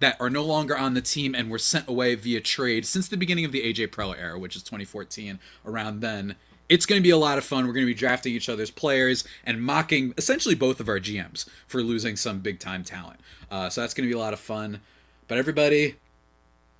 that 0.00 0.20
are 0.20 0.30
no 0.30 0.44
longer 0.44 0.76
on 0.76 0.94
the 0.94 1.00
team 1.00 1.34
and 1.34 1.50
were 1.50 1.58
sent 1.58 1.88
away 1.88 2.14
via 2.14 2.40
trade 2.40 2.84
since 2.84 3.08
the 3.08 3.16
beginning 3.16 3.44
of 3.44 3.52
the 3.52 3.62
AJ 3.62 3.88
Preller 3.88 4.18
era, 4.18 4.38
which 4.38 4.56
is 4.56 4.62
2014. 4.62 5.38
Around 5.64 6.00
then, 6.00 6.36
it's 6.68 6.86
going 6.86 7.00
to 7.00 7.02
be 7.02 7.10
a 7.10 7.16
lot 7.16 7.38
of 7.38 7.44
fun. 7.44 7.66
We're 7.66 7.72
going 7.72 7.86
to 7.86 7.92
be 7.92 7.98
drafting 7.98 8.34
each 8.34 8.48
other's 8.48 8.70
players 8.70 9.24
and 9.44 9.62
mocking 9.62 10.14
essentially 10.16 10.54
both 10.54 10.80
of 10.80 10.88
our 10.88 10.98
GMs 11.00 11.48
for 11.66 11.82
losing 11.82 12.16
some 12.16 12.40
big 12.40 12.58
time 12.58 12.84
talent. 12.84 13.20
Uh, 13.50 13.68
so 13.70 13.80
that's 13.80 13.94
going 13.94 14.06
to 14.06 14.12
be 14.12 14.18
a 14.18 14.22
lot 14.22 14.32
of 14.32 14.40
fun. 14.40 14.80
But 15.26 15.38
everybody, 15.38 15.96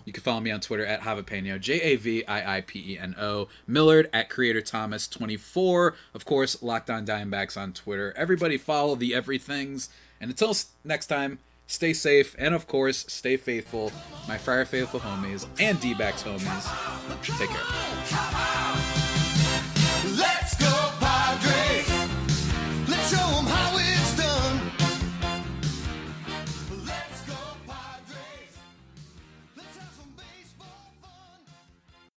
you 0.05 0.13
can 0.13 0.23
follow 0.23 0.41
me 0.41 0.51
on 0.51 0.61
Twitter 0.61 0.85
at 0.85 1.01
Javapeno, 1.01 1.59
J 1.61 1.81
A 1.81 1.97
V 1.97 2.27
I 2.27 2.59
I 2.59 2.61
P 2.61 2.95
E 2.95 2.99
N 2.99 3.15
O. 3.19 3.49
Millard 3.67 4.11
at 4.13 4.29
Creator 4.29 4.63
Thomas 4.63 5.09
24. 5.09 5.95
Of 6.13 6.25
course, 6.25 6.63
Locked 6.63 6.91
On 6.91 7.07
Diamondbacks 7.07 7.57
on 7.57 7.73
Twitter. 7.73 8.13
Everybody 8.17 8.59
follow 8.59 8.95
the 8.95 9.15
everythings. 9.15 9.89
And 10.21 10.31
until 10.31 10.55
next 10.85 11.07
time, 11.07 11.39
stay 11.67 11.93
safe 11.93 12.37
and, 12.39 12.55
of 12.55 12.67
course, 12.67 13.07
stay 13.09 13.37
faithful. 13.37 13.93
My 14.29 14.39
Friar 14.39 14.65
Faithful 14.65 15.01
homies 15.01 15.47
and 15.59 15.81
D 15.81 15.95
backs 15.95 16.23
homies. 16.23 17.39
Take 17.39 17.49
care. 17.49 18.84